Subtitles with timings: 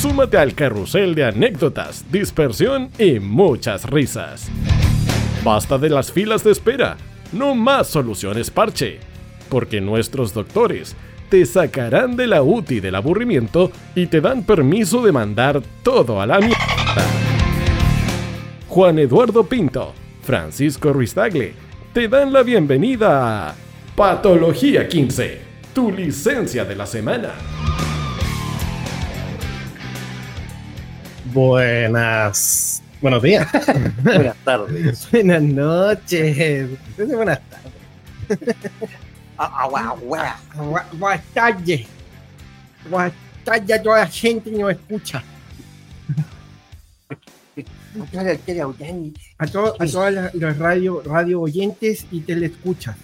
[0.00, 4.50] Súmate al carrusel de anécdotas, dispersión y muchas risas.
[5.44, 6.96] Basta de las filas de espera,
[7.32, 8.98] no más soluciones parche,
[9.50, 10.96] porque nuestros doctores
[11.28, 16.26] te sacarán de la UTI del aburrimiento y te dan permiso de mandar todo a
[16.26, 16.56] la mierda.
[18.68, 21.14] Juan Eduardo Pinto, Francisco Ruiz
[21.92, 23.54] te dan la bienvenida a
[23.94, 25.40] Patología 15,
[25.74, 27.34] tu licencia de la semana.
[31.32, 32.82] Buenas.
[33.00, 33.46] Buenos días.
[34.02, 35.08] Buenas tardes.
[35.12, 36.68] Buenas noches.
[36.96, 38.56] Buenas tardes.
[39.38, 39.96] Ah, ah,
[40.92, 41.86] Buenas tardes.
[42.90, 43.12] Buenas
[43.44, 45.22] tardes a toda la gente que nos escucha.
[49.38, 52.96] A, to- a todas las, las radio, radio oyentes y teleescuchas.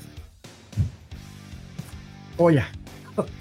[2.36, 2.68] Hola.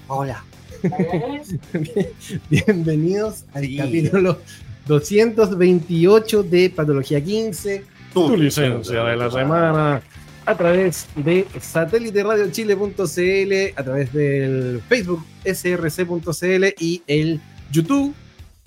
[0.08, 0.42] Hola.
[2.50, 3.76] Bienvenidos al Sí.
[3.76, 4.38] capítulo
[4.86, 7.84] 228 de Patología 15.
[8.12, 10.02] Tu licencia de la semana.
[10.46, 17.40] a través de satélite radio chile.cl, a través del Facebook src.cl y el
[17.72, 18.14] YouTube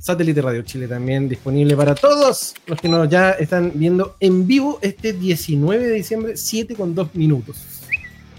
[0.01, 4.79] Satélite Radio Chile también disponible para todos los que nos ya están viendo en vivo
[4.81, 7.57] este 19 de diciembre, 7 con 2 minutos.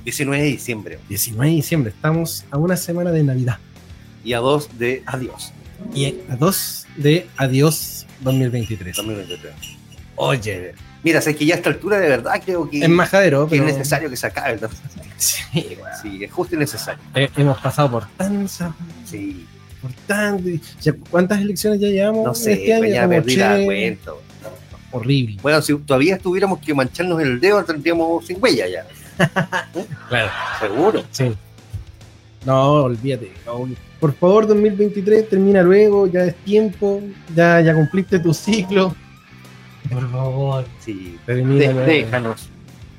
[0.04, 3.58] 19 de diciembre 19 de diciembre, estamos a una semana de Navidad
[4.24, 5.52] y a 2 de adiós.
[5.94, 8.96] y a 2 de Adiós 2023.
[8.96, 9.54] 2023.
[10.16, 13.56] Oye, Mira, sé que ya a esta altura de verdad creo que, es majadero, que
[13.56, 14.58] es necesario que se acabe.
[14.60, 14.68] ¿no?
[15.16, 15.40] Sí.
[16.02, 17.02] Sí, es justo y necesario.
[17.14, 18.62] Eh, hemos pasado por tantas
[19.06, 19.46] Sí,
[19.80, 20.48] por tanto.
[20.80, 22.24] ya, ¿Cuántas elecciones ya llevamos?
[22.26, 22.80] no sé, este año?
[22.82, 24.12] pues ya perdí la cuenta.
[24.92, 25.38] Horrible.
[25.40, 28.86] Bueno, si todavía tuviéramos que mancharnos el dedo, tendríamos sin huella ya.
[30.08, 30.30] Claro.
[30.60, 31.04] Seguro.
[31.10, 31.32] Sí.
[32.44, 33.32] No, olvídate.
[33.46, 33.68] no.
[34.00, 37.02] Por favor, 2023 termina luego, ya es tiempo,
[37.36, 38.94] ya, ya cumpliste tu ciclo.
[39.92, 41.16] Por favor, Sí.
[41.26, 41.86] termina De- luego.
[41.86, 42.48] déjanos,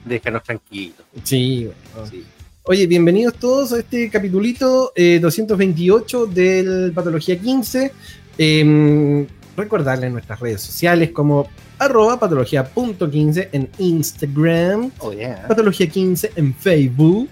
[0.06, 0.98] déjanos tranquilos.
[1.24, 2.10] Sí, bueno.
[2.10, 2.24] Sí.
[2.64, 7.92] Oye, bienvenidos todos a este capitulito eh, 228 del Patología 15.
[8.38, 9.26] Eh,
[9.58, 15.48] recordarles nuestras redes sociales como arroba patología.15 en Instagram, Oh, yeah.
[15.48, 17.28] Patología 15 en Facebook,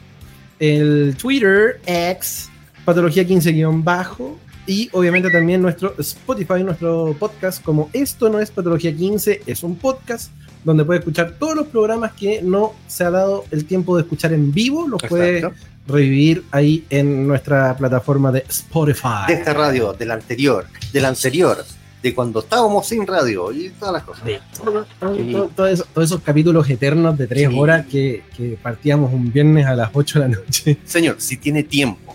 [0.59, 2.49] el Twitter, X,
[2.85, 8.51] Patología 15 guion bajo, y obviamente también nuestro Spotify, nuestro podcast, como esto no es
[8.51, 10.31] Patología 15, es un podcast
[10.63, 14.33] donde puede escuchar todos los programas que no se ha dado el tiempo de escuchar
[14.33, 15.57] en vivo, los puede Exacto.
[15.87, 19.25] revivir ahí en nuestra plataforma de Spotify.
[19.27, 21.63] De esta radio, del anterior, del anterior,
[22.03, 24.23] de cuando estábamos sin radio y todas las cosas.
[24.25, 25.31] de todo- todo- Sí.
[25.31, 27.57] todo- todos esos capítulos eternos de tres Sí.
[27.57, 30.77] horas que, que partíamos un viernes a las 8 de la noche.
[30.85, 32.08] Señor, si tiene tiempo,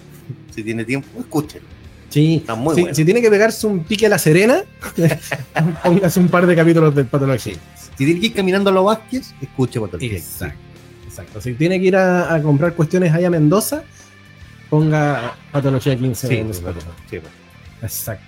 [0.54, 1.64] si tiene tiempo, escúchelo.
[2.10, 2.94] Sí, Está muy si, bueno.
[2.94, 4.62] si tiene que pegarse un pique a la serena,
[5.82, 7.54] póngase un par de capítulos del patología.
[7.96, 10.12] Si tiene que ir caminando a los Vázquez, escuche Patología.
[10.18, 10.58] Exacto,
[11.06, 11.40] exacto.
[11.40, 13.82] Si tiene que ir a, a comprar cuestiones allá a Mendoza,
[14.70, 16.86] ponga patología 15 Sí, en Spotify.
[17.10, 17.18] sí.
[17.82, 18.24] Exacto.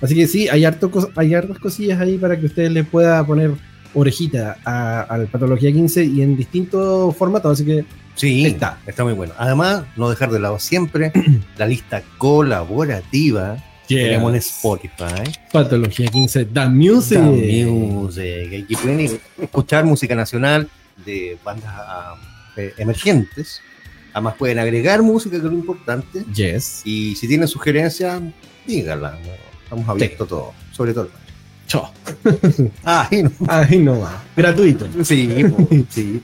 [0.00, 3.52] Así que sí, hay, harto hay hartas cosillas ahí para que ustedes le pueda poner
[3.94, 7.52] orejita al Patología 15 y en distintos formatos.
[7.52, 7.84] Así que
[8.14, 8.78] Sí, Está.
[8.86, 9.04] está.
[9.04, 9.34] muy bueno.
[9.38, 11.12] Además, no dejar de lado siempre
[11.58, 13.56] la lista colaborativa
[13.88, 15.30] que tenemos en Spotify.
[15.52, 17.18] Patología 15, The Music.
[17.18, 18.64] The Music.
[18.64, 20.68] Aquí pueden escuchar música nacional
[21.04, 22.14] de bandas ah,
[22.56, 23.60] eh, emergentes.
[24.12, 26.24] Además, pueden agregar música, que es lo importante.
[26.32, 26.82] Yes.
[26.84, 28.22] Y si tienen sugerencias,
[28.66, 29.18] díganla.
[29.64, 31.10] Estamos abiertos a todo, sobre todo.
[31.66, 31.90] Chao.
[32.84, 33.30] Ah, y no.
[33.48, 34.22] Ahí no va.
[34.36, 34.86] Gratuito.
[35.02, 35.28] Sí,
[35.90, 36.22] sí.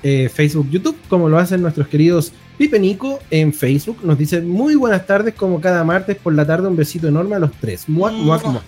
[0.03, 3.99] eh, Facebook, YouTube, como lo hacen nuestros queridos Pipe Nico en Facebook.
[4.03, 7.39] Nos dice muy buenas tardes, como cada martes por la tarde, un besito enorme a
[7.39, 7.89] los tres.
[7.89, 8.65] Muac, muac, muac.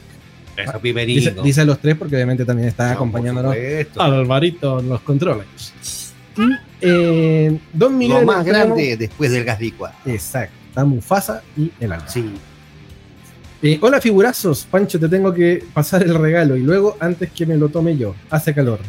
[0.57, 3.57] Eso, Dice, dice a los tres porque obviamente también está No, acompañándonos.
[3.97, 5.47] Alvarito en los controles.
[6.37, 6.43] Y
[6.83, 8.21] eh, Don Miguel.
[8.21, 9.95] Lo más Electrono- grande después del gas licuado.
[10.07, 10.55] Exacto.
[10.69, 12.09] Está Mufasa y el alma.
[12.09, 12.33] Sí.
[13.63, 17.57] Eh, hola figurazos, Pancho, te tengo que pasar el regalo y luego antes que me
[17.57, 18.15] lo tome yo.
[18.31, 18.81] Hace calor.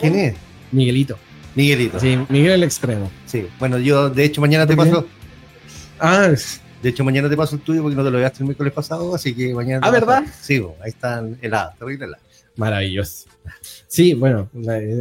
[0.00, 0.34] ¿Quién es?
[0.72, 1.16] Miguelito.
[1.54, 1.98] Miguelito.
[2.00, 2.14] Sí.
[2.14, 3.10] Sí, Miguel el extremo.
[3.58, 5.06] Bueno, yo de hecho mañana te paso.
[5.98, 8.44] Ah, es- De hecho, mañana te paso el tuyo porque no te lo llevaste el
[8.44, 9.80] miércoles pasado, así que mañana.
[9.86, 10.22] Ah, ¿verdad?
[10.38, 12.23] Sí, ahí están heladas, terrible heladas.
[12.56, 13.26] Maravilloso.
[13.86, 14.48] Sí, bueno,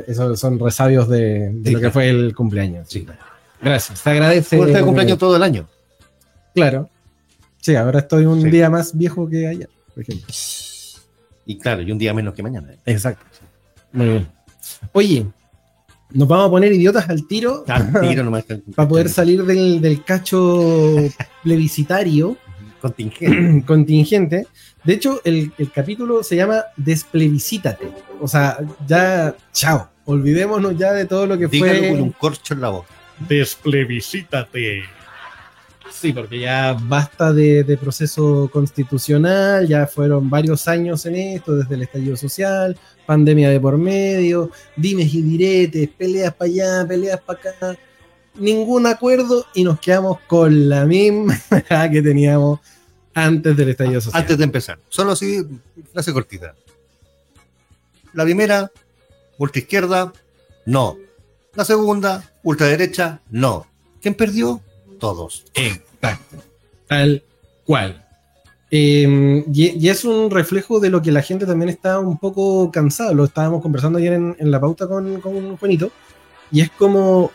[0.07, 2.87] esos son resabios de, de Sí, lo que fue el cumpleaños.
[2.89, 3.05] Sí.
[3.61, 4.57] Gracias, te agradece.
[4.57, 5.67] De eh, cumpleaños todo el año.
[6.53, 6.89] Claro.
[7.61, 8.49] Sí, ahora estoy un Sí.
[8.49, 10.27] día más viejo que ayer, por ejemplo.
[11.45, 12.73] Y claro, y un día menos que mañana.
[12.85, 13.25] Exacto.
[13.91, 14.27] Muy bien.
[14.91, 15.25] Oye,
[16.11, 18.45] nos vamos a poner idiotas al tiro Al tiro nomás.
[18.75, 20.95] para poder salir del, del cacho
[21.43, 22.37] plebiscitario
[22.81, 23.63] Contingente.
[23.65, 24.47] contingente.
[24.83, 27.91] De hecho, el, el capítulo se llama Desplebiscítate.
[28.19, 28.57] O sea,
[28.87, 29.89] ya, chao.
[30.05, 31.89] Olvidémonos ya de todo lo que Dígalo fue.
[31.91, 32.89] con un corcho en la boca.
[33.27, 34.83] Desplebisítate.
[35.89, 41.75] Sí, porque ya basta de, de proceso constitucional, ya fueron varios años en esto, desde
[41.75, 47.39] el estallido social, pandemia de por medio, dimes y diretes, peleas para allá, peleas para
[47.39, 47.77] acá,
[48.35, 51.39] ningún acuerdo y nos quedamos con la misma
[51.91, 52.59] que teníamos
[53.13, 54.21] antes del estallido social.
[54.21, 55.45] Antes de empezar, solo así,
[55.91, 56.55] frase cortita.
[58.13, 58.71] La primera,
[59.37, 60.13] ultraizquierda,
[60.65, 60.97] no.
[61.55, 63.67] La segunda, ultraderecha, no.
[64.01, 64.61] ¿Quién perdió?
[64.99, 65.45] Todos.
[65.53, 66.37] Exacto.
[66.87, 67.23] Tal
[67.65, 68.05] cual.
[68.71, 72.71] Eh, y, y es un reflejo de lo que la gente también está un poco
[72.71, 73.13] cansada.
[73.13, 75.91] Lo estábamos conversando ayer en, en la pauta con, con Juanito.
[76.51, 77.31] Y es como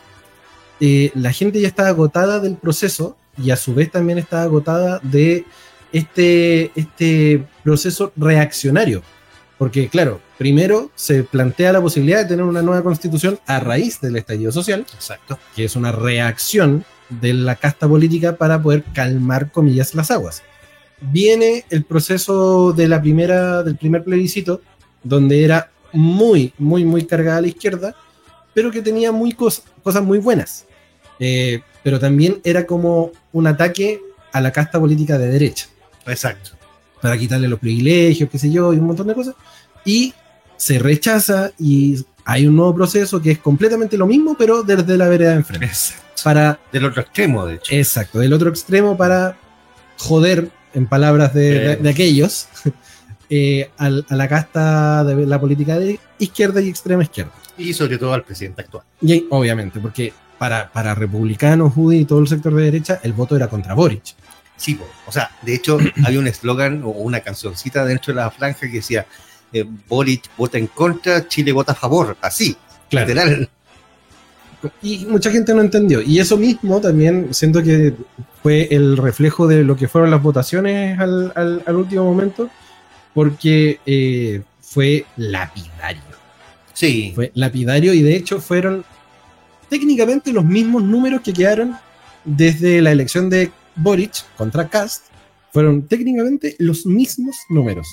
[0.79, 4.99] eh, la gente ya está agotada del proceso y a su vez también está agotada
[5.03, 5.45] de
[5.93, 9.01] este, este proceso reaccionario.
[9.57, 14.15] Porque, claro, primero se plantea la posibilidad de tener una nueva constitución a raíz del
[14.15, 15.37] estallido social Exacto.
[15.55, 20.43] que es una reacción de la casta política para poder calmar, comillas, las aguas.
[21.01, 24.61] Viene el proceso de la primera, del primer plebiscito,
[25.03, 27.95] donde era muy, muy, muy cargada a la izquierda,
[28.53, 30.65] pero que tenía muy cos- cosas muy buenas.
[31.19, 33.99] Eh, pero también era como un ataque
[34.31, 35.67] a la casta política de derecha
[36.09, 36.51] Exacto.
[37.01, 39.35] para quitarle los privilegios, qué sé yo, y un montón de cosas.
[39.85, 40.13] Y
[40.57, 45.07] se rechaza y hay un nuevo proceso que es completamente lo mismo, pero desde la
[45.07, 45.65] vereda de enfrente.
[45.65, 46.03] Exacto.
[46.23, 47.73] Para, Del otro extremo, de hecho.
[47.73, 49.37] exacto, del otro extremo para
[49.97, 52.47] joder, en palabras de, de- de aquellos,
[53.29, 57.31] eh, a la casta de la política de izquierda y extrema izquierda.
[57.57, 58.83] Y sobre todo al presidente actual.
[59.01, 63.35] Y obviamente, porque para, para republicanos, judíos y todo el sector de derecha, el voto
[63.35, 64.15] era contra Boric.
[64.59, 64.85] Sí, po.
[65.07, 68.73] o sea, de hecho, había un eslogan o una cancioncita dentro de la franja que
[68.77, 69.05] decía:
[69.53, 72.15] eh, Boric vota en contra, Chile vota a favor.
[72.21, 72.55] Así,
[72.91, 73.49] literal.
[74.81, 76.01] Y mucha gente no entendió.
[76.01, 77.93] Y eso mismo también siento que
[78.43, 82.49] fue el reflejo de lo que fueron las votaciones al, al- al último momento,
[83.13, 86.01] porque eh, fue lapidario.
[86.73, 88.83] Sí, Fue lapidario y de hecho fueron
[89.69, 91.75] técnicamente los mismos números que quedaron
[92.25, 95.05] desde la elección de Boric contra Cast.
[95.51, 97.87] Fueron técnicamente los mismos números.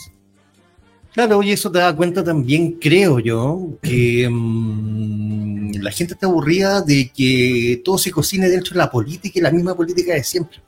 [1.14, 6.82] Claro, y eso te da cuenta también, creo yo, que mm, la gente está aburrida
[6.82, 10.58] de que todo se cocine dentro de la política y la misma política de siempre.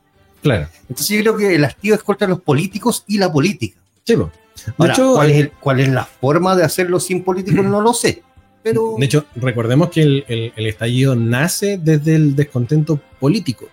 [0.42, 0.68] Claro.
[0.88, 3.78] Entonces yo creo que el hastío es contra los políticos y la política.
[4.04, 4.14] Sí.
[4.16, 4.24] De
[4.78, 7.64] Ahora, hecho, ¿cuál, es el- cuál es la forma de hacerlo sin políticos?
[7.66, 8.22] No lo sé.
[8.62, 13.68] Pero de hecho, recordemos que el, el- el estallido nace desde el descontento político.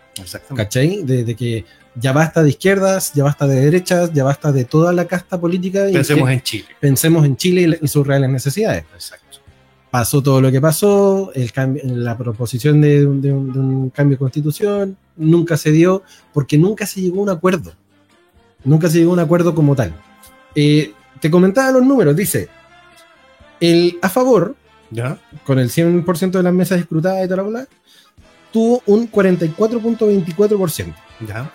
[0.56, 1.04] ¿Cachai?
[1.04, 4.92] De, de que ya basta de izquierdas, ya basta de derechas, ya basta de toda
[4.94, 6.66] la casta política Pensemos en Chile.
[6.80, 8.86] pensemos en Chile y sus reales necesidades.
[8.94, 9.26] Exacto.
[9.92, 14.16] Pasó todo lo que pasó, el cambio, la proposición de, un- de de un cambio
[14.16, 16.04] de constitución nunca se dio
[16.34, 17.74] porque nunca se llegó a un acuerdo.
[18.66, 19.94] Nunca se llegó a un acuerdo como tal.
[20.54, 20.92] Eh,
[21.22, 22.50] te comentaba los números, dice,
[23.60, 24.56] el a favor,
[24.92, 25.18] ¿Ya?
[25.46, 27.68] con el 100% de las mesas escrutadas y toda la bola,
[28.56, 30.96] tuvo un 44.24%.
[31.28, 31.52] ¿Ya?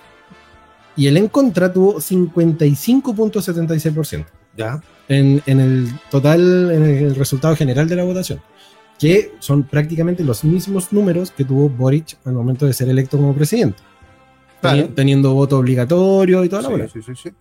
[0.97, 4.83] y el en contra tuvo 55.76% ¿Ya?
[5.09, 8.43] en, en el total, en el resultado general de la votación,
[8.99, 13.35] que son prácticamente los mismos números que tuvo Boric al momento de ser electo como
[13.35, 13.79] presidente,
[14.61, 14.91] Claro.
[14.91, 16.87] Teniendo voto obligatorio y toda la bola.
[16.87, 17.37] Sí, sí, sí, sí.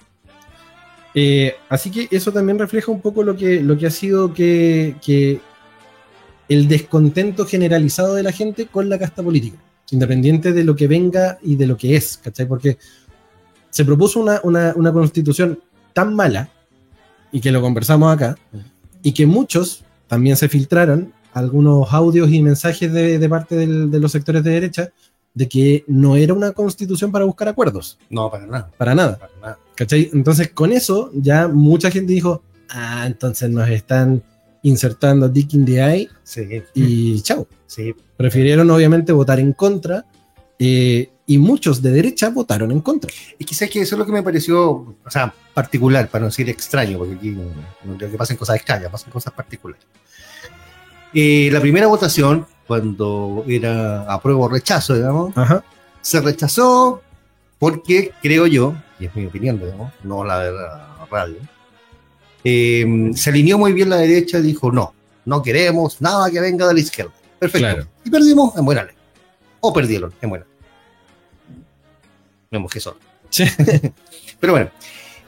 [1.15, 4.95] Eh, así que eso también refleja un poco lo que, lo que ha sido que,
[5.03, 5.41] que
[6.49, 9.57] el descontento generalizado de la gente con la casta política,
[9.91, 12.47] independiente de lo que venga y de lo que es, ¿cachai?
[12.47, 12.77] Porque
[13.69, 15.59] se propuso una, una- una constitución
[15.93, 16.49] tan mala,
[17.31, 18.35] y que lo conversamos acá,
[19.03, 23.99] y que muchos también se filtraron algunos audios y mensajes de, de parte del- de
[23.99, 24.89] los sectores de derecha,
[25.35, 28.71] de que no era una constitución para buscar acuerdos, No, para nada.
[28.77, 29.17] para nada.
[29.19, 29.59] Para nada.
[29.75, 30.09] ¿Cachai?
[30.11, 34.23] Entonces, con eso, ya mucha gente dijo, ah, entonces nos están
[34.63, 37.47] insertando Dick in the Eye Sí, y chao.
[37.65, 37.95] sí.
[38.17, 40.05] Prefirieron, obviamente, votar en contra
[40.59, 43.09] eh, y muchos de derecha votaron en contra.
[43.37, 46.49] Y quizás que eso es lo que me pareció, o sea, particular, para no decir
[46.49, 47.43] extraño, porque aquí no,
[47.85, 49.85] no creo que pasen cosas extrañas, pasan cosas particulares.
[51.13, 55.63] Eh, la primera votación, cuando era apruebo o rechazo, digamos, Ajá.
[56.01, 57.01] se rechazó
[57.57, 61.37] porque creo yo, y es mi opinión, digamos, no la de la radio,
[62.43, 64.93] eh, se alineó muy bien la derecha y dijo no,
[65.25, 67.13] no queremos nada que venga de la izquierda.
[67.39, 67.67] Perfecto.
[67.67, 67.87] Claro.
[68.03, 68.95] Y perdimos en buena ley.
[69.61, 71.63] O perdieron en buena ley.
[72.51, 72.95] Vemos que son.
[73.29, 73.45] Sí.
[74.39, 74.71] Pero bueno.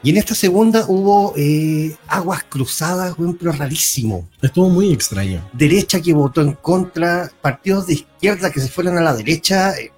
[0.04, 4.28] Y en esta segunda hubo eh, aguas cruzadas, pero rarísimo.
[4.42, 5.48] Estuvo muy extraño.
[5.54, 9.92] Derecha que votó en contra, partidos de izquierda que se fueron a la derecha, eh,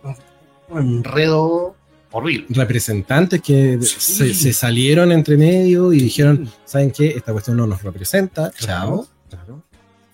[0.68, 1.78] un enredo
[2.14, 2.46] horrible.
[2.50, 3.96] Representantes que Sí.
[4.00, 7.08] se, se salieron entre medio y dijeron, ¿saben qué?
[7.10, 8.52] Esta cuestión no nos representa.
[8.52, 9.08] Chao.
[9.30, 9.62] Claro.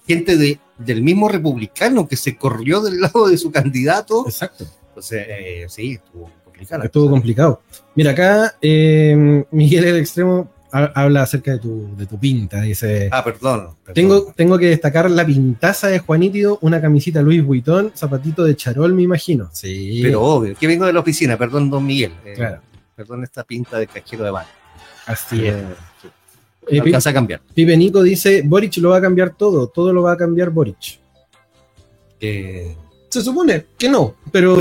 [0.07, 4.25] Gente de, del mismo republicano que se corrió del lado de su candidato.
[4.25, 4.65] Exacto.
[4.87, 6.83] Entonces, eh, sí, estuvo complicado.
[6.83, 7.61] Estuvo complicado.
[7.95, 12.61] Mira, acá eh, Miguel el Extremo habla acerca de tu, de tu pinta.
[12.61, 13.75] Dice: Ah, perdón.
[13.83, 13.93] perdón.
[13.93, 18.93] tengo, tengo que destacar la pintaza de Juanito, una camisita Louis Vuitton, zapatito de charol,
[18.93, 19.49] me imagino.
[19.53, 22.13] Sí, Pero obvio, que vengo de la oficina, perdón, don Miguel.
[22.25, 22.61] Eh, Claro.
[22.95, 24.49] Perdón esta pinta de cajero de banco.
[25.05, 25.55] así es.
[25.55, 25.65] Eh,
[26.01, 26.07] sí.
[26.07, 27.41] Eh, No Pi- alcanza a cambiar.
[27.53, 30.99] Pipe Nico dice: Boric lo va a cambiar todo, todo lo va a cambiar Boric.
[32.19, 32.75] Eh,
[33.09, 34.57] Se supone que no, pero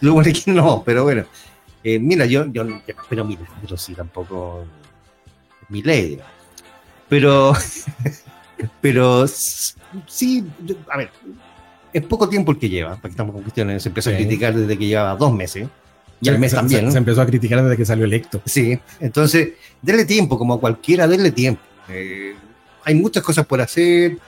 [0.00, 1.24] Lo bueno es que no, pero bueno.
[1.84, 4.64] Eh, mira, yo, yo no espero milagros, sí, tampoco
[5.78, 6.06] es mi ley.
[6.10, 6.32] digamos.
[7.08, 7.52] Pero,
[8.80, 9.26] pero
[10.06, 10.44] sí,
[10.90, 11.10] a ver,
[11.92, 14.78] es poco tiempo el que lleva, porque estamos con cuestiones, se empezó a criticar desde
[14.78, 15.68] que llevaba dos meses,
[16.20, 16.86] y al mes se- también.
[16.86, 18.40] Se, se empezó a criticar desde que salió electo.
[18.46, 19.50] Sí, entonces,
[19.82, 21.60] denle tiempo, como a cualquiera, denle tiempo.
[21.88, 22.34] Eh,
[22.84, 24.18] hay muchas cosas por hacer.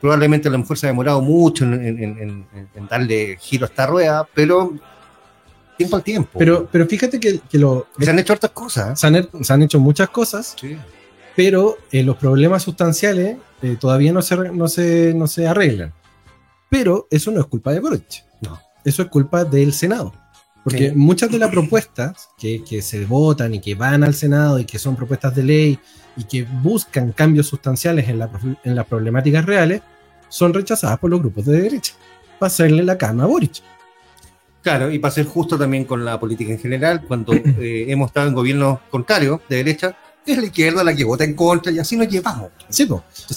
[0.00, 2.18] Probablemente a lo mejor se ha demorado mucho en, en- en-
[2.54, 4.72] en- en darle giro a esta rueda, pero
[5.80, 6.38] tiempo al tiempo.
[6.38, 9.00] Pero, pero fíjate que, que lo, se han hecho hartas cosas.
[9.00, 10.76] se, han, se han hecho muchas cosas, Sí.
[11.34, 15.92] pero eh, los problemas sustanciales eh, todavía no se, no, se, no se arreglan.
[16.68, 18.24] Pero eso no es culpa de Boric.
[18.42, 18.58] No.
[18.84, 20.12] Eso es culpa del Senado.
[20.62, 20.94] Porque Sí.
[20.96, 24.78] muchas de las propuestas que, que se votan y que van al Senado y que
[24.78, 25.78] son propuestas de ley
[26.16, 28.28] y que buscan cambios sustanciales en, la
[28.64, 29.80] en las problemáticas reales
[30.28, 31.94] son rechazadas por los grupos de derecha
[32.38, 33.62] para hacerle la cama a Boric.
[34.62, 38.28] Claro, y para ser justo también con la política en general, cuando eh, hemos estado
[38.28, 41.96] en gobiernos contrarios, de derecha, es la izquierda la que vota en contra y así
[41.96, 42.50] nos llevamos.
[42.68, 42.86] Sí,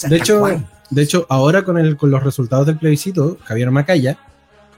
[0.08, 0.66] De hecho, cual.
[0.90, 4.18] de hecho, ahora con, el, con los resultados del plebiscito, Javier Macaya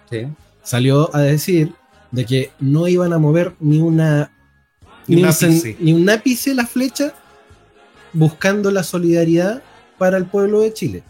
[0.08, 0.28] Sí.
[0.62, 1.72] salió a decir
[2.12, 4.30] de que no iban a mover ni una
[5.08, 5.76] Ni ni, un ápice.
[5.80, 7.12] ni un ápice la flecha
[8.12, 9.62] buscando la solidaridad
[9.98, 11.02] para el pueblo de Chile.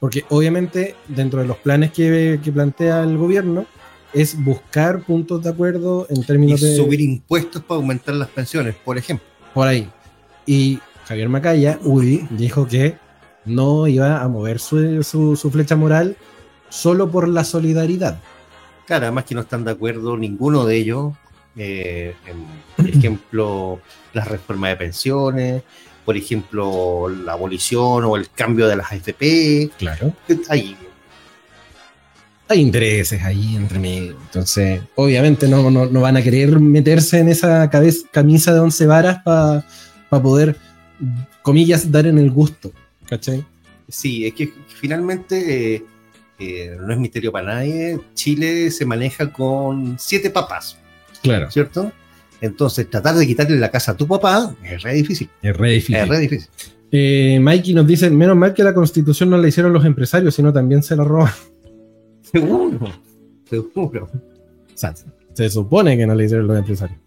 [0.00, 3.64] Porque obviamente dentro de los planes que, que plantea el gobierno
[4.16, 8.74] es buscar puntos de acuerdo en Y términos de subir impuestos para aumentar las pensiones,
[8.84, 9.26] por ejemplo.
[9.52, 9.88] por ahí.
[10.46, 12.96] Y Javier Macaya, Udi, dijo que
[13.44, 16.16] no iba a mover su, su- su flecha moral
[16.68, 18.18] solo por la solidaridad.
[18.86, 21.12] Claro, además que no están de acuerdo ninguno de ellos.
[21.56, 22.44] eh, en,
[22.76, 23.80] por ejemplo,
[24.12, 25.62] las reformas de pensiones,
[26.04, 29.70] por ejemplo, la abolición o el cambio de las AFP.
[29.78, 30.12] Claro.
[30.48, 30.76] Ahí,
[32.48, 34.16] Hay intereses ahí entre medio.
[34.26, 38.86] Entonces, obviamente no, no, no van a querer meterse en esa cabeza, camisa de once
[38.86, 39.64] varas para
[40.22, 40.56] poder,
[41.42, 42.72] comillas, dar en el gusto.
[43.08, 43.44] ¿Cachai?
[43.88, 45.84] sí, es que finalmente eh,
[46.40, 47.98] eh, no es misterio para nadie.
[48.14, 50.76] Chile se maneja con siete papas,
[51.22, 51.50] Claro.
[51.50, 51.92] ¿cierto?
[52.40, 55.28] Entonces, tratar de quitarle la casa a tu papá es re difícil.
[55.42, 55.96] Es re difícil.
[55.96, 56.48] Es re difícil.
[56.92, 60.52] Eh, Mikey nos dice, menos mal que la constitución no la hicieron los empresarios, sino
[60.52, 61.32] también se la roban.
[62.32, 62.78] Seguro.
[63.48, 64.08] Seguro.
[64.12, 64.94] O sea,
[65.32, 66.98] se supone que no le hicieron los empresarios.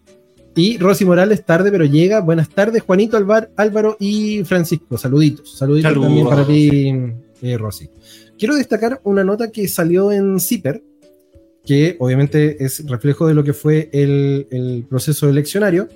[0.56, 2.20] Y Rosy Morales, tarde, pero llega.
[2.20, 4.98] Buenas tardes, Juanito, Alvar, Álvaro y Francisco.
[4.98, 5.56] Saluditos.
[5.56, 6.08] Saluditos Saludos.
[6.08, 6.92] también para ti,
[7.42, 7.88] eh, Rosy.
[8.38, 10.82] Quiero destacar una nota que salió en CIPER,
[11.64, 15.88] que obviamente es reflejo de lo que fue el, el proceso eleccionario.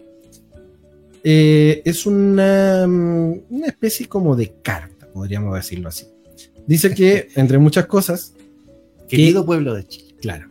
[1.25, 6.07] Eh, es una, mm, una especie como de carta, podríamos decirlo así.
[6.67, 8.35] Dice que, entre muchas cosas,
[9.09, 10.15] Querido pueblo de Chile.
[10.21, 10.49] Claro.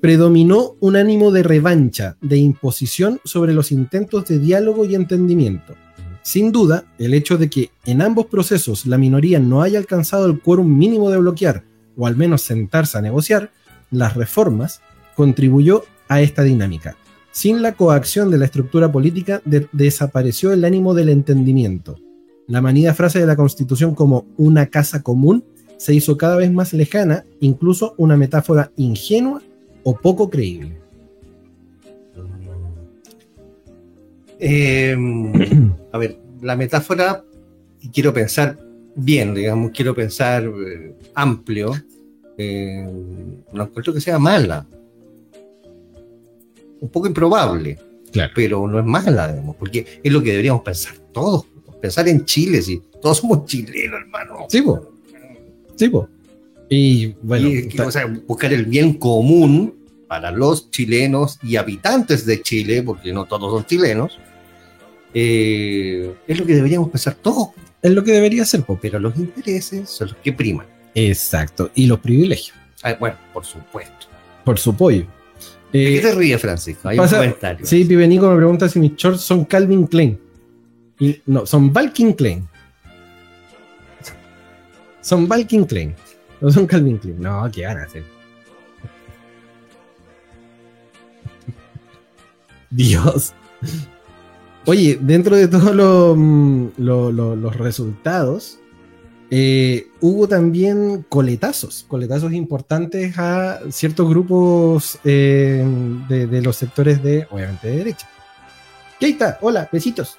[0.00, 5.74] Predominó un ánimo de revancha, de imposición sobre los intentos de diálogo y entendimiento.
[6.22, 10.40] Sin duda, el hecho de que en ambos procesos la minoría no haya alcanzado el
[10.40, 11.64] quórum mínimo de bloquear,
[11.96, 13.50] o al menos sentarse a negociar,
[13.90, 14.80] las reformas,
[15.16, 16.96] contribuyó a esta dinámica.
[17.30, 21.98] Sin la coacción de la estructura política de- desapareció el ánimo del entendimiento.
[22.46, 25.44] La manida frase de la Constitución como una casa común
[25.82, 29.42] se hizo cada vez más lejana, incluso una metáfora ingenua
[29.82, 30.76] o poco creíble.
[34.38, 34.96] Eh,
[35.90, 37.24] a ver, la metáfora,
[37.80, 38.56] y quiero pensar
[38.94, 41.72] bien, digamos, quiero pensar eh, amplio,
[42.38, 42.86] eh,
[43.52, 44.64] no encuentro que sea mala.
[46.80, 47.76] Un poco improbable,
[48.12, 48.32] Claro.
[48.36, 51.44] pero no es mala, digamos, porque es lo que deberíamos pensar todos.
[51.80, 54.46] Pensar en Chile, si todos somos chilenos, hermano.
[54.48, 54.91] Sí, po.
[55.76, 56.08] Sí, po.
[56.68, 59.74] Y bueno, Y, ta- o sea, buscar el bien común
[60.08, 64.18] para los chilenos y habitantes de Chile, porque no todos son chilenos,
[65.14, 67.48] eh, es lo que deberíamos pensar todos.
[67.82, 68.62] es lo que debería ser.
[68.80, 70.66] Pero los intereses son los que priman.
[70.94, 71.68] Exacto.
[71.74, 74.06] Y los privilegios, Ah, bueno, por supuesto.
[74.44, 75.04] por su pollo.
[75.72, 76.88] ¿De Eh, qué te ríes, Francisco?
[76.88, 77.66] Hay pasa- un comentario.
[77.66, 80.16] Sí, Pibe Nico me pregunta si mis shorts son Calvin Klein.
[81.00, 82.46] Y, no, son Valkin Klein.
[85.02, 85.94] Son Valkin Klein.
[86.40, 87.20] No son Calvin Klein.
[87.20, 88.02] No, ¿qué van a hacer?
[92.70, 93.34] Dios.
[94.66, 98.58] Oye, dentro de todos lo- mm, lo- lo- los resultados,
[99.30, 105.64] eh, hubo también coletazos, coletazos importantes a ciertos grupos eh,
[106.08, 108.08] de, de los sectores de, obviamente, de derecha.
[109.00, 110.18] Keita, hola, besitos.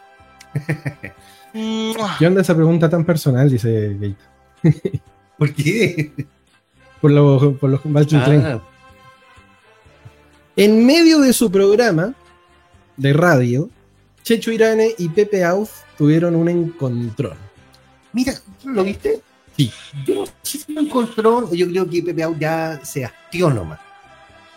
[1.54, 3.50] ¿Qué onda esa pregunta tan personal?
[3.50, 4.33] Dice Keita.
[5.38, 6.12] ¿Por qué?
[7.02, 7.82] Por los, por los.
[8.14, 8.62] Ah,
[10.56, 12.14] En medio de su programa
[12.98, 13.70] de radio,
[14.24, 17.38] Checho Irane y Pepe Auf tuvieron un encontrón.
[18.14, 18.34] mira,
[18.66, 19.22] ¿lo viste?
[19.58, 19.72] Sí.
[20.06, 23.80] Yo no sé si lo encontró, yo creo que Pepe Au ya se hastió nomás.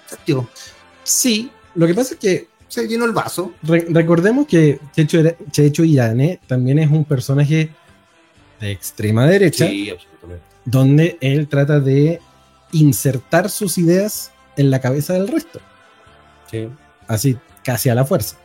[0.07, 0.49] Se hastió.
[1.03, 3.53] Sí, lo que pasa es que Se llenó el vaso.
[3.63, 7.71] Re- recordemos que Checho, Ira- Checho Irane también es un personaje
[8.61, 10.45] de extrema derecha, Sí, absolutamente.
[10.65, 12.21] donde él trata de
[12.73, 15.61] insertar sus ideas en la cabeza del resto,
[16.51, 16.69] Sí.
[17.09, 18.37] así casi a la fuerza.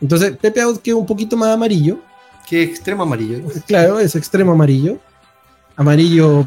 [0.00, 1.98] Entonces, Pepe Out queda un poquito más amarillo,
[2.48, 3.40] Qué extremo amarillo.
[3.66, 4.98] claro, es extremo amarillo,
[5.76, 6.46] amarillo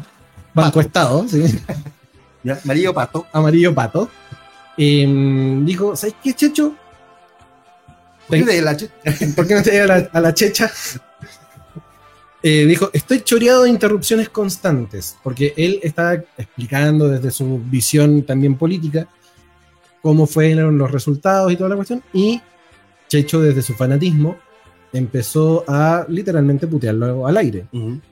[0.54, 1.42] banco estado, ¿sí?
[2.64, 3.26] Amarillo pato.
[3.32, 4.08] amarillo pato.
[4.76, 6.74] Em, dijo, ¿sabes qué, Checho?
[8.28, 10.70] ¿Por qué de la ch- ¿Por qué no te a la, a la checha?
[12.42, 18.56] Eh, dijo, estoy choreado de interrupciones constantes, porque él está explicando desde su visión también
[18.56, 19.08] política
[20.00, 22.40] cómo fueron los resultados y toda la cuestión, y
[23.08, 24.36] Checho desde su fanatismo
[24.92, 27.66] empezó a literalmente putearlo al aire,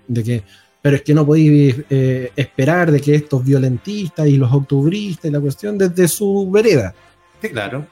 [0.08, 0.42] de que,
[0.82, 5.32] pero es que no podéis eh, esperar de que estos violentistas y los octubristas y
[5.32, 6.94] la cuestión desde su vereda.
[7.40, 7.86] Sí, claro.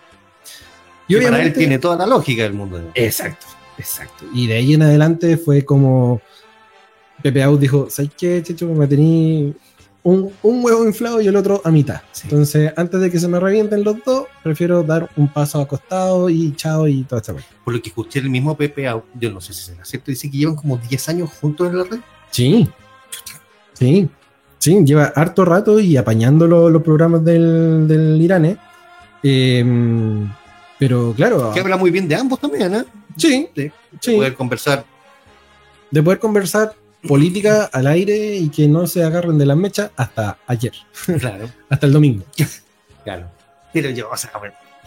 [1.06, 2.90] Y para él tiene toda la lógica del mundo.
[2.94, 3.46] Exacto,
[3.78, 4.24] exacto.
[4.34, 6.20] Y de ahí en adelante fue como
[7.22, 8.68] Pepe Out dijo, ¿sabes qué, Checho?
[8.68, 9.54] Me tení
[10.02, 12.02] un, un huevo inflado y el otro a mitad.
[12.12, 12.22] Sí.
[12.24, 16.54] Entonces, antes de que se me revienten los dos, prefiero dar un paso acostado y
[16.56, 17.46] chao y toda esta cosa.
[17.64, 20.30] Por lo que escuché el mismo Pepe Au, yo no sé si será cierto, dice
[20.30, 22.00] que llevan como 10 años juntos en la red.
[22.30, 22.68] Sí,
[23.72, 24.08] sí,
[24.58, 28.58] sí, lleva harto rato y apañando lo- los programas del, del Irán, ¿eh?
[30.78, 32.84] pero claro, Que habla muy bien de ambos también, ¿eh?
[33.16, 33.70] Sí, Sí.
[34.00, 34.16] sí.
[34.16, 34.84] Poder conversar.
[35.90, 36.74] de poder conversar
[37.06, 40.72] política al aire y que no se agarren de las mechas hasta ayer,
[41.20, 42.24] Claro, hasta el domingo.
[43.04, 43.30] claro.
[43.72, 44.30] Pero yo, o sea,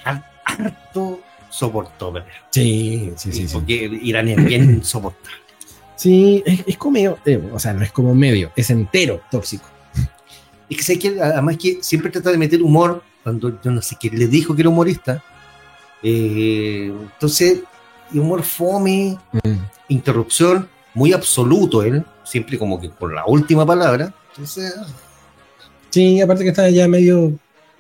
[0.04, 2.30] har- harto soportó, ¿verdad?
[2.52, 3.48] Sí, sí, sí.
[3.48, 5.38] Sí, Porque Irán es bien insoportable.
[5.96, 9.66] Sí, es, es como medio, eh, o sea, no es como medio, es entero tóxico.
[10.70, 13.96] Y que sé que además que siempre trata de meter humor cuando yo no sé
[14.00, 15.24] quién le dijo que era humorista.
[16.04, 17.60] Eh, entonces,
[18.12, 19.18] y humor fome,
[19.88, 24.14] interrupción, muy absoluto él, siempre como que por la última palabra.
[24.32, 24.74] Entonces,
[25.90, 27.34] Sí, aparte que está ya medio,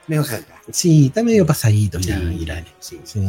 [0.07, 0.45] medio cagada.
[0.71, 2.65] sí, está medio pasadito ya, Irán.
[2.79, 2.99] sí.
[3.03, 3.19] Sí.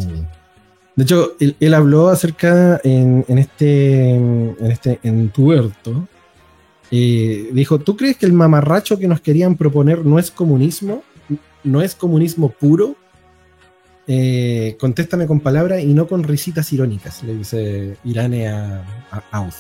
[0.95, 6.09] De hecho, él, él habló acerca en, en este, en este entuerto.
[6.91, 11.03] eh, dijo, ¿tú crees que el mamarracho que nos querían proponer no es comunismo?
[11.63, 12.97] ¿No es comunismo puro?
[14.11, 19.51] Eh, contéstame con palabras y no con risitas irónicas, le dice Irane a, a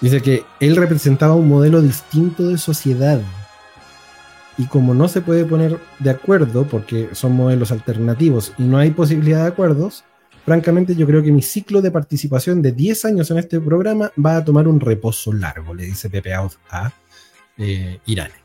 [0.00, 3.20] Dice que él representaba un modelo distinto de sociedad.
[4.58, 8.90] Y como no se puede poner de acuerdo, porque son modelos alternativos y no hay
[8.90, 10.04] posibilidad de acuerdos,
[10.44, 14.36] francamente yo creo que mi ciclo de participación de 10 años en este programa va
[14.36, 16.92] a tomar un reposo largo, le dice Pepe Out a
[17.56, 18.43] eh, Irán.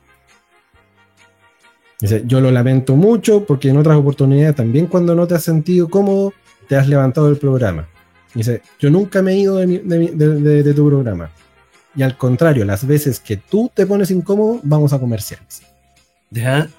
[2.00, 5.90] Dice, yo lo lamento mucho porque en otras oportunidades también cuando no te has sentido
[5.90, 6.34] cómodo,
[6.68, 7.88] te has levantado del programa.
[8.34, 11.30] Dice, yo nunca me he ido de, mi- de de- de- tu programa.
[11.96, 15.64] Y al contrario, las veces que tú te pones incómodo, vamos a comerciales.
[16.30, 16.70] ¿Ya?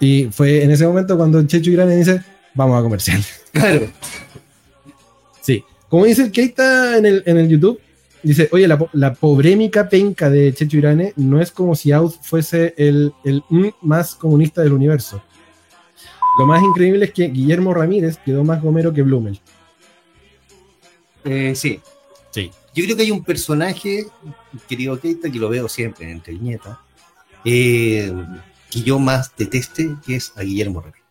[0.00, 2.20] Y fue en ese momento cuando Checho Irane dice,
[2.54, 3.42] vamos a comerciales.
[3.52, 3.86] Claro.
[5.40, 5.64] Sí.
[5.88, 7.78] Como dice el Keita en el, en el YouTube,
[8.24, 12.74] dice, oye, la, la pobrémica penca de Checho Irane no es como si Out fuese
[12.76, 13.42] el, el
[13.82, 15.22] más comunista del universo.
[16.38, 19.40] Lo más increíble es que Guillermo Ramírez quedó más gomero que Blumel.
[21.24, 21.80] Eh, sí.
[22.30, 22.50] Sí.
[22.74, 24.06] Yo creo que hay un personaje,
[24.68, 26.76] querido Keita, que lo veo siempre en Entre Viñetas,
[27.44, 28.12] eh,
[28.68, 31.04] que yo más deteste, que es a Guillermo Ramírez.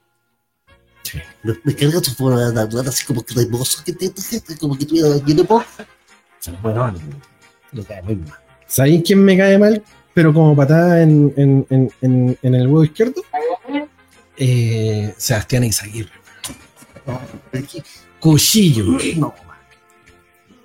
[1.43, 4.85] Me, me carga su forma de hablar así como cremoso, que te, te- como que
[4.85, 5.47] tuviera lleno de
[6.61, 6.93] Bueno,
[7.87, 8.37] cae muy mal.
[8.67, 9.83] ¿Sabéis quién me cae mal?
[10.13, 13.21] Pero como patada en, en- en- en- en el huevo izquierdo.
[14.37, 16.11] Eh, Sebastián Izaguirre.
[18.19, 18.85] Cuchillo.
[19.17, 19.33] No,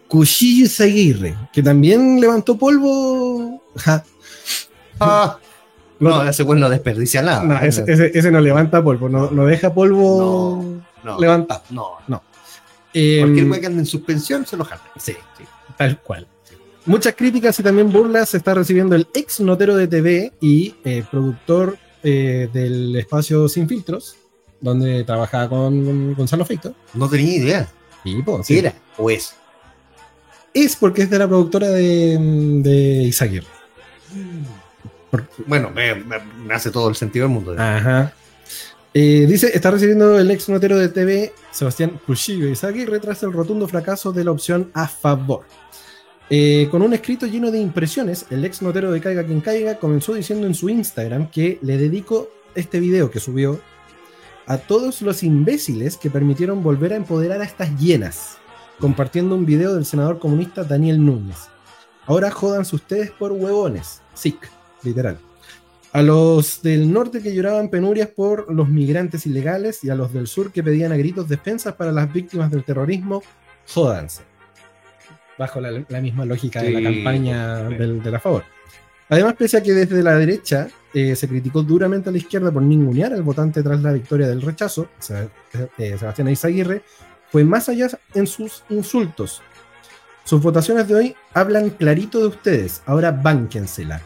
[0.09, 1.37] Cuchillo Izaguirre.
[1.53, 3.63] Que también levantó polvo.
[3.77, 4.05] Ja.
[5.01, 5.39] Ah,
[6.01, 7.43] no, ese güey no desperdicia nada.
[7.45, 10.65] No, ese, ese- ese no levanta polvo, no, no deja polvo
[11.05, 11.63] no, levantado.
[11.71, 12.23] no.
[12.95, 14.83] Eh, Cualquier güey que ande en suspensión se lo jala.
[14.97, 15.45] sí, sí,
[15.79, 16.27] tal cual.
[16.85, 21.79] Muchas críticas y también burlas está recibiendo el ex notero de TV y eh, productor
[22.03, 24.17] eh, del espacio Sin Filtros,
[24.61, 26.75] donde trabajaba con Gonzalo Feito.
[26.95, 27.69] No tenía idea.
[28.05, 28.59] Y, pues, sí.
[28.59, 29.35] era o es.
[30.55, 32.17] Es porque es de la productora de,
[32.63, 33.13] de.
[35.47, 37.55] Bueno, me, me- me hace todo el sentido del mundo.
[37.59, 38.13] Ajá.
[39.01, 43.69] Eh, dice, está recibiendo el ex notero de TV, Sebastián Cuchillo Izaguirre, tras el rotundo
[43.69, 45.45] fracaso de la opción a favor.
[46.29, 50.15] Eh, con un escrito lleno de impresiones, el ex notero de Caiga quien caiga comenzó
[50.15, 53.61] diciendo en su Instagram que le dedico este video que subió
[54.47, 58.39] a todos los imbéciles que permitieron volver a empoderar a estas hienas,
[58.81, 61.39] compartiendo un video del senador comunista Daniel Núñez.
[62.05, 64.03] Ahora jódanse ustedes por huevones.
[64.15, 64.51] SIC,
[64.83, 65.21] literal.
[65.93, 70.27] A los del norte que lloraban penurias por los migrantes ilegales y a los del
[70.27, 73.23] sur que pedían a gritos defensas para las víctimas del terrorismo,
[73.67, 74.23] jódanse.
[75.39, 78.45] Bajo la, la misma lógica de la campaña del, de la favor.
[79.09, 82.63] Además, pese a que desde la derecha eh, se criticó duramente a la izquierda por
[82.63, 84.89] ningunear al votante tras la victoria del rechazo,
[85.79, 86.83] eh, Sebastián Izaguirre,
[87.31, 89.41] fue más allá en sus insultos.
[90.25, 94.03] Sus votaciones de hoy hablan clarito de ustedes, ahora bánquensela.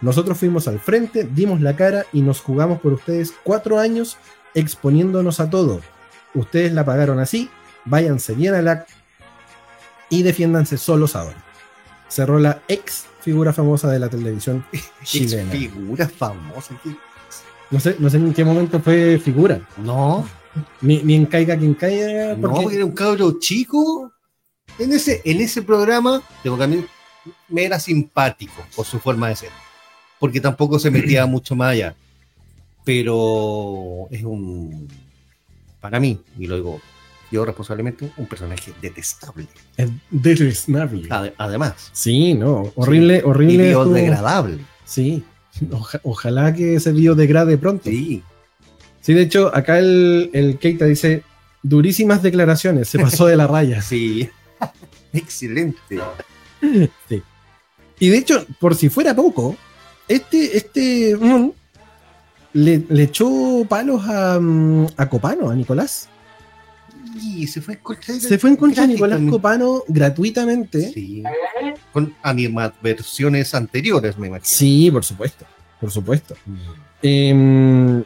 [0.00, 4.18] Nosotros fuimos al frente, dimos la cara y nos jugamos por ustedes cuatro años
[4.54, 5.80] exponiéndonos a todo.
[6.34, 7.48] Ustedes la pagaron así,
[7.84, 8.86] váyanse bien a la
[10.10, 11.42] y defiéndanse solos ahora.
[12.08, 14.64] Cerró la ex figura famosa de la televisión
[15.04, 15.50] chilena.
[15.50, 16.78] Figura famosa.
[17.70, 19.60] No sé, no sé en qué momento fue figura.
[19.78, 20.24] No,
[20.82, 22.34] Ni, ni en caiga quien caiga.
[22.34, 24.12] no, Porque, porque era un cabro chico.
[24.78, 26.84] En ese, en ese programa, tengo que
[27.48, 29.50] me era simpático por su forma de ser.
[30.24, 31.94] Porque tampoco se metía mucho más allá.
[32.82, 34.88] Pero es un,
[35.82, 36.80] para mí, y lo digo
[37.30, 39.46] yo responsablemente, un personaje detestable.
[39.76, 39.90] es.
[41.10, 42.72] Ade- Además, Sí, no.
[42.74, 43.66] Horrible, y horrible.
[43.70, 44.58] estuvo- biodegradable.
[44.86, 45.24] Sí.
[45.72, 47.90] Oja- ojalá que ese biodegrade pronto.
[47.90, 48.22] Sí.
[49.02, 51.22] Sí, de hecho, acá el, el Keita dice:
[51.62, 53.82] durísimas declaraciones, se pasó de la raya.
[53.90, 54.30] sí.
[55.12, 55.78] Excelente.
[57.10, 57.22] Sí.
[57.98, 59.56] Y de hecho, por si fuera poco,
[60.08, 61.50] este, este mm,
[62.54, 66.08] le, le echó palos a, mm, a Copano, a Nicolás.
[67.22, 69.20] Y se fue en contra de Se fue en contra de Nicolás.
[69.30, 70.92] Copano gratuitamente.
[70.92, 71.22] Sí.
[71.92, 74.46] Con animadversiones anteriores, me imagino.
[74.46, 75.44] Sí, por supuesto.
[75.80, 76.34] Por supuesto.
[77.02, 78.02] Em,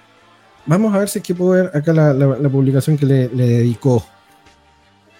[0.66, 3.28] vamos a ver si es que puedo ver acá la, la- la publicación que le,
[3.28, 4.04] le dedicó.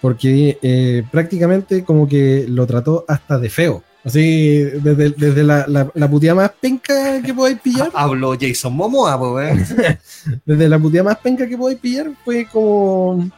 [0.01, 3.83] Porque eh, prácticamente como que lo trató hasta de feo.
[4.03, 7.91] Así, desde, desde la, la, la puteada más penca que podáis pillar.
[7.93, 9.65] Habló Jason Momoa, po, ¿eh?
[10.45, 13.29] Desde la puteada más penca que podáis pillar fue como.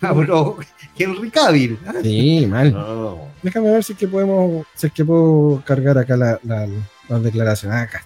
[0.00, 0.56] Habló
[0.96, 1.78] Henry Cavill.
[2.02, 2.72] Sí, mal.
[2.72, 3.28] No.
[3.42, 4.66] Déjame ver si es que podemos.
[4.74, 6.66] Si es que puedo cargar acá la, la,
[7.08, 7.76] las declaraciones.
[7.76, 8.04] Ah, Acá.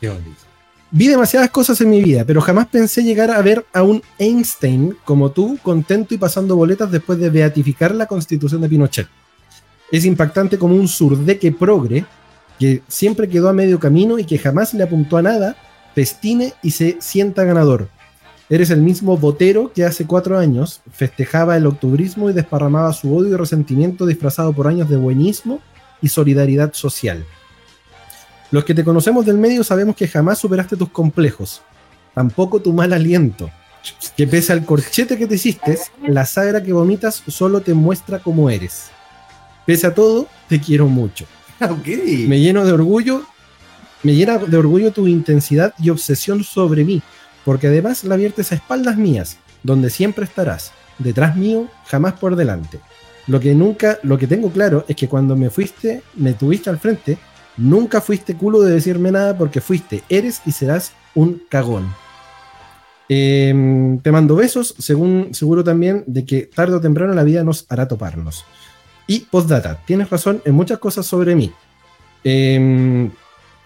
[0.00, 0.50] Qué bonito.
[0.92, 4.96] Vi demasiadas cosas en mi vida, pero jamás pensé llegar a ver a un Einstein
[5.04, 9.06] como tú, contento y pasando boletas después de beatificar la constitución de Pinochet.
[9.92, 12.04] Es impactante como un surdeque progre
[12.58, 15.56] que siempre quedó a medio camino y que jamás le apuntó a nada,
[15.94, 17.88] festine y se sienta ganador.
[18.50, 23.34] Eres el mismo botero que hace cuatro años festejaba el octubrismo y desparramaba su odio
[23.34, 25.60] y resentimiento disfrazado por años de buenismo
[26.02, 27.24] y solidaridad social.
[28.50, 31.62] Los que te conocemos del medio sabemos que jamás superaste tus complejos,
[32.14, 33.50] tampoco tu mal aliento.
[34.16, 38.50] Que pese al corchete que te hiciste, la sagra que vomitas solo te muestra cómo
[38.50, 38.90] eres.
[39.70, 41.26] Pese a todo, te quiero mucho.
[42.26, 43.22] Me lleno de orgullo,
[44.02, 47.02] me llena de orgullo tu intensidad y obsesión sobre mí,
[47.44, 52.80] porque además la viertes a espaldas mías, donde siempre estarás, detrás mío, jamás por delante.
[53.28, 56.80] Lo que nunca, lo que tengo claro es que cuando me fuiste, me tuviste al
[56.80, 57.16] frente,
[57.56, 61.94] nunca fuiste culo de decirme nada porque fuiste, eres y serás un cagón.
[63.08, 67.66] Em, te mando besos, según seguro también de que tarde o temprano la vida nos
[67.68, 68.44] hará toparnos.
[69.10, 71.52] Y postdata, tienes razón en muchas cosas sobre mí.
[72.22, 73.10] Em,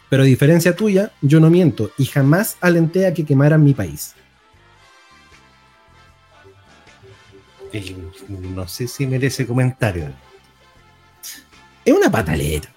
[0.08, 4.14] pero a diferencia tuya, yo no miento y jamás alenté a que quemaran mi país.
[7.74, 7.94] Eh,
[8.54, 10.10] No sé si merece comentario.
[11.84, 12.70] Es una pataleta.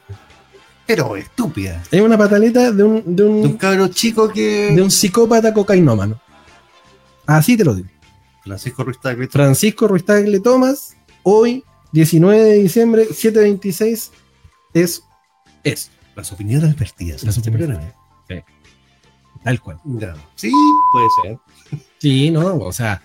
[0.85, 1.81] Pero estúpida.
[1.89, 4.73] Es una pataleta de un, de un, De un cabro chico que.
[4.75, 6.19] de un psicópata cocainómano.
[7.25, 7.87] Así te lo digo.
[8.43, 9.27] Francisco Ruiz Tagle.
[9.29, 14.11] Francisco Ruiz Tagle Tomás, hoy, 19 de diciembre, 726,
[14.73, 15.03] es
[15.63, 15.89] eso.
[16.15, 17.23] Las opiniones vertidas.
[17.23, 17.77] Las opiniones.
[17.77, 17.93] programa.
[19.43, 19.79] Tal cual.
[20.35, 20.51] Sí,
[20.91, 21.37] puede ser.
[21.99, 23.01] Sí, no, o sea.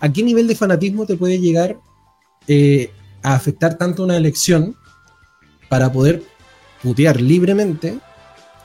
[0.00, 1.78] ¿A qué nivel de fanatismo te puede llegar
[2.48, 2.90] eh,
[3.22, 4.76] a afectar tanto una elección
[5.68, 6.22] para poder
[6.82, 7.98] putear libremente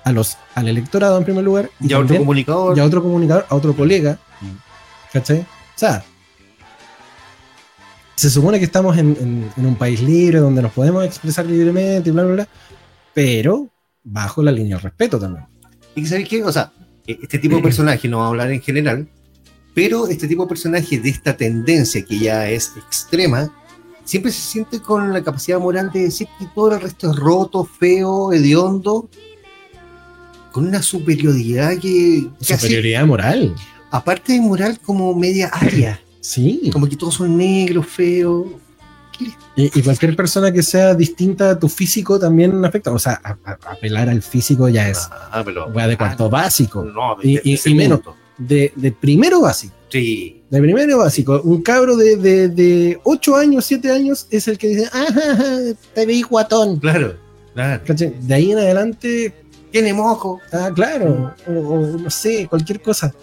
[0.05, 2.77] a los, al electorado en primer lugar Y a otro comunicador.
[2.77, 4.17] y a otro comunicador, a otro colega?
[5.11, 5.41] ¿Cachai?
[5.41, 5.45] O
[5.77, 6.05] sea,
[8.15, 12.09] se supone que estamos en, en- en un país libre donde nos podemos expresar libremente
[12.09, 12.47] y bla, bla, bla,
[13.13, 13.69] pero
[14.03, 15.45] bajo la línea del respeto también.
[15.95, 16.43] Y ¿sabes qué?
[16.43, 16.71] O sea,
[17.07, 19.07] e- este tipo de personaje, no vamos a hablar en general,
[19.73, 23.51] pero este tipo de personaje de esta tendencia que ya es extrema,
[24.05, 27.65] siempre se siente con la capacidad moral de decir que todo el resto es roto,
[27.65, 29.09] feo, hediondo,
[30.51, 33.53] con una superioridad que casi, Superioridad moral.
[33.91, 36.69] aparte de moral, como media aria, Sí.
[36.73, 38.47] como que todos son negros, feos.
[39.55, 42.91] Y, y cualquier persona que sea distinta a tu físico también afecta.
[42.91, 45.67] O sea, a- a- apelar al físico ya es Ah, pero.
[45.71, 46.83] de cuarto básico.
[46.83, 48.01] No, Y- de- menos.
[48.37, 49.73] De, de primero básico.
[49.89, 50.41] Sí.
[50.49, 51.39] De primero básico.
[51.45, 55.37] Un cabro de, de, de 8 años, 7 años es el que dice, ajá,
[55.93, 56.79] te veí guatón.
[56.79, 57.15] Claro,
[57.53, 57.81] claro.
[58.19, 59.33] De ahí en adelante,
[59.71, 60.41] Tiene mojo.
[60.51, 63.13] ah, claro, o, o no sé, cualquier cosa.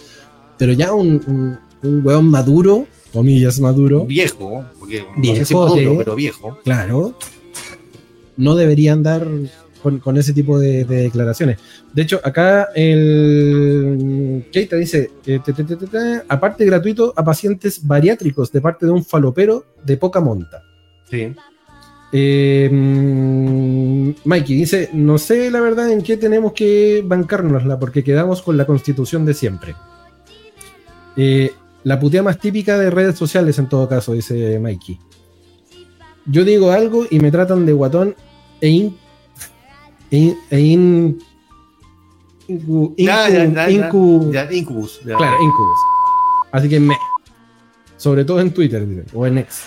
[0.56, 5.54] Pero ya un, un, un weón maduro, comillas maduro, Viejo, porque no Viejo, sé si
[5.54, 5.96] maduro, sí.
[5.98, 6.58] pero viejo.
[6.64, 7.14] claro,
[8.36, 9.26] no debería andar
[9.82, 11.58] con, con ese tipo de, de declaraciones.
[11.92, 17.24] De hecho, acá el Keita dice, eh, te, te, te, te, te, aparte gratuito a
[17.24, 20.62] pacientes bariátricos de parte de un falopero de poca monta.
[21.10, 21.34] Sí.
[22.14, 28.42] Eh, mm, Mikey dice, no sé la verdad en qué tenemos que bancárnosla porque quedamos
[28.42, 29.74] con la constitución de siempre.
[31.16, 31.50] Eh,
[31.84, 34.98] la putea más típica de redes sociales en todo caso, dice Mikey.
[36.26, 38.14] Yo digo algo y me tratan de guatón
[38.60, 38.96] e in...
[40.10, 41.18] E in, e in-
[42.48, 43.68] incu- incu- ya, ya, ya.
[43.70, 45.00] incu- Ya, Incubus.
[45.02, 45.78] Claro, Incubus.
[46.52, 46.94] Así que me.
[47.96, 49.62] Sobre todo en Twitter, dice, o en X.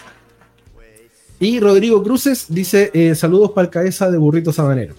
[1.40, 4.94] Y Rodrigo Cruces dice: eh, Saludos para el cabeza de burrito sabanero.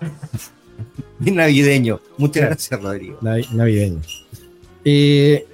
[1.18, 2.00] Navideño.
[2.18, 3.18] Muchas gracias, Rodrigo.
[3.20, 4.00] Navi- navideño.
[4.84, 5.46] Eh,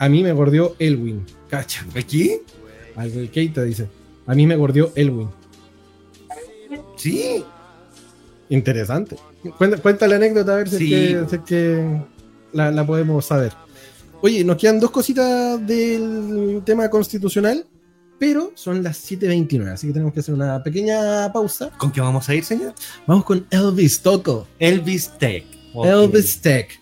[0.00, 1.24] a mí me gordió Elwin.
[1.48, 1.86] Cacha.
[1.96, 2.38] ¿Aquí?
[2.98, 3.86] El Keita dice:
[4.26, 5.28] A mí me gordió Elwin.
[6.96, 7.44] Sí.
[8.48, 9.16] Interesante.
[9.56, 10.94] Cuenta, cuenta la anécdota a ver si, Sí.
[10.94, 12.02] es que, si es que
[12.52, 13.52] la, la podemos saber.
[14.22, 17.64] Oye, nos quedan dos cositas del tema constitucional,
[18.18, 21.70] pero son las 7.29, así que tenemos que hacer una pequeña pausa.
[21.78, 22.74] ¿Con qué vamos a ir, señor?
[23.06, 24.46] Vamos con Elvis Toco.
[24.58, 25.44] Elvis Tech.
[25.84, 26.79] Elvis Tech.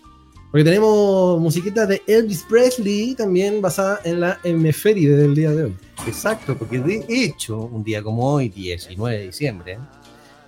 [0.51, 5.75] Porque tenemos musiquita de Elvis Presley, también basada en la efeméride del día de hoy.
[6.07, 9.77] Exacto, porque de hecho, un día como hoy, 19 de diciembre,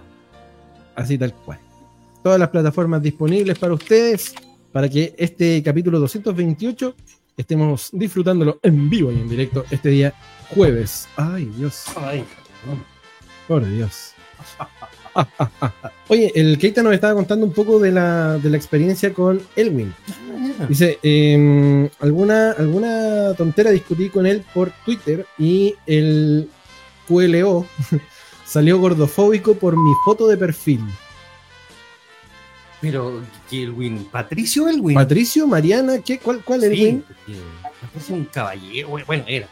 [0.95, 1.59] Así tal cual.
[2.23, 4.33] Todas las plataformas disponibles para ustedes,
[4.71, 6.95] para que este capítulo 228
[7.37, 10.13] estemos disfrutándolo en vivo y en directo este día
[10.49, 11.07] jueves.
[11.15, 11.85] Ay, Dios.
[11.95, 12.25] Ay,
[13.47, 14.13] Por Dios.
[16.07, 19.93] Oye, el Keita nos estaba contando un poco de la, de la experiencia con Elwin.
[20.67, 26.49] Dice, em, alguna, alguna tontera discutí con él por Twitter y el
[27.07, 27.65] QLO
[28.45, 30.81] salió gordofóbico por mi foto de perfil.
[32.81, 34.05] Pero, ¿qué Elwin?
[34.05, 34.95] ¿Patricio Elwin?
[34.95, 36.17] Patricio, Mariana, ¿qué?
[36.17, 37.03] ¿Cuál, cuál Elwin?
[37.91, 39.47] parece un caballero, bueno, era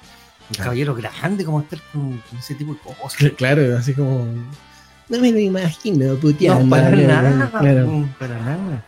[0.49, 3.31] un caballero grande como estar con, con ese tipo de cosas.
[3.35, 4.25] Claro, así como...
[5.09, 6.63] No me lo imagino, puteando.
[6.65, 8.09] No, para nada, claro.
[8.19, 8.85] para nada.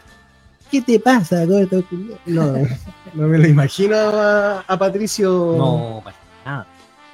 [0.70, 1.84] ¿Qué te pasa, gordo?
[2.26, 2.54] No,
[3.14, 6.68] no me lo imagino a, a Patricio No, para nada.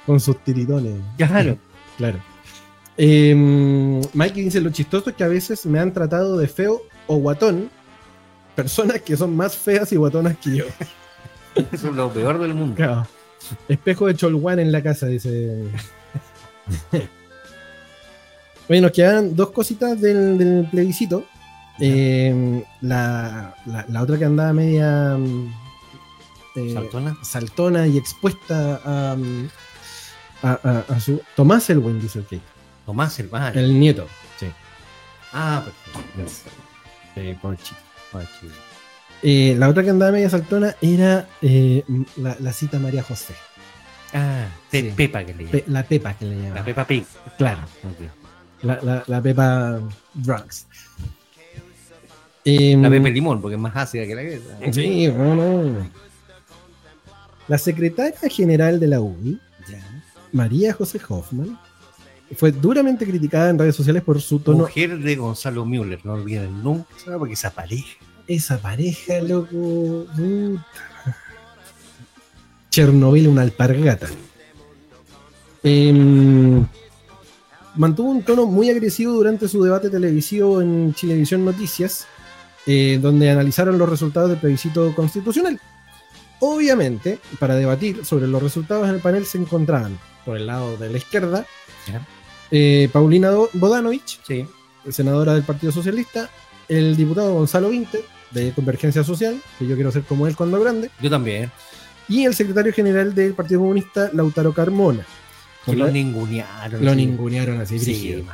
[0.04, 0.94] con sus tiritones.
[1.16, 1.56] Claro.
[1.96, 2.18] Claro.
[2.98, 3.34] Eh,
[4.12, 7.70] Mikey dice: Lo chistoso es que a veces me han tratado de feo o guatón
[8.54, 10.64] personas que son más feas y guatonas que yo.
[11.72, 12.74] Eso es lo peor del mundo.
[12.76, 13.06] Claro.
[13.66, 15.62] Espejo de Cholguán en la casa, dice.
[18.68, 21.24] Oye, nos quedan dos cositas del, del plebiscito.
[21.78, 25.52] Eh, la, la- la otra que andaba media mm,
[26.56, 27.16] eh, ¿Saltona?
[27.22, 29.48] saltona y expuesta a, mm,
[30.42, 31.20] a, a- a su.
[31.36, 32.40] Tomás Elwin, dice el Kate.
[32.86, 33.28] Tomás el.
[33.54, 34.06] El nieto.
[34.40, 34.46] Sí.
[35.32, 35.62] Ah,
[36.16, 36.50] perfecto.
[37.14, 37.80] Sí, por chico.
[39.22, 41.84] Eh, la otra que andaba media saltona era eh,
[42.16, 43.34] la, la cita María José.
[44.14, 44.92] Ah, Sí.
[44.96, 45.52] Pepa que le llaman.
[45.52, 46.54] Pe- la Pepa que le llamaban.
[46.56, 47.04] La Pepa Pig.
[47.36, 47.60] Claro.
[47.84, 48.08] Ok.
[48.66, 49.80] La, la, la Pepa
[50.14, 50.66] Drugs.
[52.46, 55.90] La Pepe Limón, porque es más ácida que la que Sí, no, no.
[57.48, 59.40] La secretaria general de la UNI,
[60.32, 61.58] María José Hoffman,
[62.36, 64.58] fue duramente criticada en redes sociales por su tono.
[64.58, 66.86] Mujer de Gonzalo Müller, no olviden nunca,
[67.18, 67.96] porque esa pareja.
[68.28, 70.06] Esa pareja, loco.
[72.70, 74.08] Chernobyl, una alpargata.
[75.62, 76.64] Em,
[77.76, 82.06] mantuvo un tono muy agresivo durante su debate televisivo en Chilevisión Noticias,
[82.66, 85.60] eh, donde analizaron los resultados del plebiscito constitucional.
[86.40, 90.90] Obviamente, para debatir sobre los resultados en el panel se encontraban, por el lado de
[90.90, 91.46] la izquierda,
[92.50, 94.46] eh, Paulina Bodanovich, Sí.
[94.90, 96.28] senadora del Partido Socialista,
[96.68, 100.90] el diputado Gonzalo Vinte, de Convergencia Social, que yo quiero ser como él cuando grande,
[101.00, 101.50] Yo también.
[102.08, 105.06] y el secretario general del Partido Comunista, Lautaro Carmona.
[105.66, 106.84] Por lo la- ningunearon.
[106.84, 106.96] lo sí.
[106.96, 108.24] ningunearon así, Sí.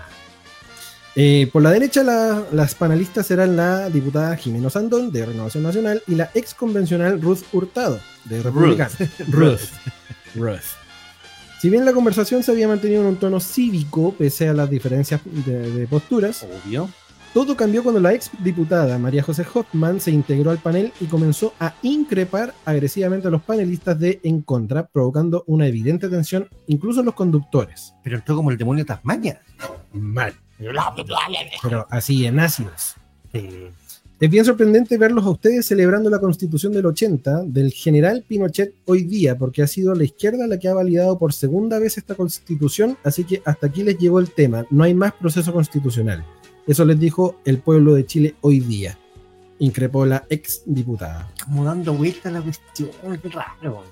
[1.14, 6.03] Eh, por la derecha, la- las panelistas eran la diputada Jimeno Sandón, de Renovación Nacional,
[6.07, 8.90] y la ex convencional Ruth Hurtado, de Republicano.
[9.29, 9.61] Ruth.
[10.35, 10.61] Ruth.
[11.61, 15.21] Si bien la conversación se había mantenido en un tono cívico, pese a las diferencias
[15.25, 16.88] de, de posturas, Obvio.
[17.33, 21.55] Todo cambió cuando la ex diputada María José Hoffman se integró al panel y comenzó
[21.59, 27.07] a increpar agresivamente a los panelistas de En Contra, provocando una evidente tensión incluso en
[27.07, 27.95] los conductores.
[28.05, 29.40] Pero entró como el demonio Tasmania.
[29.92, 30.35] Mal.
[31.62, 32.97] Pero así en ácidos.
[33.33, 33.49] Sí.
[34.21, 39.03] Es bien sorprendente verlos a ustedes celebrando la constitución del 80 del general Pinochet hoy
[39.03, 42.97] día, porque ha sido la izquierda la que ha validado por segunda vez esta constitución,
[43.03, 46.25] así que hasta aquí les llegó el tema, no hay más proceso constitucional.
[46.66, 48.98] Eso les dijo el pueblo de Chile hoy día,
[49.59, 51.31] increpó la ex diputada.
[51.44, 52.90] Como dando vuelta a la cuestión.
[53.22, 53.83] Qué raro.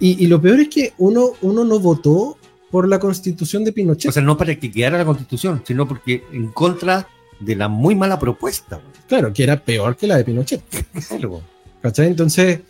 [0.00, 2.36] Y, y lo peor es que uno, uno no votó
[2.70, 4.08] por la constitución de Pinochet.
[4.10, 7.08] O sea, no para que quedara la constitución, sino porque en contra
[7.40, 8.80] de la muy mala propuesta.
[9.06, 10.62] claro, que era peor que la de Pinochet.
[11.08, 11.40] Claro.
[11.80, 12.08] ¿Cachai?
[12.08, 12.60] Entonces,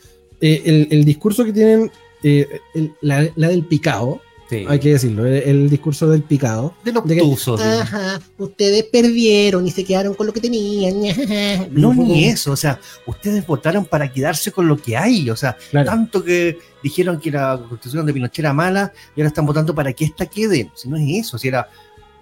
[0.41, 1.91] eh, el, el discurso que tienen,
[2.23, 4.65] eh, el- la, la del picado, Sí.
[4.67, 6.75] hay que decirlo, el, el discurso del picado.
[6.83, 7.21] Del de que-
[7.57, 10.97] de- Ajá, ustedes perdieron y se quedaron con lo que tenían.
[11.71, 12.53] No, ni eso.
[12.53, 15.29] O sea, ustedes votaron para quedarse con lo que hay.
[15.29, 19.29] O sea, Claro, tanto que dijeron que la constitución de Pinochet era mala y ahora
[19.29, 20.71] están votando para que esta quede.
[20.75, 21.69] Si no es eso, si era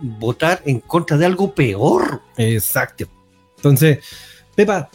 [0.01, 2.21] votar en contra de algo peor.
[2.37, 3.07] exacto.
[3.57, 3.99] Entonces,
[4.55, 4.91] Pepa,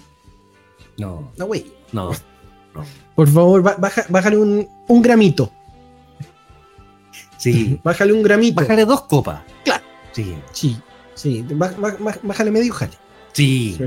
[0.98, 2.12] No, no, güey, no.
[3.16, 5.52] por favor, baja- bájale un, un gramito.
[7.42, 7.80] Sí.
[7.84, 8.62] Bájale un gramito.
[8.62, 9.42] Bájale dos copas.
[9.66, 9.84] Claro.
[10.12, 10.36] Sí.
[10.52, 10.78] Sí,
[11.16, 11.46] sí,
[12.24, 12.94] bájale medio jale.
[13.34, 13.76] Sí.
[13.78, 13.84] Sí,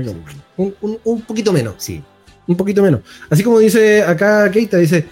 [0.57, 1.75] Un, un- un poquito menos.
[1.77, 2.03] Sí.
[2.47, 2.99] Un poquito menos.
[3.29, 5.07] Así como dice acá Keita, dice,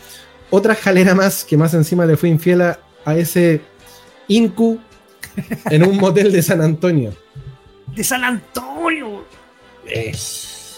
[0.49, 3.61] otra jalera más que más encima le fue infiel a, a ese
[4.27, 4.79] Incu
[5.69, 7.13] en un motel de San Antonio.
[7.95, 9.23] De San Antonio.
[9.85, 10.15] Eh,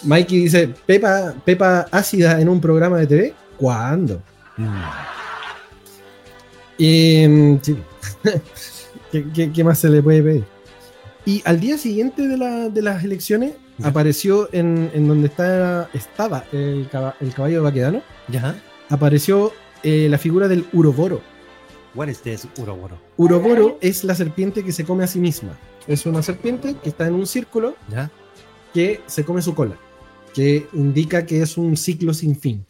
[0.04, 3.34] Mikey dice, Pepa, Pepa ácida en un programa de TV.
[3.58, 4.22] ¿Cuándo?
[4.58, 4.66] Mm.
[6.78, 7.76] Y, sí.
[9.12, 10.44] ¿Qué, qué, qué más se le puede pedir?
[11.26, 13.88] Y al día siguiente de, la- de las elecciones Ya.
[13.88, 16.88] apareció en, en donde está, estaba el,
[17.22, 18.56] el caballo de Baquedano, ¿Ya?
[18.90, 19.52] apareció
[19.84, 21.22] eh, la figura del Uroboro.
[21.94, 22.98] What is this, Uroboro?
[23.18, 25.58] Uroboro es la serpiente que se come a sí misma.
[25.88, 28.12] Es una serpiente que está en un círculo ¿Ya?
[28.74, 29.78] que se come su cola,
[30.34, 32.66] que indica que es un ciclo sin fin.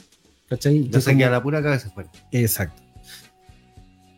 [0.47, 0.86] ¿Cachai?
[0.86, 2.12] Ya Que se queda la pura cabeza fuera.
[2.32, 2.84] Exacto.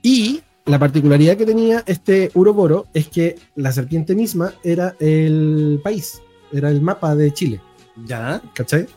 [0.01, 6.21] Y la particularidad que tenía este Uroboro es que la serpiente misma era el país,
[6.51, 7.61] era el mapa de Chile,
[8.05, 8.41] ¿Ya?
[8.53, 8.87] ¿cachai?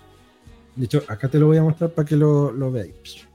[0.77, 3.27] De hecho, acá te lo voy a mostrar para que lo, lo veáis.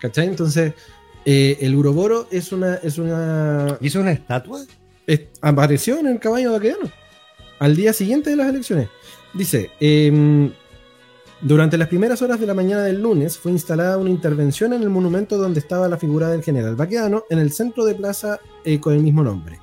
[0.00, 0.26] ¿Cachai?
[0.28, 0.74] Entonces,
[1.24, 4.64] eh, el Uroboro es una, es una ¿Y eso es una estatua?
[5.06, 6.90] es- apareció en el caballo vaquedano
[7.58, 8.88] al día siguiente de las elecciones.
[9.34, 10.52] Dice, em,
[11.40, 14.90] durante las primeras horas de la mañana del lunes fue instalada una intervención en el
[14.90, 18.94] monumento donde estaba la figura del general vaquedano en el centro de plaza eh, con
[18.94, 19.60] el mismo nombre.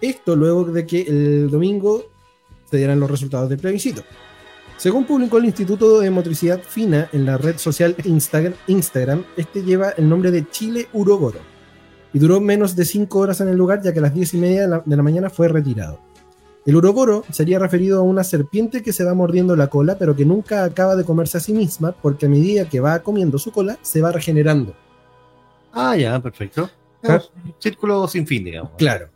[0.00, 2.04] Esto luego de que el domingo
[2.70, 4.04] se dieran los resultados del plebiscito.
[4.76, 10.08] Según publicó el Instituto de Motricidad Fina en la red social Instagram, este lleva el
[10.08, 11.40] nombre de Chile Uroboro
[12.12, 14.36] y duró menos de 5 horas en el lugar, ya que a las 10 y
[14.38, 16.09] media de la mañana fue retirado.
[16.66, 20.26] El uroboro sería referido a una serpiente que se va mordiendo la cola, pero que
[20.26, 23.78] nunca acaba de comerse a sí misma, porque a medida que va comiendo su cola,
[23.80, 24.74] se va regenerando.
[25.72, 26.68] Ah, ya, perfecto.
[27.58, 28.72] Círculo sin fin, digamos.
[28.76, 29.08] Claro.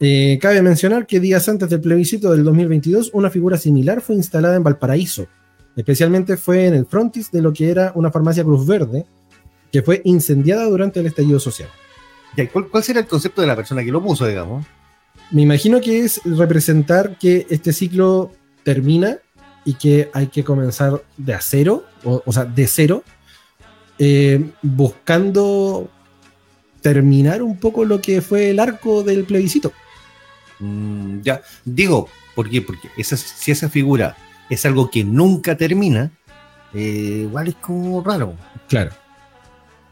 [0.00, 4.56] Eh, cabe mencionar que días antes del plebiscito del 2022, una figura similar fue instalada
[4.56, 5.26] en Valparaíso.
[5.76, 9.04] Especialmente fue en el frontis de lo que era una farmacia Cruz Verde,
[9.70, 11.68] que fue incendiada durante el estallido social.
[12.52, 14.66] ¿cuál, ¿Cuál será el concepto de la persona que lo puso, digamos?
[15.30, 19.18] Me imagino que es representar que este ciclo termina
[19.64, 23.02] y que hay que comenzar de a cero, o, o sea, de cero,
[23.98, 25.90] eh, buscando
[26.80, 29.72] terminar un poco lo que fue el arco del plebiscito.
[30.60, 32.62] Mm, ya, digo, ¿por qué?
[32.62, 34.16] Porque esa, si esa figura
[34.48, 36.12] es algo que nunca termina,
[36.74, 38.34] eh, igual es como raro.
[38.68, 38.92] Claro.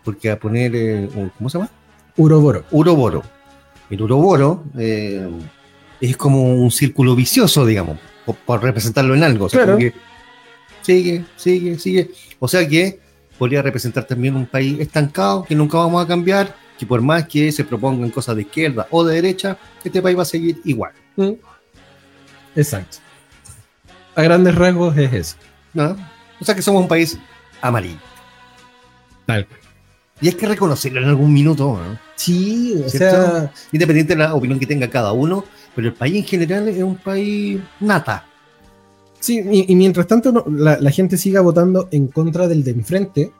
[0.04, 1.70] Porque a poner, eh, ¿cómo se llama?
[2.16, 2.64] Uroboro.
[2.70, 3.22] Uroboro.
[3.94, 5.28] El Uroboro eh,
[6.00, 9.46] es como un círculo vicioso, digamos, por, por representarlo en algo.
[9.46, 9.78] O sea, Claro.
[9.78, 9.92] que
[10.82, 12.10] sigue, sigue, sigue.
[12.38, 13.00] O sea que
[13.38, 17.52] podría representar también un país estancado, que nunca vamos a cambiar, que por más que
[17.52, 20.92] se propongan cosas de izquierda o de derecha, este país va a seguir igual.
[21.16, 21.32] Mm.
[22.56, 22.98] Exacto.
[24.16, 25.36] A grandes rasgos es eso.
[25.72, 25.96] ¿no?
[26.40, 27.18] O sea que somos un país
[27.60, 27.98] amarillo.
[29.26, 29.46] Tal.
[30.24, 31.98] Y hay que reconocerlo en algún minuto, ¿no?
[32.16, 33.16] Sí, o ¿Cierto?
[33.22, 35.44] sea, independiente de la opinión que tenga cada uno,
[35.74, 38.24] pero el país en general es un país nata.
[39.20, 42.70] sí, y, y mientras tanto no- la, la gente siga votando en contra del de
[42.70, 43.32] enfrente,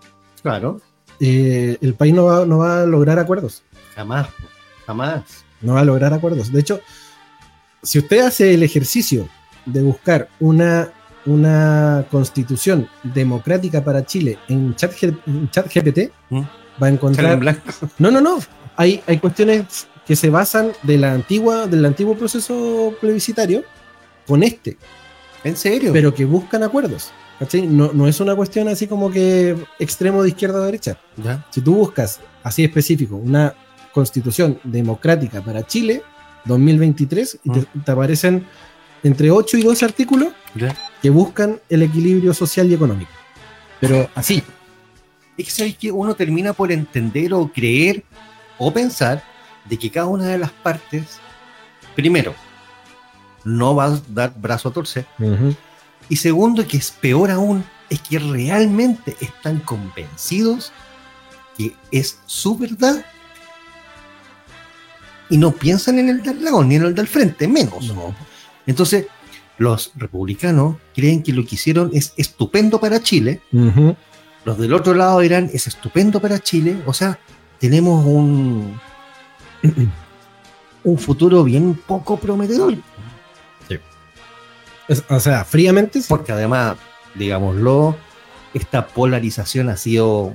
[0.43, 0.79] Claro,
[1.21, 3.63] eh, el país no va, no va a lograr acuerdos.
[3.95, 4.29] jamás,
[4.87, 5.23] jamás.
[5.63, 6.53] no va a lograr acuerdos.
[6.53, 6.81] De hecho,
[7.83, 9.27] si usted hace el ejercicio
[9.65, 10.91] de buscar una,
[11.25, 16.43] una constitución democrática para Chile en chat, en chat GPT, ¿Mm?
[16.83, 17.41] Va a encontrar...
[17.99, 18.39] No, no, no.
[18.77, 23.65] Hay, hay cuestiones que se basan de la antigua, del antiguo proceso plebiscitario
[24.27, 24.77] con este,
[25.45, 25.93] ¿En serio?
[25.93, 27.11] pero que buscan acuerdos.
[27.39, 27.67] ¿cachai?
[27.67, 30.99] No, no es una cuestión así como que extremo de izquierda o derecha.
[31.17, 33.55] Ya, Si tú buscas así específico una
[33.93, 36.03] constitución democrática para Chile
[36.47, 38.45] 2023, y te, te aparecen
[39.03, 40.77] entre 8 y 12 artículos ya.
[41.01, 43.11] que buscan el equilibrio social y económico.
[43.81, 44.43] Pero así,
[45.37, 48.05] Es que que uno termina por entender o creer
[48.59, 49.23] o pensar
[49.65, 51.19] de que cada una de las partes,
[51.95, 52.35] primero,
[53.45, 55.07] no va a dar brazo a torcer.
[56.09, 60.73] Y segundo, y que es peor aún, es que realmente están convencidos
[61.57, 63.05] que es su verdad
[65.31, 67.89] y no piensan en el del lado ni en el del frente, menos.
[67.95, 68.15] no.
[68.67, 69.07] Entonces,
[69.59, 73.95] los republicanos creen que lo que hicieron es estupendo para Chile, Ujú.
[74.45, 77.19] Los del otro lado dirán es estupendo para Chile, o sea,
[77.59, 78.79] tenemos un,
[80.85, 82.75] un futuro bien poco prometedor.
[84.87, 86.07] Es- o sea, fríamente, sí.
[86.11, 86.77] Porque además,
[87.15, 87.97] digámoslo,
[88.53, 90.35] esta polarización ha sido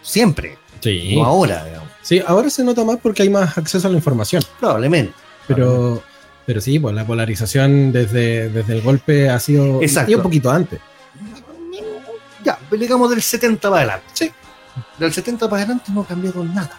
[0.00, 1.16] siempre, Sí.
[1.16, 1.88] no ahora, digamos.
[2.00, 4.42] Sí, ahora se nota más porque hay más acceso a la información.
[4.58, 5.12] Probablemente.
[5.46, 6.02] Pero,
[6.46, 10.10] pero sí, pues la polarización desde, desde el golpe ha sido Exacto.
[10.10, 10.80] y un poquito antes.
[12.44, 14.06] Ya, digamos del 70 para adelante.
[14.14, 14.30] Sí.
[14.98, 16.78] Del 70 para adelante no ha cambiado nada.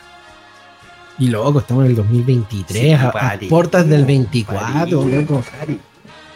[1.20, 3.48] Y loco, estamos en el 2023, Sí, a, a pari.
[3.48, 5.44] puertas del 24, Pari, loco.
[5.60, 5.80] pari.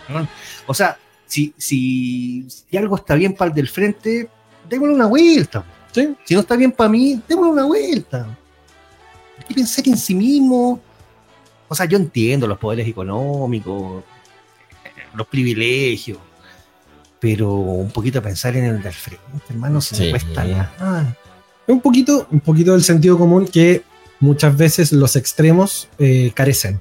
[0.10, 0.28] ¿no?
[0.68, 4.30] O sea, si, si, si algo está bien para el del frente,
[4.70, 5.64] démosle una vuelta.
[5.92, 6.16] Sí.
[6.24, 8.28] Si no está bien para mí, démosle una vuelta.
[9.40, 10.80] Hay que pensar en sí mismo.
[11.68, 14.04] O sea, yo entiendo los poderes económicos,
[15.16, 16.20] los privilegios,
[17.20, 21.18] pero un poquito pensar en el del frente, hermano, se me cuesta nada.
[21.68, 23.82] Es un poquito, un poquito del sentido común que
[24.20, 26.80] muchas veces los extremos eh, carecen.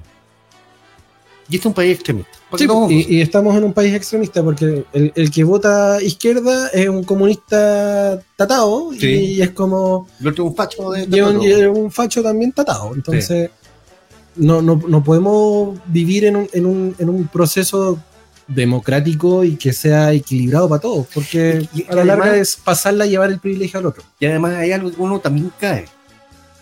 [1.49, 2.31] Y este es un país extremista.
[2.49, 6.01] Porque Sí, no- y, y estamos en un país extremista porque el, el que vota
[6.01, 9.07] izquierda es un comunista tatao Sí.
[9.07, 12.51] y es como el otro es un facho de, de y un, y facho también
[12.51, 12.93] tatao.
[12.95, 13.49] Entonces,
[14.35, 17.97] no, no, no podemos vivir en un, en, un, en un proceso
[18.47, 22.55] democrático y que sea equilibrado para todos, porque Y- y a la larga además- es
[22.55, 24.03] pasarla a llevar el privilegio al otro.
[24.19, 25.85] Y además hay algo que uno también cae.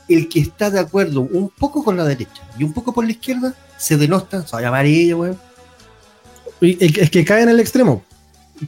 [0.08, 3.12] El que está de acuerdo un poco con la derecha y un poco por la
[3.12, 5.38] izquierda, se denota, se va a llamar ella, weón.
[6.62, 8.04] Es que cae en el extremo.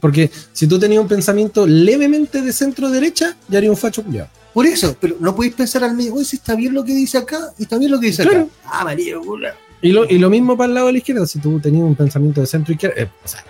[0.00, 4.28] Porque si tú tenías un pensamiento levemente de centro derecha, ya haría un facho culiao.
[4.52, 7.16] Por eso, pero no podéis pensar al medio, oye, si está bien lo que dice
[7.18, 8.40] acá y está bien lo que dice Claro.
[8.42, 8.50] acá.
[8.64, 9.42] Ah, María, weón.
[9.80, 11.94] Y lo, y lo mismo para el lado de la izquierda, si tú tenías un
[11.94, 13.44] pensamiento de centro izquierda, eh, o sea,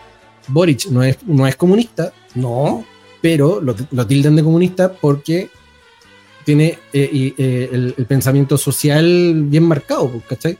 [0.48, 2.84] Boric no es, no es comunista, No,
[3.20, 5.50] pero lo, lo tildan de comunista porque
[6.44, 10.58] tiene eh, y, eh, el, el pensamiento social bien marcado, pues, ¿cachai?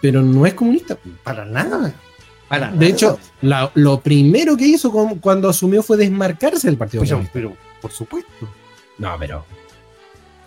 [0.00, 0.94] Pero no es comunista.
[0.96, 1.14] pues.
[1.24, 1.92] para nada.
[2.48, 2.86] Para De nada.
[2.86, 7.32] hecho, la- lo primero que hizo con- cuando asumió fue desmarcarse del Partido pero, Comunista.
[7.34, 8.30] pero, por supuesto.
[8.98, 9.44] No, pero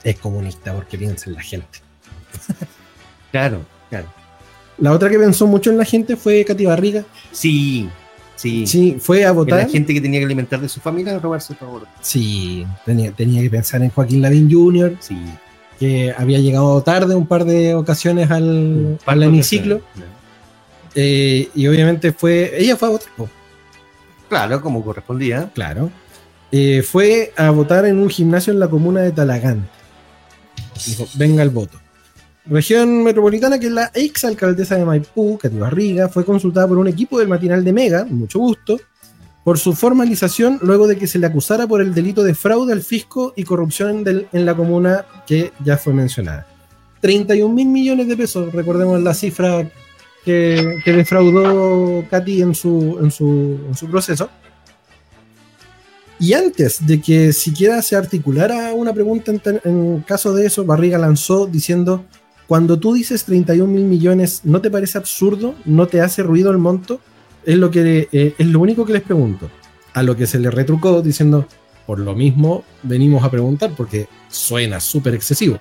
[0.03, 1.79] es comunista porque piensa en la gente.
[3.31, 4.07] Claro, claro.
[4.77, 7.03] La otra que pensó mucho en la gente fue Katy Barriga.
[7.31, 7.87] Sí,
[8.35, 8.65] sí.
[8.65, 9.59] Sí, fue a votar.
[9.59, 11.83] la gente que tenía que alimentar de su familia robarse todo.
[12.01, 15.17] Sí, tenía, tenía que pensar en Joaquín Lavín Jr., Sí.
[15.79, 19.81] que había llegado tarde un par de ocasiones al, al hemiciclo.
[20.95, 22.51] eh, y obviamente fue.
[22.57, 23.09] Ella fue a votar.
[23.15, 23.29] po,
[24.29, 25.49] Claro, como correspondía.
[25.53, 25.89] claro.
[26.53, 29.69] Eh, fue a votar en un gimnasio en la comuna de Talagante.
[30.85, 31.79] Dijo, venga el voto.
[32.45, 36.87] Región metropolitana, que es la ex alcaldesa de Maipú, Katy Barriga, fue consultada por un
[36.87, 38.79] equipo del matinal de Mega, mucho gusto,
[39.43, 42.81] por su formalización luego de que se le acusara por el delito de fraude al
[42.81, 46.47] fisco y corrupción en la comuna que ya fue mencionada.
[46.99, 49.69] 31 mil millones de pesos, recordemos la cifra
[50.23, 54.29] que, que defraudó Katy en su, proceso.
[56.19, 59.31] Y antes de que siquiera se articulara una pregunta
[59.63, 62.05] en caso de eso, Barriga lanzó diciendo,
[62.51, 65.55] cuando tú dices 31 mil millones, ¿no te parece absurdo?
[65.63, 66.99] ¿No te hace ruido el monto?
[67.45, 69.49] Es lo, que, eh, es lo único que les pregunto.
[69.93, 71.47] A lo que se le retrucó diciendo,
[71.85, 75.59] por lo mismo venimos a preguntar porque suena súper excesivo.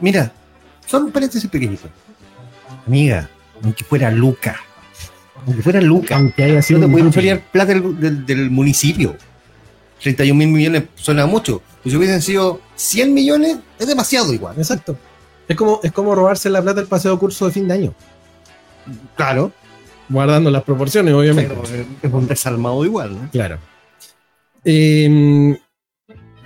[0.00, 0.32] Mira,
[0.86, 1.88] son un paréntesis pequeñito.
[2.86, 3.28] Amiga,
[3.62, 4.56] aunque fuera Luca,
[5.46, 7.16] aunque fuera Luca, Aunque haya no sido te un pueden grupo.
[7.16, 9.14] pelear plata del, del- del municipio.
[10.02, 11.60] 31 mil millones suena mucho.
[11.82, 14.54] Pues si hubiesen sido 100 millones, es demasiado igual.
[14.56, 14.96] Exacto.
[15.48, 17.94] Es como, es como robarse la plata del paseo curso de fin de año.
[19.16, 19.52] Claro,
[20.08, 21.54] Guardando las proporciones, obviamente.
[21.54, 23.30] pero es un desalmado igual, ¿no?
[23.30, 23.58] Claro.
[24.64, 25.58] Eh,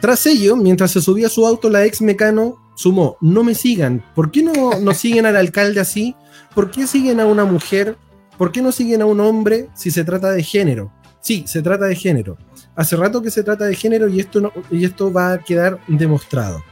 [0.00, 4.04] tras ello, mientras se subía a su auto, la ex mecano sumó, no me sigan,
[4.14, 6.14] ¿por qué no, no siguen al alcalde así?
[6.54, 7.96] ¿Por qué siguen a una mujer?
[8.36, 10.92] ¿Por qué no siguen a un hombre si se trata de género?
[11.20, 12.38] Sí, se trata de género.
[12.76, 15.80] Hace rato que se trata de género y esto, no- y esto va a quedar
[15.88, 16.62] demostrado,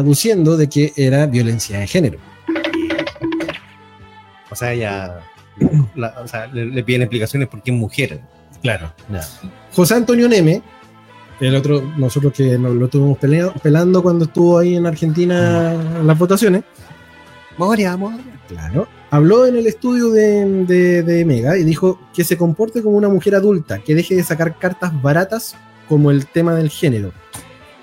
[0.00, 2.18] aduciendo de que era violencia de género.
[4.50, 5.20] O sea, ya.
[5.94, 8.20] la- o sea, le, le piden explicaciones porque es mujer.
[8.62, 8.92] Claro.
[9.12, 9.20] Ya.
[9.72, 10.62] José Antonio Neme,
[11.40, 16.06] el otro, nosotros que nos lo estuvimos pelea- pelando cuando estuvo ahí en Argentina en
[16.06, 16.64] las votaciones,
[17.56, 18.24] Moria, moria.
[18.48, 22.96] claro, habló en el estudio de, de- de Mega y dijo que se comporte como
[22.96, 25.54] una mujer adulta, que deje de sacar cartas baratas
[25.88, 27.12] como el tema del género,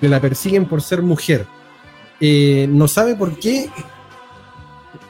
[0.00, 1.46] que la persiguen por ser mujer.
[2.20, 3.68] Eh, no sabe por qué.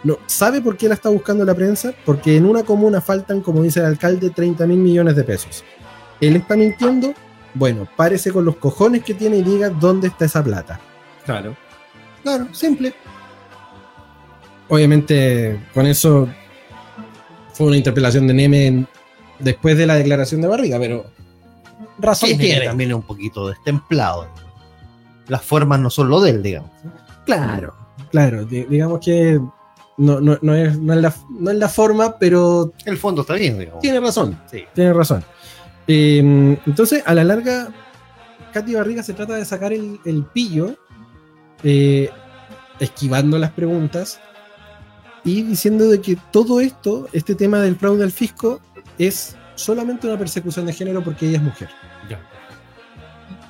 [0.04, 1.92] No, ¿Sabe por qué la está buscando la prensa?
[2.04, 5.64] Porque en una comuna faltan, como dice el alcalde, 30 mil millones de pesos.
[6.20, 7.12] ¿Él está mintiendo?
[7.54, 10.78] Bueno, párese con los cojones que tiene y diga dónde está esa plata.
[11.24, 11.56] Claro.
[12.22, 12.94] Claro, simple.
[14.68, 16.28] Obviamente, con eso
[17.54, 18.86] fue una interpelación de Neme
[19.38, 21.06] después de la declaración de Barriga, pero
[21.98, 22.64] razón Tiene tiene.
[22.66, 24.28] también un poquito destemplado.
[25.28, 26.70] Las formas no son lo de él, digamos.
[27.26, 27.74] Claro,
[28.10, 28.44] claro.
[28.44, 29.38] di- digamos que
[29.98, 33.34] no, no- no es, no es la, no es la forma, pero El fondo está
[33.34, 33.80] bien, digamos.
[33.80, 34.40] tiene razón.
[34.50, 34.64] Sí.
[34.74, 35.22] Tiene razón.
[35.86, 37.68] Eh, entonces, a la larga,
[38.52, 40.74] Katy Barriga se trata de sacar el, el pillo,
[41.62, 42.10] eh,
[42.80, 44.20] esquivando las preguntas,
[45.24, 48.60] y diciendo de que todo esto, este tema del fraude al fisco,
[48.98, 51.68] es solamente una persecución de género porque ella es mujer.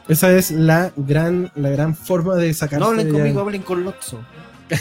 [0.08, 2.80] Esa es la gran, la gran forma de sacar.
[2.80, 4.20] No hablen conmigo, hablen con Lotso.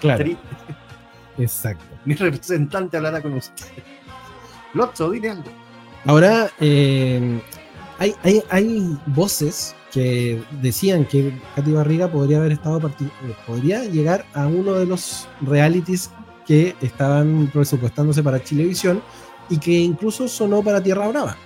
[0.00, 0.24] Claro,
[1.36, 1.84] exacto.
[2.04, 3.66] Mi representante hablará con usted.
[4.74, 5.50] Lotso, dile algo.
[6.06, 7.40] Ahora, eh,
[7.98, 14.24] hay, hay, hay voces que decían que Katy Barriga podría haber estado eh, podría llegar
[14.34, 16.10] a uno de los realities
[16.46, 19.02] que estaban presupuestándose para Chilevisión
[19.48, 21.36] y que incluso sonó para Tierra Brava.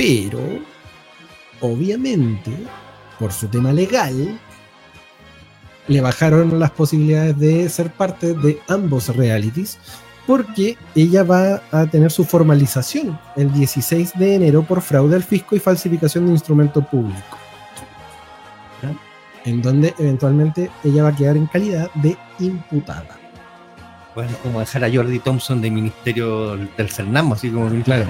[0.00, 0.40] Pero,
[1.60, 2.50] obviamente,
[3.18, 4.40] por su tema legal,
[5.88, 9.78] le bajaron las posibilidades de ser parte de ambos realities
[10.26, 15.54] porque ella va a tener su formalización el 16 de enero por fraude al fisco
[15.54, 17.36] y falsificación de instrumento público.
[19.44, 23.18] En donde eventualmente ella va a quedar en calidad de imputada.
[24.14, 28.06] Bueno, como dejar a Jordi Thompson de Ministerio del Cernam, así como Claro.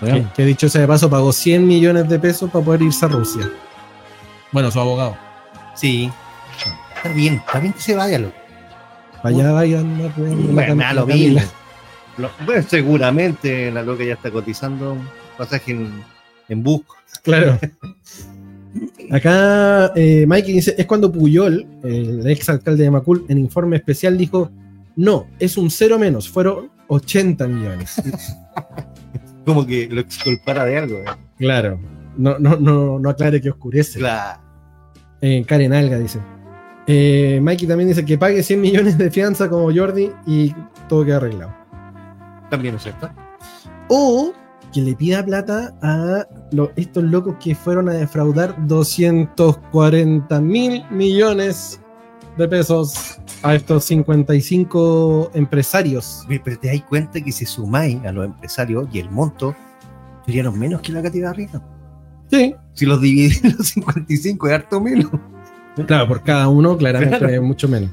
[0.00, 3.08] Bueno, que dicho sea de paso, pagó 100 millones de pesos para poder irse a
[3.08, 3.50] Rusia.
[4.52, 5.16] Bueno, su abogado.
[5.74, 6.10] Sí.
[6.96, 8.34] Está bien, está bien que se vaya, loco.
[9.22, 11.40] Para allá vayan a poner la Bueno, cam- nada, lo mismo.
[12.44, 16.02] Bueno, seguramente la loca ya está cotizando un pasaje en,
[16.48, 16.82] en bus.
[17.22, 17.58] Claro.
[19.10, 24.16] Acá eh, Mikey dice, es cuando Puyol, el ex alcalde de Macul, en informe especial
[24.18, 24.50] dijo,
[24.96, 27.96] no, es un cero menos, fueron 80 millones.
[29.46, 30.98] Como que lo exculpara de algo.
[30.98, 31.04] ¿eh?
[31.38, 31.78] claro,
[32.18, 33.98] no, no, no, no aclare que oscurece.
[34.00, 34.40] Claro.
[35.22, 36.18] Eh, Karen Alga dice.
[36.86, 40.54] Eh, Mikey también dice que pague 100 millones de fianza como Jordi y
[40.88, 41.54] todo queda arreglado.
[42.50, 43.08] También es cierto.
[43.88, 44.32] O
[44.72, 51.80] que le pida plata a lo- estos locos que fueron a defraudar 240 mil millones
[52.36, 56.24] de pesos a estos 55 empresarios.
[56.28, 59.54] Pero te das cuenta que si sumáis a los empresarios y el monto,
[60.26, 61.62] serían menos que la Katy Barriga.
[62.30, 65.10] Sí, Si los dividís los 55 es harto menos.
[65.86, 67.32] claro, por cada uno claramente Claro.
[67.34, 67.90] es mucho menos.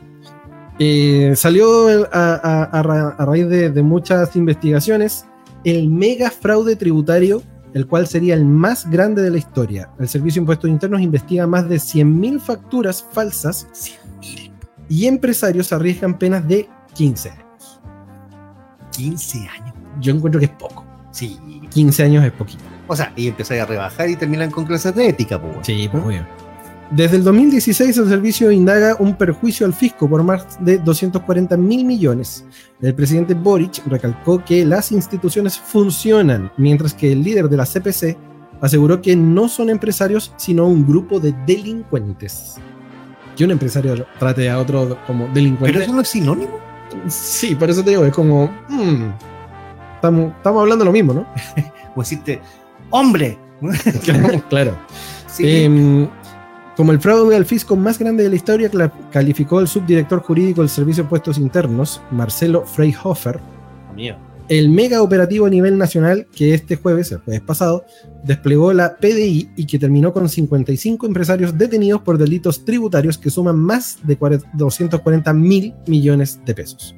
[0.79, 5.25] Eh, salió a, a- a ra- a raíz de, de muchas investigaciones
[5.63, 7.43] el mega fraude tributario,
[7.75, 9.89] el cual sería el más grande de la historia.
[9.99, 13.67] El Servicio de Impuestos Internos investiga más de 100.000 facturas falsas
[14.89, 17.81] y empresarios arriesgan penas de 15 años.
[18.91, 19.73] 15 años.
[19.99, 20.85] Yo encuentro que es poco.
[21.11, 21.39] Sí.
[21.69, 22.63] 15 años es poquito.
[22.87, 25.55] O sea, y empezáis a rebajar y terminan con clases de ética, pues.
[25.61, 26.25] Sí, pues obvio.
[26.91, 31.85] Desde el 2016 el servicio indaga un perjuicio al fisco por más de 240 mil
[31.85, 32.45] millones.
[32.81, 38.15] El presidente Boric recalcó que las instituciones funcionan, mientras que el líder de la CPC
[38.61, 42.57] aseguró que no son empresarios, sino un grupo de delincuentes.
[43.35, 45.73] Que un empresario trate a otro como delincuente.
[45.73, 46.59] Pero eso no es sinónimo.
[47.07, 48.47] Sí, por eso te digo, es como...
[48.69, 49.09] mm,
[49.95, 51.25] estamos, estamos hablando lo mismo, ¿no?
[51.95, 52.41] O decirte,
[52.89, 53.37] hombre.
[54.49, 54.75] claro.
[55.27, 55.63] sí.
[55.63, 56.07] Em,
[56.75, 58.69] como el fraude al fisco más grande de la historia,
[59.11, 63.39] calificó el subdirector jurídico del Servicio de Puestos Internos, Marcelo Freyhofer,
[63.95, 64.15] Mío.
[64.49, 67.85] El mega operativo a nivel nacional que este jueves, el jueves pasado,
[68.23, 73.57] desplegó la PDI y que terminó con 55 empresarios detenidos por delitos tributarios que suman
[73.57, 76.95] más de 40 240 mil millones de pesos.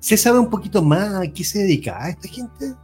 [0.00, 2.74] ¿Se sabe un poquito más a qué se dedica a esta gente?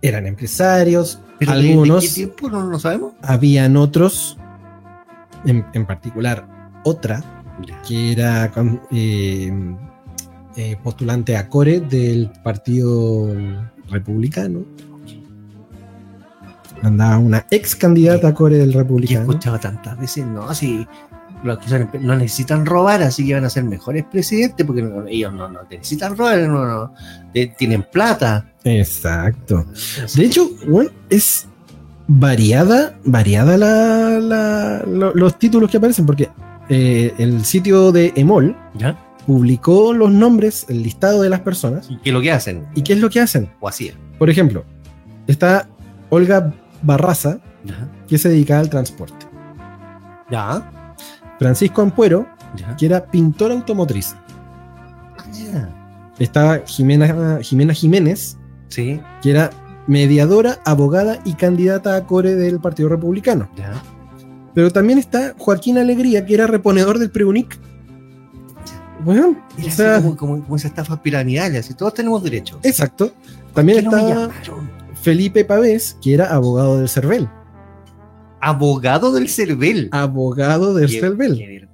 [0.00, 3.12] Eran empresarios, ¿Pero de- de algunos, qué tiempo no lo sabemos?
[3.22, 4.36] habían otros,
[5.44, 6.48] en, en particular
[6.84, 7.22] otra,
[7.86, 8.50] que era
[8.90, 9.52] eh,
[10.56, 13.28] eh, postulante a Core del Partido
[13.90, 14.64] Republicano.
[16.82, 19.20] Andaba una ex candidata a Core del Que he Republicano.
[19.20, 20.86] escuchado tantas veces, no, así
[21.44, 25.32] los que no necesitan robar, así que van a ser mejores presidentes, porque no- ellos
[25.32, 26.92] no, no necesitan robar, no, no,
[27.58, 28.52] tienen plata.
[28.64, 29.64] Exacto.
[30.14, 31.48] De hecho, bueno, es
[32.06, 36.28] variada, variada la- la- lo- los títulos que aparecen, porque
[36.68, 38.96] eh, el sitio de Emol ¿Ya?
[39.26, 42.66] Publicó los nombres, el listado de las personas, ¿Y qué es lo que hacen?
[42.74, 43.50] y qué es lo que hacen.
[43.60, 43.96] O hacían.
[44.18, 44.64] Por ejemplo,
[45.26, 45.68] está
[46.10, 46.52] Olga
[46.82, 47.38] Barraza,
[48.08, 49.26] que se dedica al transporte.
[50.30, 50.70] ¿Ya?
[51.38, 52.26] Francisco Ampuero,
[52.78, 54.14] que era pintor automotriz.
[55.18, 55.68] Ah, ya.
[56.18, 58.36] Estaba Jimena, Jimena Jiménez,
[58.68, 59.50] Sí, que era
[59.86, 63.48] mediadora, abogada y candidata a core del Partido Republicano.
[63.56, 63.72] ya.
[64.54, 67.58] Pero también está Joaquín Alegría, que era reponedor del Preunic.
[69.04, 72.58] Bueno, o así sea, como, como, como esas estafas piramidales, y todos tenemos derechos.
[72.62, 73.12] exacto.
[73.54, 74.54] También ¿Por qué no me está?
[75.02, 77.28] Felipe Pavés, que era abogado del CERVEL.
[78.40, 79.88] Abogado del CERVEL.
[79.92, 81.68] Abogado del CERVEL.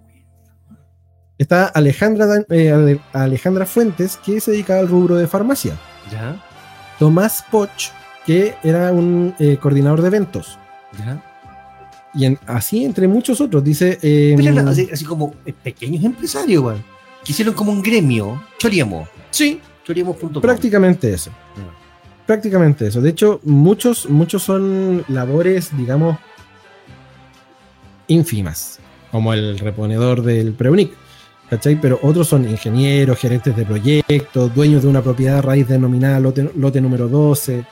[1.39, 5.75] Está Alejandra, eh, Ale- Alejandra Fuentes, que se dedicaba al rubro de farmacia.
[6.11, 6.43] Ya,
[6.99, 7.91] Tomás Poch,
[8.27, 10.59] que era un eh, coordinador de eventos.
[10.99, 11.23] ya.
[12.15, 13.99] Y en- así entre muchos otros, dice...
[14.03, 16.83] eh, Pero era así, así como eh, pequeños empresarios, weón.
[17.29, 18.43] Que hicieron como un gremio.
[18.57, 19.07] Choriemo.
[19.29, 20.41] sí, Choriemo.com.
[20.41, 21.31] prácticamente eso.
[22.27, 23.03] Prácticamente eso.
[23.03, 26.17] De hecho, muchos, muchos son labores, digamos,
[28.07, 28.81] ínfimas,
[29.13, 30.91] como el reponedor del Preunic.
[31.51, 31.79] ¿Cachai?
[31.79, 36.51] Pero otros son ingenieros, gerentes de proyectos, dueños de una propiedad a raíz denominada lote,
[36.57, 37.63] lote número 12,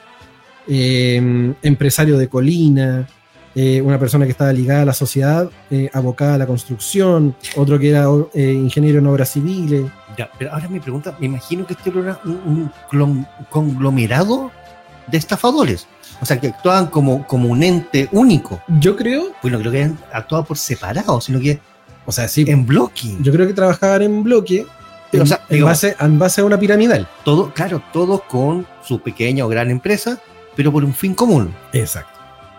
[0.69, 3.09] eh, empresario de colina,
[3.57, 7.79] eh, una persona que estaba ligada a la sociedad, eh, abocada a la construcción, otro
[7.79, 8.05] que era
[8.35, 9.91] eh, ingeniero en obras civiles.
[10.17, 14.51] Ya, pero ahora me pregunta, me imagino que este era un, un conglomerado
[15.07, 15.87] de estafadores.
[16.21, 18.61] O sea, que actuaban como, como un ente único.
[18.81, 21.59] Yo creo, Pues no creo que hayan actuado por separado, sino que
[22.07, 23.17] o sea, sí, en bloque.
[23.21, 24.65] Yo creo que trabajaban en bloque,
[25.11, 27.09] Pero, en, o sea, en digamos- base, en base a una piramidal.
[27.25, 30.21] Todo, claro, todos con su pequeña o gran empresa,
[30.55, 31.53] pero por un fin común.
[31.73, 32.16] Exacto.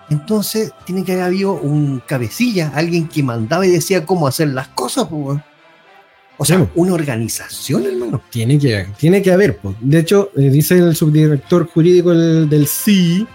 [0.10, 4.70] Entonces, tiene que haber habido un cabecilla, alguien que mandaba y decía cómo hacer las
[4.70, 5.40] cosas, pues.
[6.38, 8.22] O sea, una organización, hermano.
[8.30, 9.58] Tiene que, tiene que haber.
[9.58, 9.76] pues.
[9.82, 13.28] De hecho, eh, dice el subdirector jurídico del, del CI,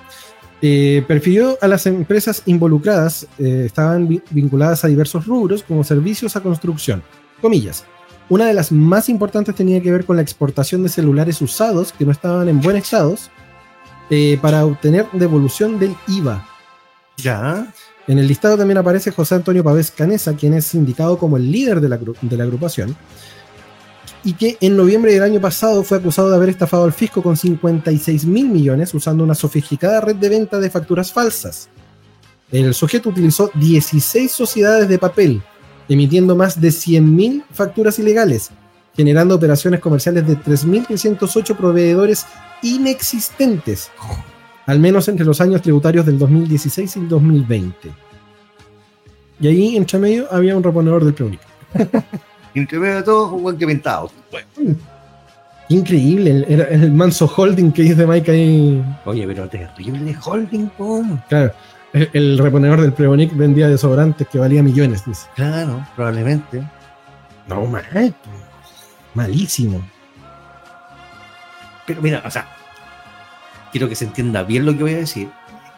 [0.62, 6.37] eh, perfirió a las empresas involucradas, eh, estaban vi- vinculadas a diversos rubros como servicios
[6.37, 7.03] a construcción.
[7.41, 7.85] Comillas.
[8.29, 12.05] Una de las más importantes tenía que ver con la exportación de celulares usados que
[12.07, 13.16] no estaban en buen estado
[14.41, 16.47] para obtener devolución del IVA.
[17.16, 17.72] Ya.
[18.06, 21.80] En el listado también aparece José Antonio Pavés Canesa, quien es indicado como el líder
[21.80, 22.96] de la, de la agrupación,
[24.24, 27.36] y que en noviembre del año pasado fue acusado de haber estafado al fisco con
[27.36, 31.68] 56 mil millones usando una sofisticada red de venta de facturas falsas.
[32.50, 35.42] El sujeto utilizó 16 sociedades de papel,
[35.88, 38.50] emitiendo más de 100 mil facturas ilegales,
[38.94, 42.26] generando operaciones comerciales de 3.308 proveedores
[42.62, 43.90] inexistentes,
[44.66, 47.90] al menos entre los años tributarios del 2016 y el 2020.
[49.40, 51.40] Y ahí, entre medio, había un reponedor del Preunic.
[52.54, 54.10] Y entre medio de todo, un buen que pintado.
[55.68, 58.84] Increíble, el, era el manso holding que dice Mike ahí.
[59.06, 61.02] Oye, pero terrible holding, po.
[61.28, 61.52] Claro,
[61.92, 65.26] el, el reponedor del Preunic vendía desodorantes que valía millones, dice.
[65.34, 66.62] Claro, probablemente.
[67.48, 68.14] No, mal,
[69.14, 69.82] malísimo.
[71.86, 72.46] Pero mira, o sea,
[73.73, 75.29] quiero que se entienda bien lo que voy a decir.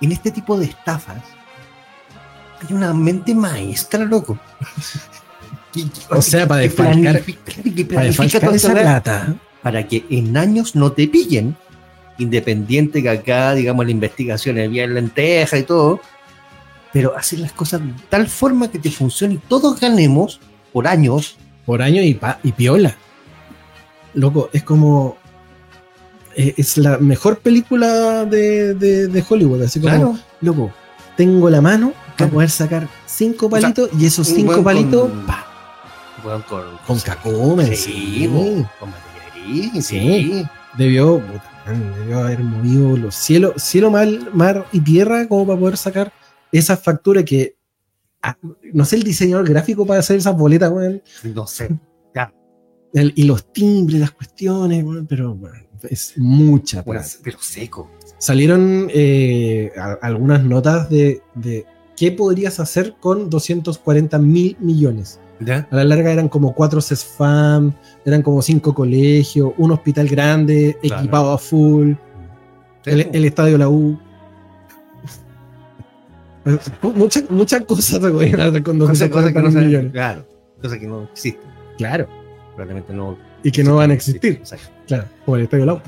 [0.02, 1.22] En este tipo de estafas
[2.60, 4.38] hay una mente maestra, loco.
[5.72, 6.60] Que- O sea, para
[7.12, 7.24] desfalcar-
[7.96, 8.06] Para
[8.46, 9.34] toda esa plata.
[9.62, 11.56] para que en años no te pillen.
[12.18, 16.00] Independiente que acá, digamos, la investigación es bien lenteja y todo,
[16.92, 20.38] pero hacer las cosas de tal forma que te funcione y todos ganemos
[20.72, 21.36] por años.
[21.66, 22.94] por año y, y piola.
[24.14, 25.16] Loco, es como.
[26.36, 29.62] Eh, Es la mejor película de, de- de Hollywood.
[29.62, 30.18] Así como, Claro.
[30.40, 30.72] loco,
[31.16, 35.26] tengo la mano para poder sacar cinco O sea, palitos y esos cinco palitos, con-
[35.26, 35.46] pa,
[36.48, 37.74] con, con cacumen.
[37.76, 38.28] Sí,
[38.78, 38.92] con
[39.46, 39.70] Sí.
[39.82, 40.44] sí.
[40.78, 45.58] Debió, puta, man, debió haber movido los cielos, cielo, mar, mar y tierra como para
[45.60, 46.12] poder sacar
[46.50, 47.56] esas facturas que.
[48.22, 48.36] ah,
[48.72, 51.02] no sé el diseñador gráfico para hacer esas boletas, weón.
[51.34, 51.68] No sé.
[52.94, 55.56] El- y los timbres, las cuestiones, pero bueno,
[55.90, 57.06] es mucha plata.
[57.22, 57.90] pero seco.
[58.18, 61.66] Salieron eh, a- algunas notas de, de
[61.96, 65.20] qué podrías hacer con 240 mil millones.
[65.40, 65.66] ¿Ya?
[65.70, 67.72] A la larga eran como cuatro CESFAM,
[68.04, 71.00] eran como cinco colegios, un hospital grande, Claro.
[71.02, 71.92] equipado a full,
[72.86, 73.98] el, el estadio la U.
[76.82, 79.92] Muchas muchas cosas se pueden hacer con Cosa- cosa 240 que no mil se- millones.
[79.92, 80.26] Claro.
[80.60, 81.40] Cosa que no existe.
[81.78, 82.06] Claro.
[82.54, 83.16] Probablemente no.
[83.42, 84.32] Y que no van a existir.
[84.34, 84.68] Exacto.
[84.86, 85.80] Claro, como el estadio de la U.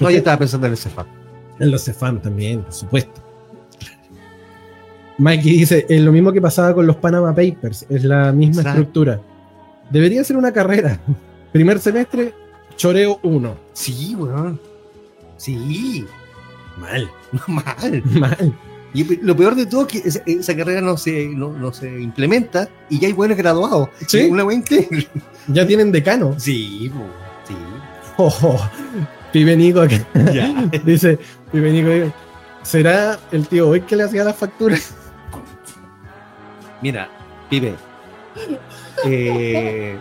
[0.00, 1.06] No, yo estaba pensando en ese fan.
[1.58, 3.22] En los CEFAM también, por supuesto.
[5.18, 8.70] Mikey dice, es lo mismo que pasaba con los Panama Papers, es la misma Exacto.
[8.80, 9.20] estructura.
[9.90, 10.98] Debería ser una carrera.
[11.52, 12.34] Primer semestre,
[12.76, 13.54] choreo 1.
[13.72, 14.60] Sí, weón.
[15.36, 16.04] Sí.
[16.76, 17.08] Mal,
[17.46, 18.02] Mal.
[18.04, 18.52] mal.
[18.94, 22.00] Y lo peor de todo es que esa, esa carrera no se, no, no se
[22.00, 23.88] implementa y ya hay buenos graduados.
[24.06, 24.28] Sí.
[24.30, 25.08] Una buena increíble.
[25.48, 26.36] Ya tienen decano.
[26.38, 27.04] Sí, po,
[27.46, 27.54] sí.
[28.16, 28.70] Oh, oh.
[29.32, 30.06] Pibe Nico acá.
[30.32, 30.70] Ya.
[30.84, 31.18] dice,
[31.50, 32.14] Pibe Nico,
[32.62, 34.94] ¿será el tío hoy que le hacía las facturas?
[36.80, 37.08] Mira,
[37.50, 37.74] pibe.
[39.06, 39.96] Eh,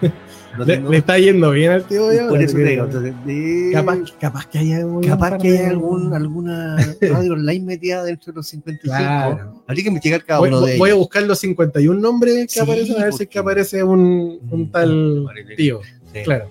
[0.56, 2.84] No Le, le está yendo bien al tío de por eso te digo.
[2.86, 8.02] entonces, de- capaz, capaz que haya capaz que de- hay algún, alguna radio online metida
[8.02, 8.96] dentro de los 55.
[8.96, 9.62] Claro.
[9.66, 11.00] Habría que investigar cada Voy, uno de voy a ellos.
[11.00, 14.62] buscar los 51 nombres que Sí, aparecen, a ver si es que aparece un, un
[14.62, 15.26] Mm, tal
[15.58, 15.80] tío.
[16.14, 16.20] Sí.
[16.24, 16.48] Claro.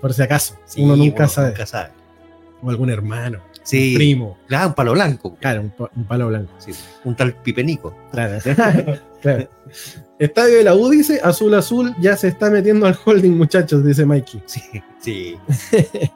[0.00, 0.56] Por si acaso.
[0.64, 1.50] Sí, uno nunca sabe.
[1.50, 1.90] Nunca sabe.
[2.60, 3.38] O algún hermano.
[3.64, 3.90] Sí.
[3.92, 4.38] Un primo.
[4.46, 5.36] Claro, un palo blanco.
[5.40, 6.52] Claro, un, pa- un palo blanco.
[6.58, 6.70] Sí,
[7.04, 7.94] un tal Pipenico.
[8.12, 8.38] Claro.
[9.24, 9.48] Claro.
[10.18, 14.04] Estadio de la U dice, azul azul ya se está metiendo al holding, muchachos, dice
[14.04, 14.42] Mikey.
[14.44, 14.60] Sí,
[15.00, 15.36] sí.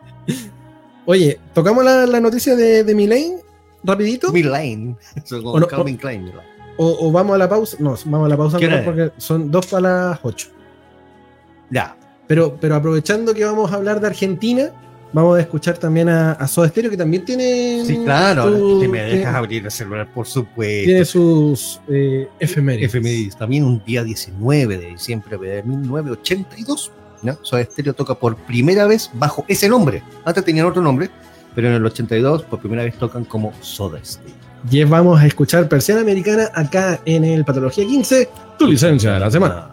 [1.06, 3.38] Oye, tocamos la, la noticia de, de Milane,
[3.82, 4.30] rapidito.
[4.30, 4.96] Lane.
[5.16, 6.26] Eso O con no- Calvin Klein.
[6.26, 6.42] ¿verdad?
[6.76, 7.76] O, o vamos a la pausa.
[7.80, 10.48] No, vamos a la pausa ¿Qué hora mejor porque son dos para las ocho.
[11.70, 11.96] Ya.
[12.26, 14.70] Pero, pero aprovechando que vamos a hablar de Argentina,
[15.12, 17.82] vamos a escuchar también a, a Soda Stereo, que también tiene.
[17.86, 18.44] Sí, claro.
[18.56, 20.84] su- Si me tiene- dejas abrir el celular, por supuesto.
[20.86, 22.94] Tiene sus eh, efemérides.
[22.94, 26.92] FMI, también un día 19 de diciembre de 1982.
[27.22, 27.36] ¿no?
[27.42, 30.02] Soda Stereo toca por primera vez bajo ese nombre.
[30.24, 31.10] Antes tenían otro nombre,
[31.54, 34.34] pero en el 82 por primera vez tocan como Soda Stereo.
[34.70, 38.28] Y vamos a escuchar Persiana Americana acá en el Patología 15,
[38.58, 39.70] tu licencia de la semana.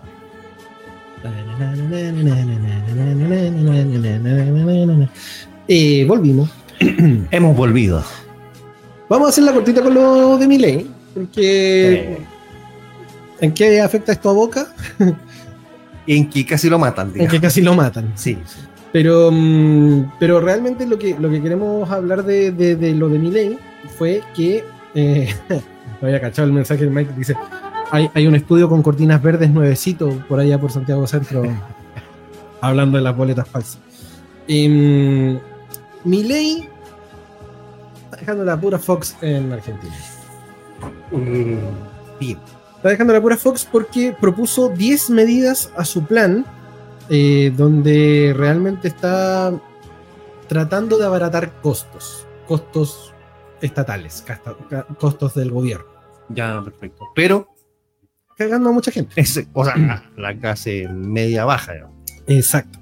[5.67, 6.49] Eh, volvimos.
[7.31, 8.03] Hemos volvido.
[9.09, 12.17] Vamos a hacer la cortita con lo de Miley, porque
[13.39, 14.67] ¿en qué afecta esto a Boca?
[16.07, 17.33] En que casi lo matan, En digamos.
[17.33, 18.11] que casi lo matan.
[18.13, 18.59] Sí, sí.
[18.93, 23.17] Pero, mm, pero realmente lo que, lo que queremos hablar de, de- de lo de
[23.17, 23.57] Miley
[23.97, 24.63] fue que.
[24.93, 27.35] Eh, no había cachado el mensaje de Mike dice:
[27.95, 31.43] hay, hay un estudio con cortinas verdes nuevecito por allá por Santiago Centro,
[32.61, 33.79] hablando de las boletas falsas.
[34.47, 35.39] Eh,
[36.03, 36.69] Milei
[38.03, 39.95] está dejando la pura Fox en Argentina.
[42.19, 42.37] Bien.
[42.75, 46.45] Está dejando la pura Fox porque propuso 10 medidas a su plan,
[47.09, 49.53] eh, donde realmente está
[50.49, 53.13] tratando de abaratar costos, costos
[53.61, 54.23] estatales,
[54.99, 55.87] costos del gobierno,
[56.27, 57.05] Ya, perfecto.
[57.15, 57.54] Pero,
[58.37, 59.13] cagando a mucha gente.
[59.15, 61.95] es, o sea, la, la clase media baja, digamos.
[62.27, 62.79] Exacto.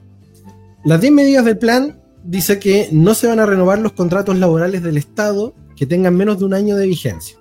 [0.86, 4.82] Las 10 medidas del plan dice que no se van a renovar los contratos laborales
[4.84, 7.38] del Estado que tengan menos de un año de vigencia.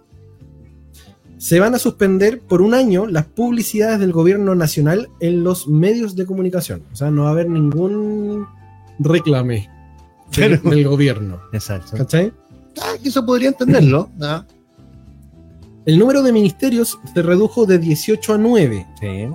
[1.39, 6.15] Se van a suspender por un año las publicidades del gobierno nacional en los medios
[6.15, 6.85] de comunicación.
[6.93, 8.47] O sea, no va a haber ningún
[9.01, 9.69] reclame
[10.37, 11.41] del, Pero- del gobierno.
[11.53, 11.97] Exacto.
[11.97, 12.33] ¿Cachai?
[12.81, 14.09] Ah, que eso podría entenderlo.
[14.17, 14.47] ¿no?
[15.87, 19.29] El número de ministerios se redujo de 18 a 9 Sí.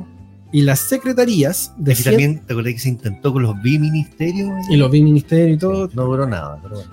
[0.54, 4.50] y las secretarías de Y 100 también, ¿te acordás que se intentó con los biministerios?
[4.70, 6.92] y los biministerios y todo, No duró nada, pero bueno.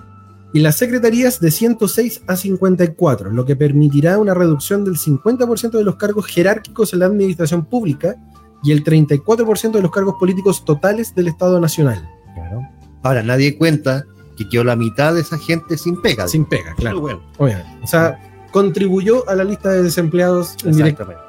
[0.53, 5.83] y las secretarías de 106 a 54, lo que permitirá una reducción del 50% de
[5.83, 8.15] los cargos jerárquicos en la administración pública
[8.63, 12.09] y el 34% de los cargos políticos totales del Estado Nacional.
[12.33, 12.61] Claro.
[13.03, 14.03] Ahora, nadie cuenta
[14.37, 16.27] que quedó la mitad de esa gente sin pega.
[16.27, 16.99] Sin pega, claro.
[16.99, 17.69] bueno, Obviamente.
[17.83, 18.19] O sea,
[18.55, 20.55] contribuyó a la lista de desempleados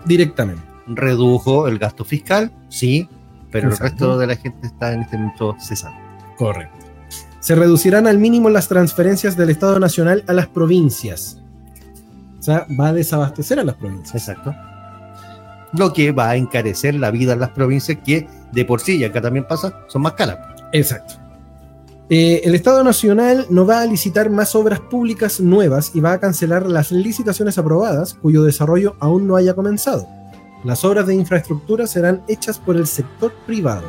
[0.05, 0.63] directamente.
[0.87, 3.09] Redujo el gasto fiscal, sí,
[3.51, 3.85] pero Exacto.
[3.85, 5.99] el resto de la gente está en este momento cesante.
[6.39, 6.87] Correcto.
[7.41, 11.43] Se reducirán al mínimo las transferencias del Estado Nacional a las provincias.
[12.39, 14.15] O sea, va a desabastecer a las provincias.
[14.15, 14.55] Exacto.
[15.73, 19.05] Lo que va a encarecer la vida en las provincias que de por sí, y
[19.05, 20.39] acá también pasa, son más caras.
[20.73, 21.26] Exacto.
[22.09, 26.21] Eh, el Estado Nacional no va a licitar más obras públicas nuevas y va a
[26.21, 30.07] cancelar las licitaciones aprobadas cuyo desarrollo aún no haya comenzado.
[30.63, 33.89] Las obras de infraestructura serán hechas por el sector privado.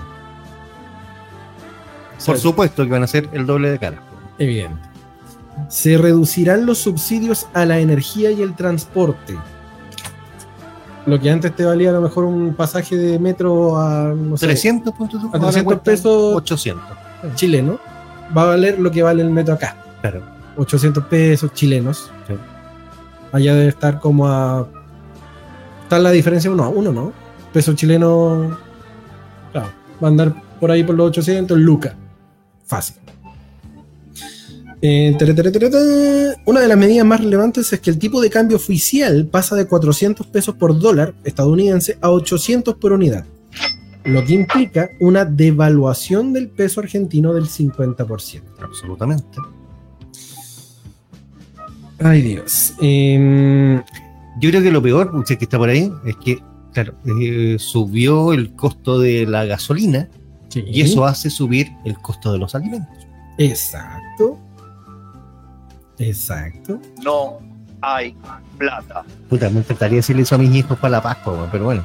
[2.26, 4.02] Por supuesto que van a ser el doble de cara.
[4.40, 4.82] Evidente.
[5.70, 9.38] Se reducirán los subsidios a la energía y el transporte.
[11.06, 14.48] Lo que antes te valía a lo mejor un pasaje de metro a no sé,
[14.48, 16.36] 300 puntos A 300 pesos.
[16.36, 16.84] 800.
[17.36, 17.80] chileno,
[18.36, 19.78] va a valer lo que vale el metro acá.
[20.02, 20.22] Claro.
[20.58, 22.12] 800 pesos chilenos.
[22.28, 22.34] Sí.
[23.32, 24.68] Allá debe estar como a.
[25.84, 27.14] Está la diferencia uno a uno, ¿no?
[27.54, 28.58] Peso chileno.
[29.52, 29.70] Claro,
[30.04, 31.94] va a andar por ahí por los 800, lucas.
[32.66, 32.98] Fácil.
[34.82, 36.36] Eh, tere, tere, tere, tere.
[36.46, 39.66] Una de las medidas más relevantes es que el tipo de cambio oficial pasa de
[39.66, 43.26] 400 pesos por dólar estadounidense a 800 por unidad,
[44.08, 48.42] lo que implica una devaluación del peso argentino del 50%.
[48.62, 49.38] Absolutamente.
[52.00, 52.74] Ay Dios.
[52.80, 53.78] Em,
[54.40, 56.42] Yo creo que lo peor, usted que está por ahí, es que,
[56.74, 60.08] claro, eh, subió el costo de la gasolina
[60.50, 60.64] sí.
[60.68, 63.08] y eso hace subir el costo de los alimentos.
[63.38, 64.40] Exacto.
[66.00, 66.80] Exacto.
[67.04, 67.40] no
[67.82, 68.16] hay
[68.58, 69.04] plata.
[69.30, 71.84] Puta, me encantaría decirle eso a mis hijos para la Pascua, pero bueno.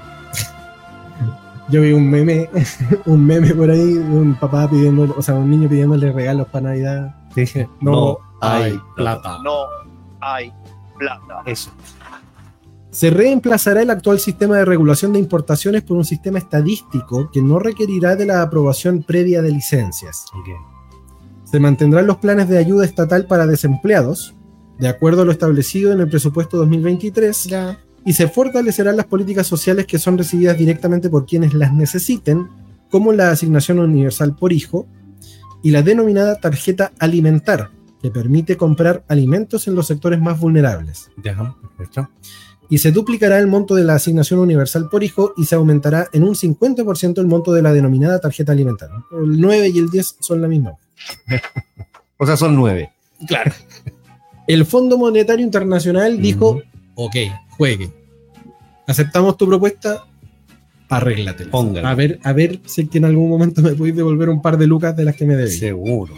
[1.73, 2.51] Yo vi un meme,
[3.07, 6.68] un meme por ahí de un papá pidiendo, o sea, un niño pidiéndole regalos para
[6.68, 7.14] Navidad.
[7.35, 9.39] Dije, no, hay plata.
[9.43, 9.64] No
[10.20, 10.53] hay
[10.99, 11.43] plata.
[11.47, 11.70] Eso.
[12.91, 17.59] Se reemplazará el actual sistema de regulación de importaciones por un sistema estadístico que no
[17.59, 20.27] requerirá de la aprobación previa de licencias.
[21.45, 24.35] Se mantendrán los planes de ayuda estatal para desempleados,
[24.79, 27.49] de acuerdo a lo establecido en el presupuesto 2023,
[28.05, 32.49] y se fortalecerán las políticas sociales que son recibidas directamente por quienes las necesiten,
[32.91, 34.87] como la asignación universal por hijo
[35.63, 41.11] y la denominada tarjeta alimentar, que permite comprar alimentos en los sectores más vulnerables.
[41.23, 42.11] Ya, perfecto.
[42.69, 46.25] Y se duplicará el monto de la asignación universal por hijo y se aumentará en
[46.25, 48.91] un 50% el monto de la denominada tarjeta alimentar.
[49.13, 50.77] El 9 y el 10 son la misma.
[52.23, 52.93] O sea, son nueve.
[53.27, 53.51] Claro.
[54.47, 56.63] El Fondo Monetario Internacional dijo,
[56.95, 57.16] ok,
[57.51, 57.90] juegue.
[58.86, 60.07] Aceptamos tu propuesta,
[60.88, 61.51] arréglatela.
[61.51, 61.90] Póngala.
[61.90, 64.59] A ver, a ver si es que en algún momento me podéis devolver un par
[64.59, 65.51] de lucas de las que me debí.
[65.51, 66.14] Seguro.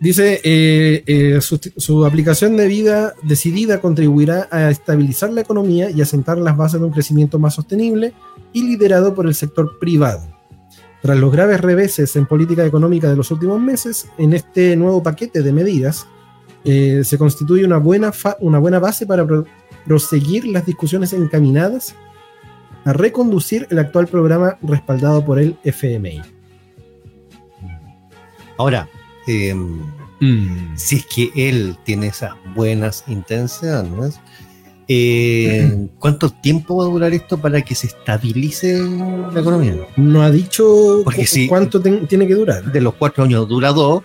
[0.00, 6.02] Dice, eh, eh, su, su aplicación de vida decidida contribuirá a estabilizar la economía y
[6.02, 8.12] a sentar las bases de un crecimiento más sostenible
[8.52, 10.28] y liderado por el sector privado.
[11.00, 15.42] Tras los graves reveses en política económica de los últimos meses, en este nuevo paquete
[15.42, 16.06] de medidas
[16.64, 19.44] eh, se constituye una buena, fa- una buena base para pro-
[19.86, 21.94] proseguir las discusiones encaminadas
[22.84, 26.20] a reconducir el actual programa respaldado por el FMI.
[28.56, 28.88] Ahora,
[29.26, 29.54] eh,
[30.76, 34.20] si es que él tiene esas buenas intenciones,
[34.88, 38.80] eh, ¿cuánto tiempo va a durar esto para que se estabilice
[39.32, 39.76] la economía?
[39.96, 42.70] No ha dicho Porque cu- si- cuánto tiene que durar.
[42.70, 44.02] De los cuatro años dura dos,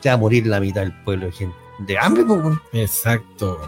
[0.00, 1.56] se va a morir la mitad del pueblo de gente.
[1.86, 2.56] De hambre, pues.
[2.72, 3.58] Exacto.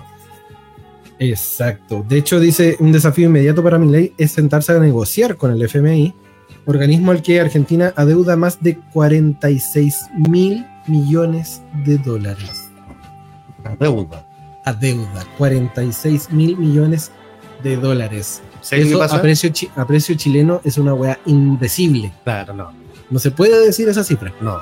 [1.18, 2.04] Exacto.
[2.08, 5.62] De hecho, dice, un desafío inmediato para mi ley es sentarse a negociar con el
[5.62, 6.14] FMI,
[6.66, 12.70] organismo al que Argentina adeuda más de 46 mil millones de dólares.
[13.64, 14.26] La deuda.
[14.64, 17.10] Adeuda, 46 mil millones
[17.62, 18.42] de dólares.
[18.60, 19.16] ¿Sabes qué Eso pasa?
[19.16, 22.12] a precio, chi- a precio chileno es una weá indecible.
[22.24, 22.72] Claro, no.
[23.10, 24.32] No se puede decir esa cifra.
[24.40, 24.58] No.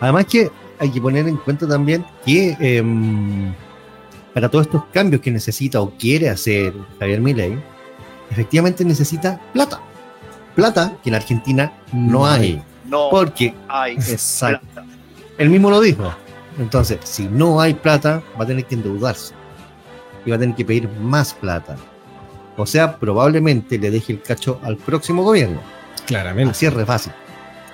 [0.00, 3.52] Además que hay que poner en cuenta también que em,
[4.32, 7.58] para todos estos cambios que necesita o quiere hacer Javier Milei,
[8.30, 9.80] efectivamente necesita plata.
[10.54, 12.62] Plata que en Argentina no hay.
[12.86, 14.88] No Porque, hay exacto, plata.
[15.38, 16.12] él mismo lo dijo.
[16.58, 19.34] Entonces, si no hay plata, va a tener que endeudarse.
[20.24, 21.76] Y va a tener que pedir más plata.
[22.56, 25.60] O sea, probablemente le deje el cacho al próximo gobierno.
[26.06, 26.52] Claramente.
[26.52, 27.12] Así es re fácil.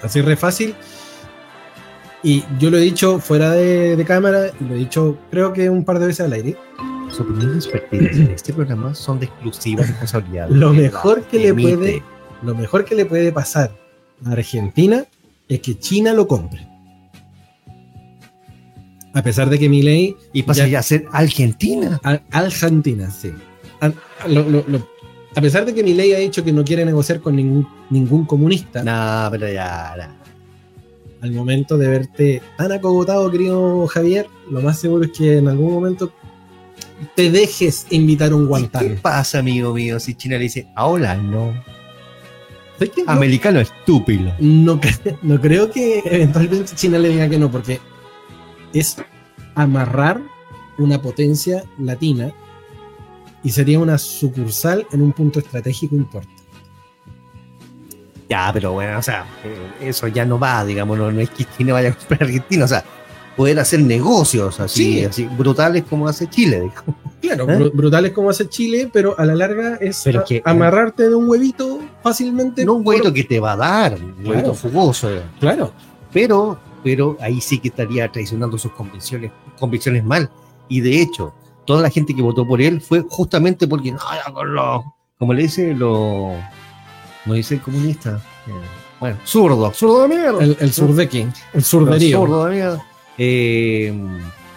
[0.03, 0.75] Así re fácil.
[2.23, 5.71] Y yo lo he dicho fuera de, de cámara y lo he dicho creo que
[5.71, 6.57] un par de veces al aire.
[7.07, 10.49] Las opiniones vertidas en este programa son de exclusiva responsabilidad.
[10.51, 12.03] Lo mejor que le puede,
[12.43, 13.73] lo mejor que le puede pasar
[14.25, 15.05] a Argentina
[15.49, 16.67] es que China lo compre.
[19.13, 20.69] A pesar de que Milei Y pasa Ya.
[20.69, 22.01] ya a ser Argentina.
[22.31, 23.33] Argentina, sí.
[23.81, 23.89] A,
[24.29, 24.89] lo- lo- lo-
[25.35, 28.85] a pesar de que Milei ha dicho que no quiere negociar con ningún, ningún comunista,
[28.85, 29.95] No, pero ya.
[29.97, 30.17] ya.
[31.23, 35.73] Al momento de verte tan acogotado, querido Javier, lo más seguro es que en algún
[35.73, 36.13] momento
[37.15, 38.99] te dejes invitar un ¿Qué guantán.
[39.03, 41.53] pasa, amigo mío, si China le dice, ahora no?
[42.79, 43.05] ¿Sabes qué?
[43.05, 44.33] No- Americano estúpido.
[44.39, 44.81] no,
[45.23, 47.81] no creo que eventualmente China le diga que no, porque
[48.73, 48.97] es
[49.55, 50.21] amarrar
[50.79, 52.33] una potencia latina
[53.43, 56.40] y sería una sucursal en un punto estratégico importante.
[58.31, 61.45] Ya, pero bueno, o sea, eh, eso ya no va, digamos, no, no es que
[61.59, 62.85] China vaya a comprar Argentina, o sea,
[63.37, 65.05] poder hacer negocios así, Sí.
[65.05, 66.95] así brutales como hace Chile, digamos.
[67.21, 67.59] Claro, ¿Eh?
[67.59, 71.29] bru- brutales como hace Chile, pero a la larga es Pero que- amarrarte de un
[71.29, 72.65] huevito fácilmente.
[72.65, 74.55] No un por- huevito que te va a dar, un huevito Claro.
[74.55, 75.23] fugoso, eh.
[75.41, 75.73] Claro.
[76.13, 80.31] pero, pero ahí sí que estaría traicionando sus convicciones, convicciones mal.
[80.69, 81.35] Y de hecho,
[81.67, 86.33] toda la gente que votó por él fue justamente porque, no, como le dice lo,
[87.27, 88.51] no dice el comunista, eh,
[88.99, 92.19] bueno, zurdo, zurdo de mierda, El, el surdeque, el surderío.
[92.19, 92.87] zurdo de mierda,
[93.19, 93.93] Eh,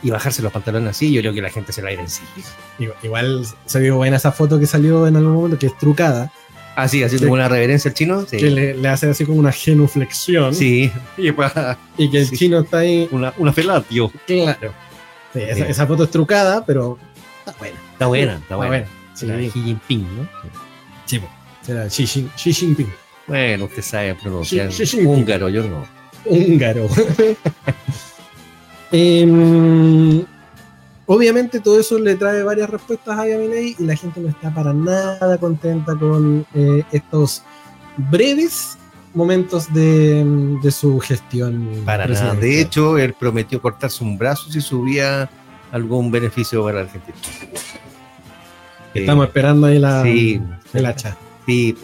[0.02, 2.24] y bajarse los pantalones así, yo creo que la gente se la irá en sí.
[2.80, 6.32] Igual, igual se vio buena esa foto que salió en algún momento, que es trucada,
[6.76, 7.24] Así, así Sí.
[7.26, 8.38] como una reverencia al chino, sí.
[8.38, 10.56] que le, le hace así como una genuflexión.
[10.56, 12.36] Sí, y para Y que el Sí.
[12.36, 13.08] chino está ahí.
[13.12, 14.12] una, una felatio.
[14.26, 14.74] Claro.
[15.34, 16.98] Sí, esa, foto es trucada, pero
[17.46, 17.78] está buena.
[17.92, 18.86] Está buena, está buena.
[19.14, 20.28] Sí, La de Xi Jinping, ¿no?
[21.66, 22.92] Será Xi, Jin- Xi Jinping.
[23.28, 24.70] Bueno, usted sabe pronunciar
[25.06, 25.86] húngaro, yo no.
[26.26, 26.88] húngaro.
[28.92, 30.24] Em,
[31.08, 34.72] obviamente todo eso le trae varias respuestas a Milei y la gente no está para
[34.72, 37.42] nada contenta con eh, estos
[38.12, 38.78] breves
[39.16, 40.24] momentos de,
[40.62, 41.82] de su gestión.
[41.86, 42.36] Para nada.
[42.36, 45.28] De hecho, él prometió cortarse un brazo si subía
[45.72, 47.18] algún beneficio para la Argentina.
[48.94, 50.40] estamos esperando ahí la, Sí,
[50.74, 51.18] el hacha.
[51.46, 51.76] Sí.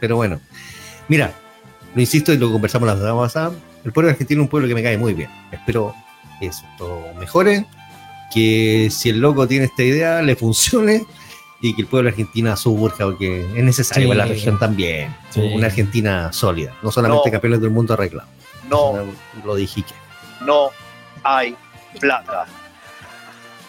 [0.00, 0.40] Pero bueno,
[1.08, 1.32] mira,
[1.94, 3.52] lo insisto y lo conversamos la semana pasada.
[3.84, 5.30] El pueblo argentino es un pueblo que me cae muy bien.
[5.50, 5.94] Espero
[6.40, 7.66] que eso todo mejore,
[8.32, 11.04] que si el loco tiene esta idea, le funcione
[11.60, 14.08] y que el pueblo argentino surja, porque es necesario Sí.
[14.08, 15.14] para la región también.
[15.30, 15.40] Sí.
[15.54, 17.32] Una Argentina sólida, no solamente No.
[17.32, 18.30] campeones del mundo arreglados.
[18.68, 18.94] No,
[19.44, 19.94] Lo dije que.
[20.44, 20.70] no
[21.22, 21.54] hay
[22.00, 22.46] plata.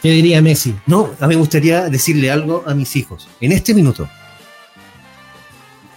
[0.02, 0.76] ¿Qué diría Messi?
[0.86, 3.28] No, a mí me gustaría decirle algo a mis hijos.
[3.40, 4.08] En este minuto.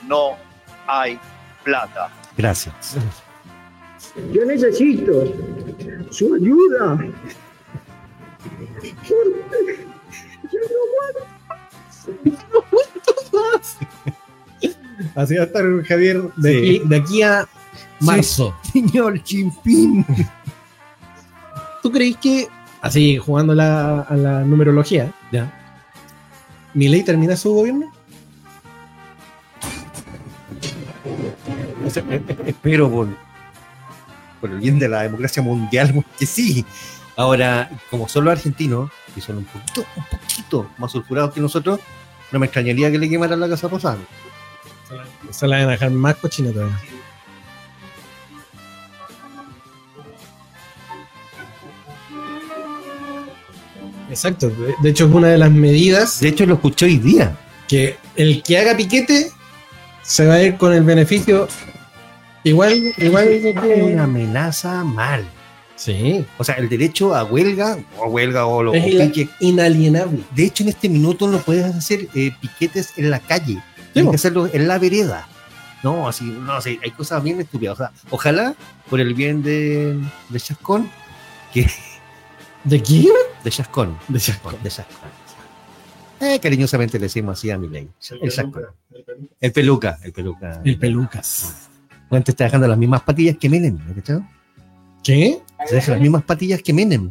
[0.07, 0.37] No
[0.87, 1.19] hay
[1.65, 2.11] plata.
[2.37, 2.97] Gracias.
[4.33, 5.25] Yo necesito
[6.11, 6.99] su ayuda.
[9.09, 9.37] Yo no
[15.15, 16.77] Así va a estar Javier de, Sí.
[16.79, 17.49] aquí, de aquí a
[18.01, 18.55] marzo.
[18.73, 20.05] Señor Chimpín.
[21.83, 22.49] ¿Tú crees que,
[22.81, 25.53] así jugando la- a la numerología, Ya.
[26.75, 27.91] Milei termina su gobierno?
[31.87, 32.03] O sea,
[32.47, 33.09] espero por,
[34.41, 36.65] por el bien de la democracia mundial que sí.
[37.17, 41.81] Ahora, como son los argentinos, que son un poquito, un poquito más sulfurados que nosotros,
[42.33, 43.99] no me extrañaría que le quemaran la casa rosada.
[45.31, 46.77] Se la van a dejar más cochina todavía.
[54.11, 54.49] Exacto.
[54.51, 57.37] De- De hecho, es una de las medidas De hecho, lo escuché hoy día.
[57.69, 59.31] que el que haga piquete
[60.03, 61.49] se va a ir con el beneficio
[62.49, 65.25] igual, igual Es que- una amenaza mal.
[65.77, 66.25] Sí.
[66.39, 69.29] O sea, el derecho a huelga, o huelga o lo Es o pique.
[69.41, 70.21] inalienable.
[70.35, 73.63] De hecho, en este minuto no puedes hacer eh, piquetes en la calle.
[73.93, 75.29] Tienes que hacerlo en la vereda.
[75.83, 77.75] No, así, no sé, hay cosas bien estúpidas.
[77.75, 78.55] O sea, ojalá,
[78.89, 79.99] por el bien de,
[80.31, 80.91] de Chascón,
[81.53, 81.67] que.
[82.65, 83.13] ¿De quién?
[83.45, 83.97] De Chascón.
[84.09, 84.57] De Chascón.
[84.63, 85.11] De Chascón.
[86.21, 87.89] Eh, cariñosamente le decimos así a mi ley.
[88.23, 88.65] El Chascón.
[89.41, 89.99] El peluca.
[90.03, 90.61] El peluca.
[90.65, 91.69] El pelucas.
[92.11, 93.79] Está dejando las mismas patillas que Menem.
[93.87, 94.21] ¿me cachai?
[95.03, 95.41] ¿Qué?
[95.67, 97.11] Se deja las mismas patillas que Menem.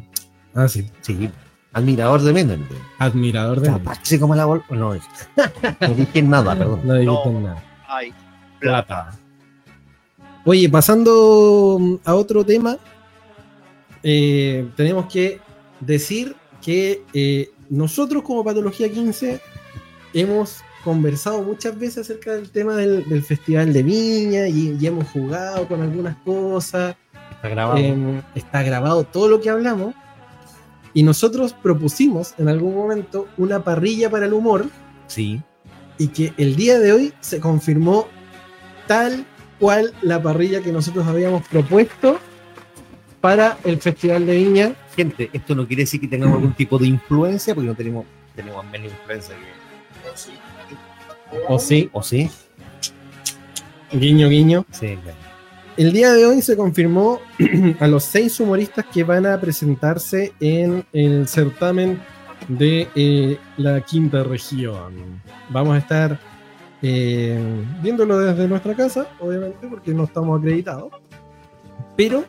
[0.54, 0.89] Ah, sí.
[1.02, 1.30] Sí,
[1.74, 2.66] admirador de Menem.
[3.00, 3.70] Admirador de.
[3.70, 4.64] Aparte como la bol...
[4.70, 4.93] No,
[5.82, 6.82] no dije nada, perdón.
[6.84, 7.39] No dijiste No.
[7.41, 7.64] nada.
[7.88, 8.14] Hay
[8.60, 9.12] plata.
[10.46, 12.78] Oye, pasando mm, a otro tema,
[14.04, 15.39] eh, tenemos que
[15.80, 19.41] decir que eh, nosotros como Patología 15
[20.14, 25.10] hemos conversado muchas veces acerca del tema del, del Festival de Viña y, y hemos
[25.10, 26.96] jugado con algunas cosas.
[27.32, 27.78] Está grabado.
[27.78, 29.94] Eh, está grabado todo lo que hablamos.
[30.94, 34.68] Y nosotros propusimos en algún momento una parrilla para el humor
[35.08, 35.42] sí.
[35.98, 38.08] y que el día de hoy se confirmó
[38.88, 39.26] tal
[39.60, 42.18] cual la parrilla que nosotros habíamos propuesto
[43.20, 44.76] para el Festival de Viña.
[44.96, 48.06] Gente, esto no quiere decir que tengamos algún tipo de influencia, porque no tenemos,
[48.36, 49.64] tenemos menos influencia que...
[51.48, 51.90] ¿O sí?
[51.94, 52.30] ¿O sí?
[53.92, 54.66] Guiño, guiño.
[54.72, 55.18] Sí, claro.
[55.78, 57.20] El día de hoy se confirmó
[57.80, 62.02] a los seis humoristas que van a presentarse en el certamen
[62.48, 65.22] de eh, la quinta región.
[65.50, 66.20] Vamos a estar
[66.82, 67.38] eh,
[67.82, 70.94] viéndolo desde nuestra casa, obviamente, porque no estamos acreditados.
[71.98, 72.24] Pero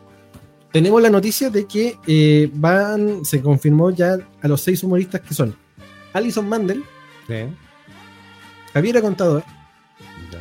[0.73, 5.35] tenemos la noticia de que eh, van, se confirmó ya a los seis humoristas que
[5.35, 5.55] son
[6.13, 6.83] Alison Mandel,
[7.29, 7.35] Sí.
[8.77, 9.43] Javiera Contador,
[10.31, 10.39] Ya.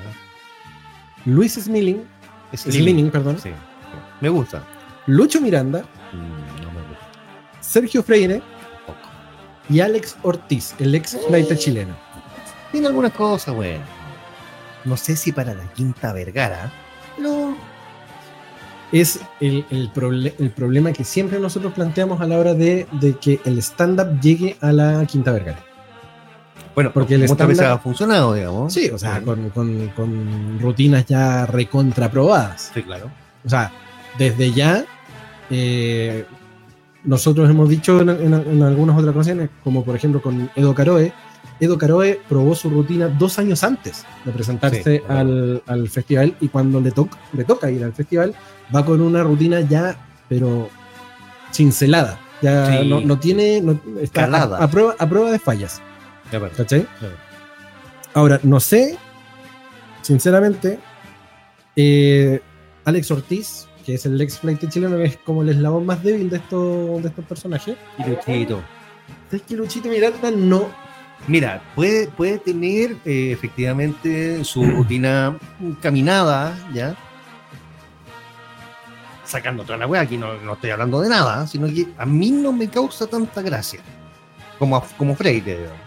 [1.26, 2.04] Luis Smiling,
[2.52, 3.50] Es Slining, perdón, Sí.
[4.22, 4.64] Me gusta.
[5.08, 5.84] Lucho Miranda,
[6.14, 7.08] Mm, no me gusta.
[7.62, 8.42] Sergio Freire
[8.86, 9.00] Poco.
[9.70, 11.96] y Alex Ortiz, el ex flight chileno.
[12.72, 13.84] Tiene algunas cosas, bueno.
[14.84, 16.72] No sé si para la quinta Vergara.
[17.18, 17.56] No.
[18.92, 23.18] Es el, el proble- el problema que siempre nosotros planteamos a la hora de, de
[23.18, 25.65] que el stand-up llegue a la Quinta Vergara.
[26.76, 28.74] Bueno, Porque el muchas veces estándar- ha funcionado, digamos.
[28.74, 32.72] Sí, o sea, con, con- con rutinas ya recontraprobadas.
[32.74, 33.10] Sí, claro.
[33.46, 33.72] O sea,
[34.18, 34.84] desde ya,
[35.50, 36.26] eh,
[37.04, 41.14] nosotros hemos dicho en, en- en algunas otras ocasiones, como por ejemplo con Edo Caroe,
[41.60, 45.20] Edo Caroe probó su rutina dos años antes de presentarse Sí, claro.
[45.22, 48.34] al, al festival y cuando le, toca le toca ir al festival,
[48.76, 49.96] va con una rutina ya,
[50.28, 50.68] pero
[51.54, 52.20] cincelada.
[52.42, 52.90] Ya Sí.
[52.90, 54.58] no, no tiene, no- está a, Calada.
[54.62, 55.82] a prueba, a prueba de fallas.
[56.56, 56.88] ¿Cachai?
[58.14, 58.98] Ahora, no sé,
[60.02, 60.80] sinceramente,
[61.76, 62.42] eh,
[62.86, 66.30] Alex Ortiz, que es el ex flight chileno, que es como el eslabón más débil
[66.30, 67.76] de estos, de estos personajes.
[68.00, 68.64] Y Luchito.
[69.32, 70.70] Es que Luchito Miranda no,
[71.28, 75.36] Mira, puede, puede tener eh, efectivamente su rutina
[75.82, 76.96] caminada, ¿ya?
[79.24, 82.30] Sacando toda la wea, aquí no, no estoy hablando de nada, sino que a mí
[82.30, 83.80] no me causa tanta gracia
[84.60, 85.58] como, a- como Freire.
[85.58, 85.80] digamos.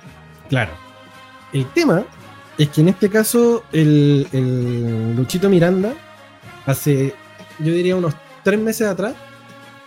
[0.48, 0.72] Claro.
[1.52, 2.04] El tema
[2.58, 5.92] es que en este caso el, el Luchito Miranda
[6.66, 7.14] hace,
[7.58, 9.14] yo diría unos tres meses atrás,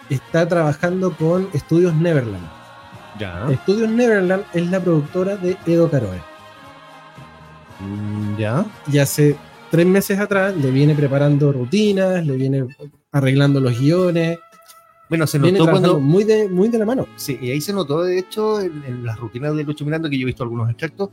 [0.09, 2.47] está trabajando con Estudios Neverland.
[3.19, 3.47] Ya.
[3.51, 6.21] Estudios Neverland es la productora de Edo Caroe.
[7.79, 8.65] Mm, Ya.
[8.91, 9.35] Y hace
[9.69, 12.65] tres meses atrás le viene preparando rutinas, le viene
[13.11, 14.39] arreglando los guiones,
[15.11, 15.99] Bueno, se notó cuando.
[15.99, 17.05] muy, de, muy de la mano.
[17.17, 20.17] Sí, y ahí se notó, de hecho, en, en las rutinas de Lucho Miranda, que
[20.17, 21.09] yo he visto algunos extractos,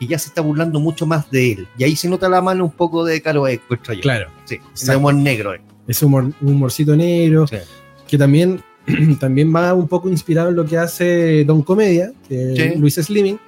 [0.00, 1.68] que ya se está burlando mucho más de él.
[1.78, 3.58] Y ahí se nota la mano un poco de Caro yo.
[4.00, 4.30] Claro.
[4.46, 5.54] Sí, ese humor negro.
[5.54, 5.60] eh.
[5.86, 7.58] ese humor, un humorcito negro, Sí.
[8.08, 8.62] que también,
[9.20, 12.78] también va un poco inspirado en lo que hace Don Comedia, que Sí.
[12.80, 13.38] Luis Slimming.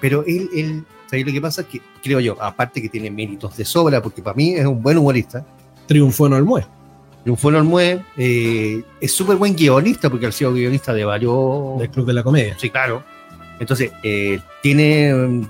[0.00, 1.68] Pero él, él ¿sabes lo que pasa?
[1.68, 4.96] Que creo yo, aparte que tiene méritos de sobra, porque para mí es un buen
[4.96, 5.44] humorista,
[5.86, 6.64] triunfó en Olmué.
[7.22, 11.78] Triunfó en Olmué, eh, es súper buen guionista, porque ha sido guionista de varios...
[11.78, 12.56] del Club de la Comedia.
[12.58, 13.02] Sí, claro.
[13.58, 15.46] Entonces, eh, tiene,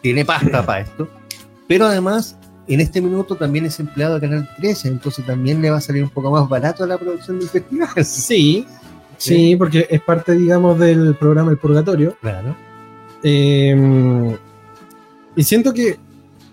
[0.00, 1.08] tiene pasta para esto.
[1.68, 2.36] Pero además,
[2.66, 6.02] en este minuto también es empleado de Canal 13, entonces también le va a salir
[6.02, 7.88] un poco más barato a la producción del festival.
[8.04, 8.66] Sí,
[9.18, 12.16] sí, porque es parte, digamos, del programa El Purgatorio.
[12.20, 12.56] Claro.
[13.22, 14.36] Eh,
[15.36, 15.98] y siento que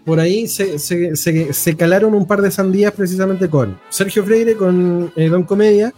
[0.10, 4.56] por ahí se, se- se- se calaron un par de sandías precisamente con Sergio Freire,
[4.56, 5.94] con eh, Don Comedia.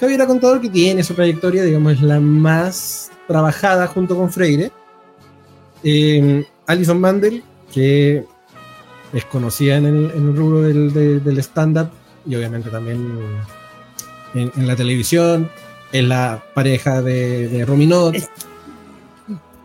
[0.00, 4.72] Javier Contador, que tiene su trayectoria, digamos, es la más trabajada junto con Freire.
[5.84, 7.42] Eh, Alison Mandel,
[7.72, 8.24] que
[9.12, 11.88] es conocida en el, en el rubro del, de- del stand-up
[12.26, 13.18] y obviamente también
[14.34, 15.50] en, en la televisión.
[15.92, 18.14] Es la pareja de, de Rominot.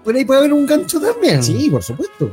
[0.04, 1.42] Por ahí puede haber un gancho también.
[1.42, 2.30] Sí, por supuesto.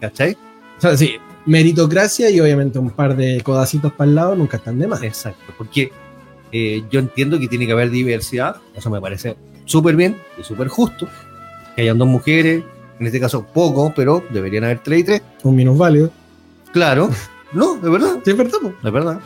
[0.00, 0.36] ¿Cachai?
[0.78, 1.16] O sea, sí,
[1.46, 5.02] meritocracia y obviamente un par de codacitos para el lado nunca están de más.
[5.02, 5.90] Exacto, porque
[6.52, 10.68] eh, yo entiendo que tiene que haber diversidad, eso me parece súper bien y súper
[10.68, 11.08] justo,
[11.74, 12.62] que hayan dos mujeres,
[13.00, 16.10] en este caso poco, pero deberían haber tres y tres, Un minus válido.
[16.72, 17.10] claro,
[17.52, 18.72] no, de verdad, Sí, es verdad, po.
[18.82, 19.20] de verdad.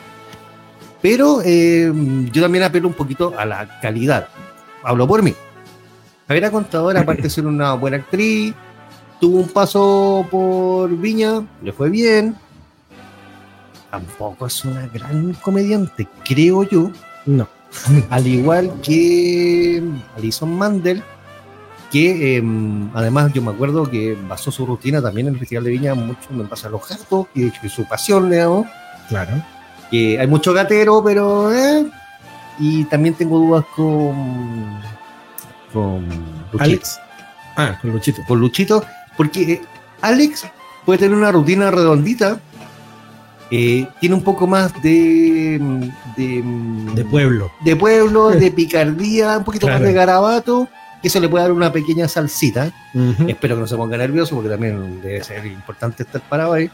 [1.01, 1.91] Pero eh,
[2.31, 4.29] yo también apelo un poquito a la calidad,
[4.83, 5.33] hablo por mí.
[6.27, 8.53] Javiera Contadora, aparte de ser una buena actriz,
[9.21, 12.35] tuvo un paso por Viña, le fue bien.
[13.91, 16.91] Tampoco es una gran comediante, creo yo.
[17.25, 17.47] No.
[18.09, 19.81] Al igual que
[20.17, 21.03] Alison Mandel,
[21.91, 22.43] que eh,
[22.93, 26.27] además yo me acuerdo que basó su rutina también en el Festival de Viña mucho
[26.31, 28.65] en Pasa a los Gatos, es su pasión, digamos.
[29.07, 29.33] Claro.
[29.91, 31.53] Que hay mucho gatero, pero.
[31.53, 31.85] eh,
[32.59, 34.79] y también tengo dudas con.
[35.71, 36.05] con
[36.51, 36.63] Luchito.
[36.63, 36.99] Alex.
[37.55, 38.21] Ah, con Luchito.
[38.27, 38.83] Con Luchito,
[39.21, 39.61] porque eh,
[40.01, 40.47] Alex
[40.83, 42.39] puede tener una rutina redondita.
[43.51, 45.59] eh, tiene un poco más de.
[46.17, 46.41] de,
[46.95, 47.51] De pueblo.
[47.63, 50.67] de pueblo, de picardía, un poquito más de garabato,
[51.03, 52.71] que eso le puede dar una pequeña salsita.
[53.27, 56.71] Espero que no se ponga nervioso porque también debe ser importante estar parado ahí.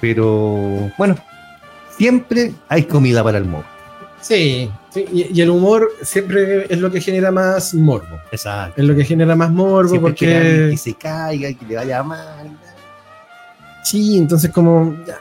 [0.00, 1.16] Pero bueno,
[1.98, 3.64] siempre hay comida para el modo.
[4.22, 8.18] Sí, sí, Y, y el humor siempre es lo que genera más morbo.
[8.32, 8.80] Exacto.
[8.80, 10.68] Es lo que genera más morbo Siempre porque.
[10.72, 12.56] que se caiga, que le vaya mal.
[13.84, 14.96] Sí, entonces como.
[15.06, 15.18] Ya,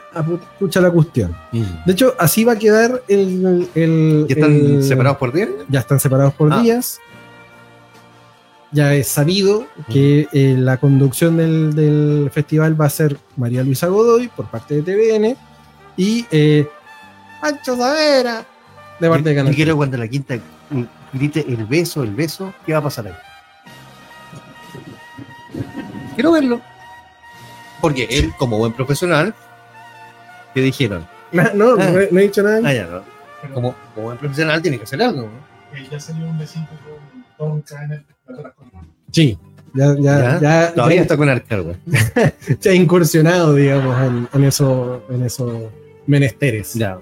[0.57, 1.35] pucha la cuestión.
[1.51, 3.67] De hecho, así va a quedar el.
[3.75, 5.47] el- ¿Ya están el- separados por día?
[5.69, 6.61] ya están separados por Ah.
[6.61, 6.99] días.
[8.71, 13.87] Ya es sabido que eh, la conducción del, del festival va a ser María Luisa
[13.87, 15.37] Godoy por parte de TVN
[15.95, 16.67] y eh,
[17.39, 18.43] Pancho Savera
[18.99, 20.35] de parte de Canal Y quiero cuando la quinta
[21.13, 23.13] grite el beso, el beso, ¿qué va a pasar ahí?
[26.15, 26.61] Quiero verlo.
[27.81, 29.33] Porque él, como buen profesional,
[30.53, 31.05] ¿qué dijeron?
[31.31, 31.89] No, no, Ah.
[31.91, 32.61] no he- no he dicho nada.
[32.63, 33.03] Ah, ya, no.
[33.53, 35.23] Como, como buen profesional tiene que hacer algo.
[35.23, 35.89] ¿no?
[35.91, 38.03] ya salió un besito con Tom Caner.
[39.11, 39.37] Sí,
[39.73, 40.39] ya, ya, ¿Ya?
[40.39, 41.75] ya, Todavía ya- está con Arcar, güey.
[42.59, 45.63] se ha incursionado, digamos, en, en eso, en esos
[46.07, 46.73] menesteres.
[46.75, 46.97] Ya.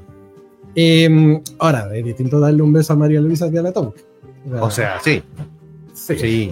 [0.76, 4.02] Eh, ahora, es distinto darle un beso a María Luisa que a la Tonka.
[4.60, 5.22] O sea, sí.
[5.94, 6.16] sí.
[6.18, 6.50] Sí.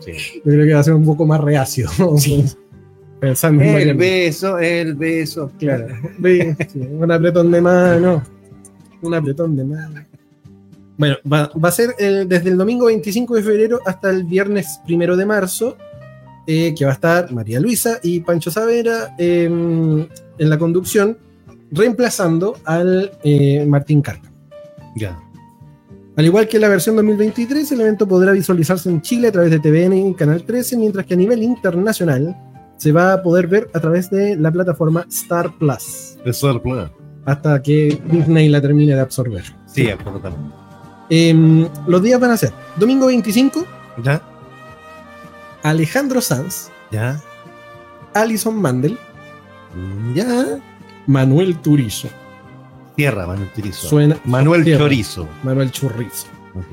[0.00, 0.12] sí.
[0.36, 1.88] Yo creo que va a ser un poco más reacio.
[3.20, 4.10] Pensando en María El Luisa.
[4.10, 5.52] beso, el beso.
[5.58, 5.86] Claro.
[6.22, 8.22] Sí, un apretón de mano.
[9.02, 10.04] Un apretón de mano.
[10.96, 14.80] Bueno, va, va a ser el- desde el domingo 25 de febrero hasta el viernes
[14.84, 15.76] primero de marzo,
[16.46, 20.00] eh, que va a estar María Luisa y Pancho Savera em,
[20.38, 21.16] en la conducción,
[21.72, 24.30] reemplazando al eh, Martín Carca.
[24.96, 25.18] Ya.
[26.16, 29.58] Al igual que la versión 2023, el evento podrá visualizarse en Chile a través de
[29.60, 32.36] TVN y Canal 13, mientras que a nivel internacional
[32.76, 36.90] se va a poder ver a través de la plataforma Star Plus, Star Plus.
[37.24, 39.44] hasta que Disney la termine de absorber.
[39.66, 40.54] Sí, absolutamente.
[41.10, 43.64] Em, los días van a ser domingo 25,
[44.02, 44.22] ¿Ya?
[45.62, 47.20] Alejandro Sanz, ¿Ya?
[48.14, 48.98] Alison Mandel,
[50.14, 50.58] ¿Ya?
[51.14, 52.08] Manuel Turizo.
[52.94, 53.88] Tierra, Manuel Chorizo.
[53.88, 54.84] Suena Manuel tierra.
[54.84, 55.28] Chorizo.
[55.42, 56.28] Manuel Churrizo.
[56.54, 56.64] Ok.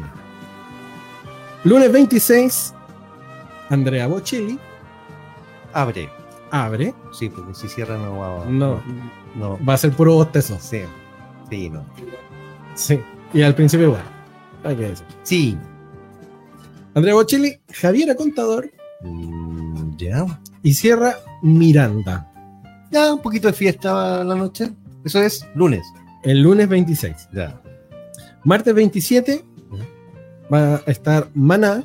[1.64, 2.74] Lunes 26,
[3.70, 4.60] Andrea Bocelli
[5.74, 6.10] Abre.
[6.52, 6.94] abre.
[7.12, 8.82] Sí, porque si cierra no va No.
[9.36, 9.58] No.
[9.68, 10.58] Va a ser puro bostezo.
[10.60, 10.82] Sí.
[11.50, 11.84] Sí, no.
[12.76, 13.00] Sí.
[13.34, 14.04] Y al principio igual.
[14.64, 15.06] Hay que decir.
[15.24, 15.58] Sí.
[16.94, 20.26] Andrea Bocelli, Javiera Contador Mm, ¿Ya?
[20.64, 22.32] y cierra Miranda.
[22.92, 24.72] Ya, un poquito de fiesta la noche.
[25.04, 25.86] Eso es lunes.
[26.24, 27.30] El lunes 26.
[27.34, 27.60] Ya.
[28.44, 29.44] Martes 27
[30.54, 31.84] va a estar Maná,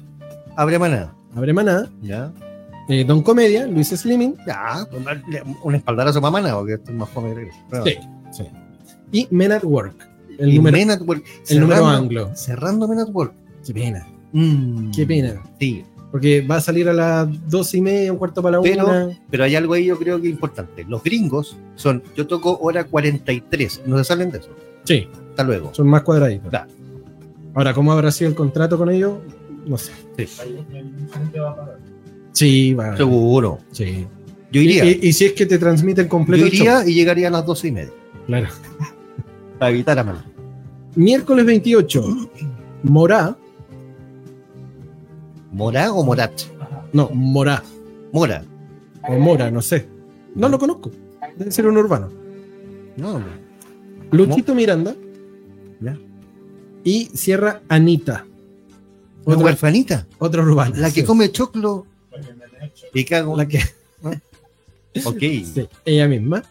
[0.57, 1.13] Abre maná.
[1.35, 2.33] abre Maná, Ya.
[2.89, 4.87] eh, Don Comedia, Luis Slimming Ya.
[5.63, 7.35] Un espaldarazo para maná, porque esto es más fome.
[7.85, 7.97] Sí,
[8.31, 8.45] sí.
[9.11, 10.09] y Men at Work.
[10.39, 11.25] El Y número, Men at Work.
[11.49, 12.35] el número anglo.
[12.35, 13.35] Cerrando Men at Work.
[13.67, 15.43] Qué pena, Mm, qué pena.
[15.61, 15.85] Sí.
[16.13, 19.19] Porque va a salir a las dos y media, un cuarto para la Pero- una.
[19.31, 20.85] Pero hay algo ahí yo creo que es importante.
[20.87, 24.51] Los gringos son, yo toco hora 43, no se salen de eso.
[24.85, 25.73] Sí, Hasta luego.
[25.75, 26.53] son más cuadraditos.
[27.55, 29.15] Ahora, ¿cómo habrá sido el contrato con ellos?
[29.67, 29.93] No sé.
[30.19, 30.27] Sí.
[32.33, 32.97] Sí, va.
[32.97, 33.59] Seguro.
[33.73, 34.07] Sí.
[34.51, 34.85] Yo iría.
[34.85, 37.69] y- y si es que te transmiten completo yo iría y llegaría a las 12
[37.69, 37.93] y media.
[38.27, 38.49] Claro.
[39.59, 40.25] Para evitar a mal.
[40.95, 42.05] Miércoles 28,
[42.83, 43.37] Morá.
[45.53, 46.33] ¿Mora o Morat?
[46.93, 47.63] No, Morá.
[48.13, 48.45] Mora.
[49.09, 49.87] O Mora, no sé.
[50.35, 50.91] No lo conozco.
[51.37, 52.11] Debe ser un urbano.
[52.97, 53.23] No,
[54.11, 54.95] Luchito Miranda.
[55.81, 55.99] Ya.
[56.85, 58.27] Y cierra Anita.
[59.25, 60.07] Otra, huerfanita.
[60.19, 60.77] otra urbana.
[60.79, 61.07] La que sí.
[61.07, 61.87] come choclo
[62.93, 63.37] y cago.
[63.37, 63.61] La que,
[65.05, 65.19] Ok.
[65.21, 66.43] sí, ella misma.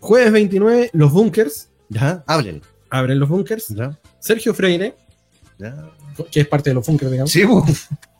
[0.00, 1.68] Jueves 29, Los Bunkers.
[1.88, 2.62] Ya, hablen.
[2.90, 3.68] Abren los Bunkers.
[3.68, 4.94] Ya, Sergio Freire,
[5.58, 5.90] ya.
[6.30, 7.30] que es parte de los Bunkers, digamos.
[7.32, 7.42] Sí.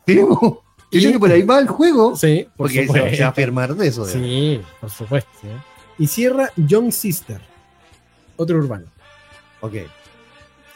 [0.15, 0.63] Sí, bo.
[0.91, 2.15] Yo creo que por ahí va el juego.
[2.15, 3.27] Sí, por Porque ahí se va- se va a supuesto.
[3.27, 4.05] afirmar de eso.
[4.05, 5.29] Sí, por supuesto.
[5.99, 7.39] Y cierra Young Sister.
[8.37, 8.87] Otro urbano.
[9.61, 9.73] Ok.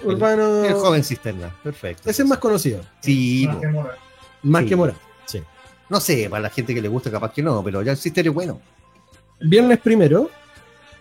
[0.03, 0.64] Urbano.
[0.65, 1.55] El joven cisterna.
[1.64, 2.10] Perfecto.
[2.10, 2.81] Ese es más conocido.
[2.99, 3.97] Sí, Más que morar.
[4.43, 4.69] Más Sí.
[4.69, 4.93] que Mora.
[5.26, 5.41] Sí.
[5.89, 8.27] no sé, para la gente que le gusta, capaz que no, pero ya el cister
[8.27, 8.60] es bueno.
[9.39, 10.30] Viernes primero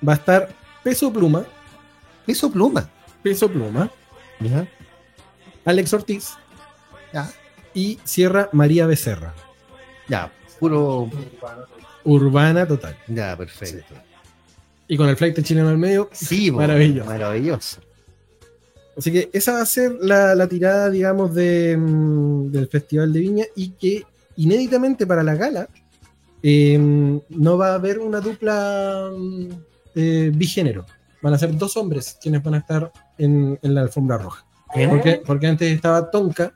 [0.07, 0.49] va a estar
[0.83, 1.45] Peso Pluma.
[2.25, 2.89] Peso pluma.
[3.23, 3.91] Peso Pluma.
[4.41, 4.67] Ya,
[5.65, 6.31] Alex Ortiz.
[7.13, 7.29] ya,
[7.74, 9.35] Y cierra María Becerra.
[10.09, 10.31] ya.
[10.61, 11.11] Puro.
[12.05, 12.97] Urbana total.
[13.09, 13.94] Ya, perfecto.
[14.89, 16.09] Y con el flight chileno al medio.
[16.12, 16.51] Sí.
[16.53, 17.09] Maravilloso.
[17.11, 17.81] Maravilloso.
[18.97, 23.20] Así que esa va a ser la, la tirada, digamos, de, mm, del Festival de
[23.20, 24.05] Viña y que
[24.36, 25.69] inéditamente para la gala
[26.43, 26.78] eh,
[27.28, 29.49] no va a haber una dupla mm,
[29.94, 30.85] eh, bigénero.
[31.23, 34.44] Van a ser dos hombres quienes van a estar en, en la alfombra roja.
[34.89, 36.53] Porque, porque antes estaba Tonka,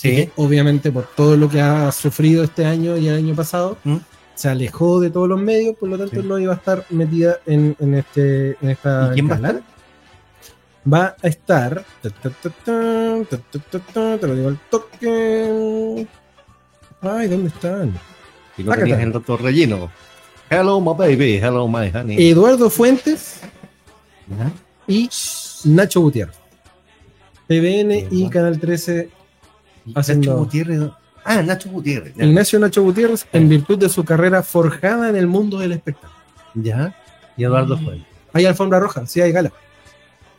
[0.00, 0.30] Sí.
[0.36, 3.96] Obviamente por todo lo que ha sufrido este año y el año pasado, ¿Mm?
[4.34, 7.76] se alejó de todos los medios, por lo tanto no iba a estar metida en,
[7.78, 9.10] en este, en esta...
[9.10, 9.62] ¿Y quién va a estar?
[10.90, 11.84] Va a estar...
[12.00, 12.10] te
[14.26, 16.06] lo digo al toque.
[17.02, 17.92] Ay, ¿dónde están?
[18.56, 19.90] Y lo tenías en Doctor Rellino.
[20.48, 21.36] Hello, my baby.
[21.36, 22.30] Hello, my honey.
[22.30, 23.40] Eduardo Fuentes
[24.88, 25.10] y
[25.64, 26.36] Nacho Gutiérrez.
[27.46, 29.19] PBN y Canal 13
[29.94, 30.80] Haciendo- Nacho Gutiérrez.
[31.24, 32.14] Ah, Nacho Gutiérrez.
[32.16, 32.24] Ya.
[32.24, 36.12] Ignacio Nacho Gutiérrez, en virtud de su carrera forjada en el mundo del espectáculo.
[36.54, 36.94] Ya.
[37.36, 38.06] Y Eduardo Fuentes.
[38.32, 39.52] Hay alfombra roja, sí hay gala.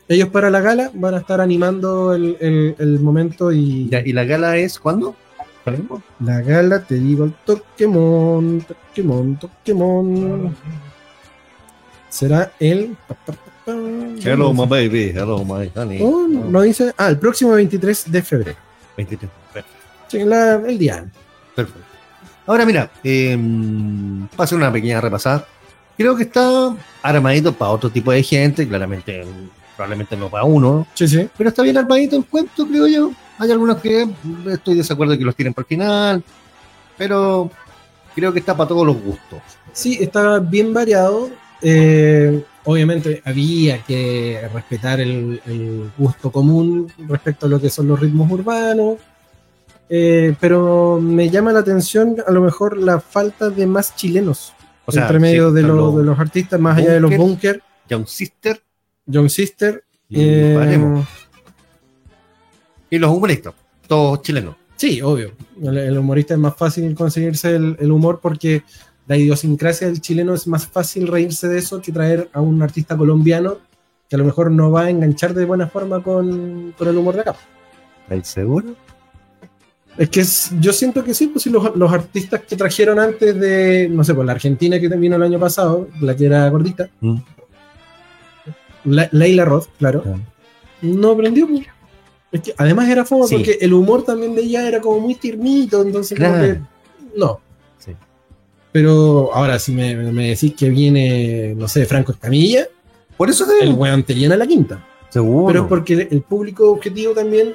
[0.08, 4.12] Ellos para la gala van a estar animando el, el- el momento y Ya, ¿Y
[4.12, 5.14] la gala es cuándo?
[6.18, 10.56] La gala, te digo el Toquemon, Toquemon, Toquemon.
[12.08, 12.96] Será el.
[14.24, 15.12] Hello, my baby.
[15.14, 16.00] Hello, my honey.
[16.02, 16.92] Oh, no, no dice.
[16.98, 18.58] Ah, el próximo 23 de febrero.
[18.96, 19.30] 23.
[19.52, 19.78] Perfecto.
[20.08, 21.04] Sí, la- el día.
[21.54, 21.80] Perfecto.
[22.46, 23.38] Ahora mira, eh,
[24.36, 25.46] para hacer una pequeña repasada,
[25.96, 29.24] creo que está armadito para otro tipo de gente, claramente,
[29.76, 31.28] probablemente no para uno, Sí, sí.
[31.36, 33.12] pero está bien armadito el cuento, creo yo.
[33.38, 34.08] Hay algunos que
[34.50, 36.24] estoy de desacuerdo que los tienen por el final,
[36.98, 37.50] pero
[38.14, 39.40] creo que está para todos los gustos.
[39.72, 41.30] Sí, está bien variado.
[41.62, 48.00] Eh, obviamente había que respetar el, el gusto común respecto a lo que son los
[48.00, 48.98] ritmos urbanos.
[49.88, 54.54] Eh, pero me llama la atención a lo mejor la falta de más chilenos
[54.86, 57.14] O sea, entre medio sí, de, los, los de los artistas, más allá de los
[57.14, 57.62] Bunker.
[57.90, 58.62] Young Sister
[59.06, 59.84] Young Sister.
[60.08, 61.04] y eh.
[62.90, 63.54] Y los humoristas,
[63.86, 64.54] todos chilenos.
[64.76, 65.32] Sí, obvio.
[65.62, 68.62] El, el humorista es más fácil conseguirse el, el humor porque
[69.06, 72.96] la idiosincrasia del chileno es más fácil reírse de eso que traer a un artista
[72.96, 73.58] colombiano
[74.08, 77.14] que a lo mejor no va a enganchar de buena forma con, con el humor
[77.14, 77.34] de acá.
[78.04, 78.74] ¿Estáis seguro?
[79.98, 83.38] Es que es- yo siento que sí, pues sí, los, los artistas que trajeron antes
[83.38, 86.88] de, no sé, pues la Argentina que vino el año pasado, la que era gordita,
[87.00, 87.16] Mm.
[88.84, 90.16] La- Leila Roth, claro, Ah.
[90.82, 91.46] no aprendió.
[91.46, 91.66] pues.
[92.32, 93.36] Es que además era Sí.
[93.36, 96.58] porque el humor también de ella era como muy tiernito, entonces como que
[97.16, 97.40] no.
[98.72, 102.66] Pero ahora si me, me decís que viene, no sé, Franco Escamilla,
[103.16, 104.82] Por eso te el weón te llena la quinta.
[105.10, 105.46] Seguro.
[105.48, 107.54] Pero es porque el público objetivo también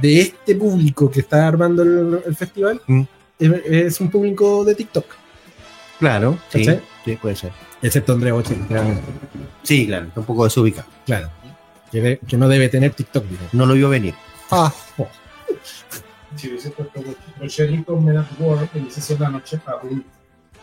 [0.00, 3.02] de este público que está armando el, el festival Mm.
[3.38, 5.04] es, es un público de TikTok,
[6.00, 6.64] Claro, sí,
[7.04, 7.52] sí, puede ser.
[7.80, 9.04] excepto Andrea Bocelli, claramente.
[9.62, 10.88] Sí, claro, está un poco desubicado.
[11.06, 11.30] claro,
[11.92, 13.24] que, de- que no debe tener TikTok.
[13.24, 13.42] digo.
[13.52, 14.14] No lo vio venir.
[14.50, 14.74] Ah,
[16.34, 17.00] Si hubiese puesto
[18.00, 19.58] Men at Work, hubiese sido la noche.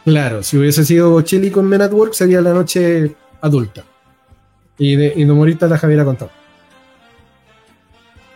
[0.06, 3.84] Claro, si hubiese sido Bocelli con Men at Work sería la noche adulta.
[4.78, 6.32] Y de, y de humorista la Javiera Contado.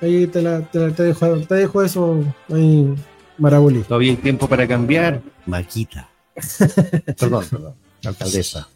[0.02, 2.24] Ahí te, la, te, la- te dejo, te dejo eso
[2.54, 2.94] ahí,
[3.38, 3.82] Maraboli.
[3.82, 5.22] Todavía hay tiempo para cambiar.
[5.46, 6.08] Maquita.
[7.20, 7.74] perdón, perdón.
[8.06, 8.68] Alcaldesa.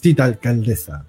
[0.00, 1.04] Cita alcaldesa.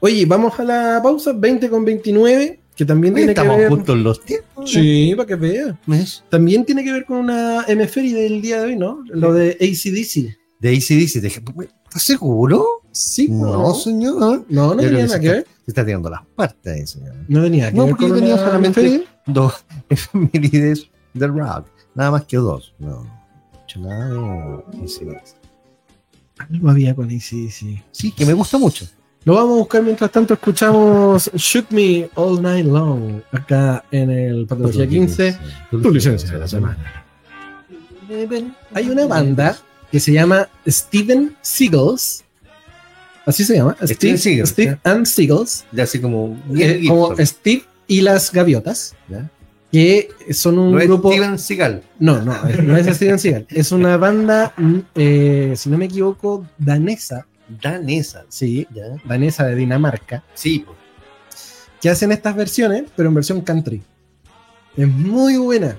[0.00, 3.68] Oye, vamos a la pausa, 20 con 29, que también tiene que Estamos ver.
[3.68, 4.70] justo en los tiempos.
[4.70, 5.78] Sí, para que vea.
[5.86, 6.24] ¿Ves?
[6.28, 9.02] También tiene que ver con una hemisferia del día de hoy, ¿no?
[9.06, 10.36] Lo de ACDC.
[10.60, 11.20] De ACDC.
[11.22, 11.42] Dije,
[11.84, 12.64] ¿Estás seguro?
[12.90, 14.18] Sí, No, señor.
[14.48, 15.46] No, no Yo tenía nada se que ver.
[15.64, 17.14] Se está tirando las partes ahí, señor.
[17.28, 19.08] No tenía que No, ver porque con tenía solamente hemisferia.
[19.26, 21.66] dos efemérides de rock.
[21.94, 22.74] Nada más que dos.
[22.78, 23.04] No.
[23.76, 25.36] no nada de ACDC.
[26.38, 27.82] Algo había con ACDC.
[27.92, 28.86] Sí, que me gusta mucho.
[29.24, 34.46] Lo vamos a buscar mientras tanto escuchamos Shoot Me All Night Long acá en el
[34.46, 35.38] Patología 15.
[35.70, 37.04] Tu licencia de la semana.
[38.74, 39.56] Hay una banda
[39.90, 42.22] que se llama Steven Seagulls.
[43.24, 43.74] Así se llama.
[43.82, 44.90] Steven Seagulls, Steve ya.
[44.92, 45.64] and Seagulls.
[45.72, 46.38] De así como.
[46.54, 48.94] eh, como Steve y las gaviotas.
[49.08, 49.30] ¿Ya?
[49.72, 51.10] Que son un No es grupo.
[51.10, 51.82] Steven Seagal.
[51.98, 53.46] No, no, no es Steven Seagal.
[53.48, 54.52] Es una banda,
[54.94, 57.26] eh, si no me equivoco, danesa.
[57.48, 58.24] Danesa.
[58.28, 58.84] Sí, ¿Ya?
[59.04, 60.22] danesa de Dinamarca.
[60.34, 60.78] Sí, pues.
[61.80, 63.82] Que hacen estas versiones, pero en versión country.
[64.76, 65.76] Es muy buena.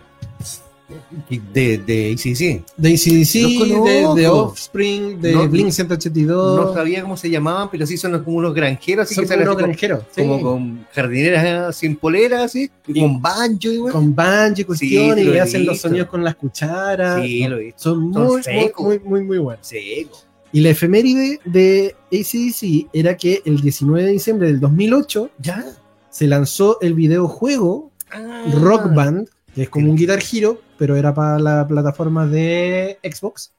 [1.51, 2.63] De, de ACDC.
[2.77, 6.61] De ACDC, de, de Offspring, de No- Blink 182.
[6.67, 9.47] No sabía cómo se llamaban, pero sí son como unos granjeros, así son que salen
[9.47, 10.03] unos así como- granjeros.
[10.11, 10.21] sí.
[10.21, 15.37] como con jardineras sin polera, así, y con banjo con banjo y cuestiones, Sí, y
[15.39, 17.23] hacen los sonidos con las cucharas.
[17.23, 17.81] Sí, lo he visto.
[17.81, 19.65] Son Son muy, muy, muy, muy buenos.
[19.65, 20.19] Seco.
[20.51, 25.65] Y la efeméride de ACDC era que el 19 de diciembre del 2008 Ya.
[26.09, 28.45] se lanzó el videojuego Ah.
[28.61, 33.51] Rock Band, que es como un Guitar Hero, pero era para la plataforma de Xbox.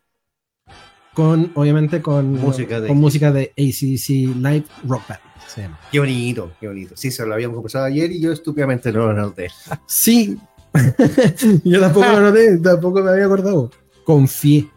[1.15, 5.21] Con, obviamente, con Música de- con música de ACDC Live Rock Band.
[5.49, 5.79] se llama.
[5.91, 6.95] Qué bonito, qué bonito.
[6.97, 9.49] Sí, se lo habíamos conversado ayer y yo estúpidamente no lo noté.
[9.87, 10.37] Sí,
[11.65, 13.71] yo tampoco lo noté, tampoco me había acordado.
[14.05, 14.69] Confié.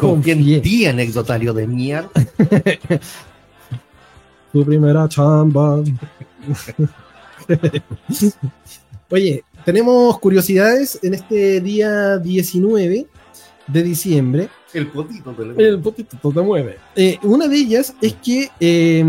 [0.00, 2.10] Confié en ti, anecdotario de mierda.
[4.52, 5.82] Tu primera chamba.
[9.10, 13.06] Oye, tenemos curiosidades en este día 19
[13.66, 14.48] de diciembre.
[14.72, 16.78] El potito te lo El potito te mueve.
[16.94, 19.04] Eh, una de ellas es que eh,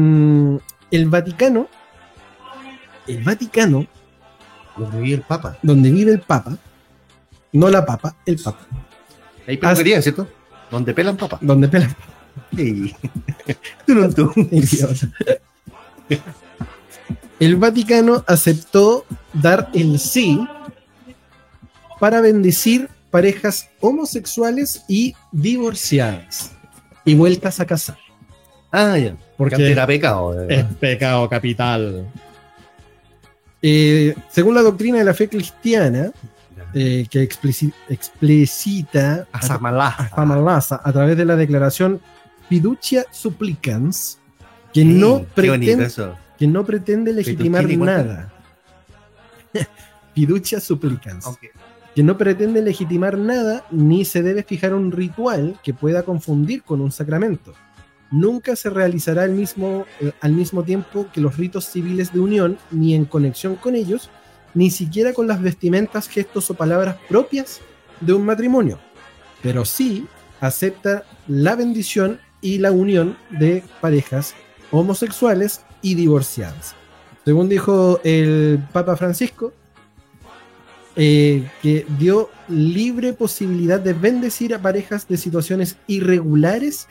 [0.92, 1.68] el Vaticano,
[3.08, 3.86] el Vaticano,
[4.78, 5.58] Donde vive el Papa.
[5.62, 6.58] donde vive el Papa,
[7.52, 8.68] no la Papa, el Papa,
[9.48, 10.28] Ahí peluquería, ¿cierto?
[10.72, 11.38] Donde pelan papa.
[11.42, 11.90] donde pela
[12.56, 12.96] Sí.
[17.40, 20.40] El Vaticano aceptó dar el sí
[22.00, 26.52] para bendecir parejas homosexuales y divorciadas
[27.06, 27.98] y vueltas a casar.
[28.72, 29.16] Ah, ya.
[29.38, 30.42] Porque Porque era pecado.
[30.50, 30.60] eh.
[30.60, 32.08] es pecado capital.
[33.62, 36.12] Eh, según la doctrina de la fe cristiana,
[36.74, 39.96] eh, que explici- explicita A Samalá.
[40.84, 42.02] a través de la declaración
[42.50, 44.20] Fiducia Supplicans,
[44.74, 45.90] que Sí, no, pretende,
[46.38, 48.34] que no pretende legitimar nada.
[50.14, 51.52] Fiducia Supplicans, Aunque-
[51.96, 56.80] que no pretende legitimar nada ni se debe fijar un ritual que pueda confundir con
[56.82, 57.54] un sacramento.
[58.12, 62.58] Nunca se realizará al mismo, eh, al mismo tiempo que los ritos civiles de unión,
[62.72, 64.10] ni en conexión con ellos,
[64.54, 67.62] ni siquiera con las vestimentas, gestos o palabras propias
[68.02, 68.80] de un matrimonio.
[69.42, 70.08] Pero sí
[70.40, 74.36] acepta la bendición y la unión de parejas
[74.72, 76.76] homosexuales y divorciadas.
[77.26, 79.54] Según dijo el Papa Francisco,
[80.96, 86.88] eh, que dio libre posibilidad de bendecir a parejas de situaciones irregulares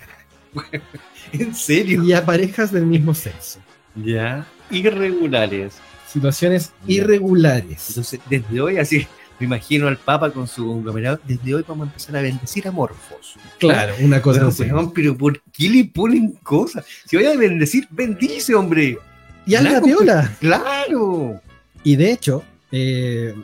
[1.32, 2.04] ¿En serio?
[2.04, 3.58] y a parejas del mismo sexo.
[3.96, 4.46] Ya.
[4.70, 5.78] Irregulares.
[6.16, 7.88] Situaciones irregulares.
[7.90, 9.06] Entonces, desde hoy, así,
[9.38, 12.70] me imagino al Papa con su conglomerado, desde hoy vamos a empezar a bendecir a
[12.72, 13.34] morfos.
[13.58, 14.90] Claro, una cosa Pero, así.
[14.94, 16.84] pero ¿por qué le ponen cosas?
[17.04, 18.98] Si voy a bendecir, bendice, hombre.
[19.46, 20.36] Y anda Claro, piola.
[20.40, 21.40] Claro.
[21.84, 23.34] Y de hecho, eh,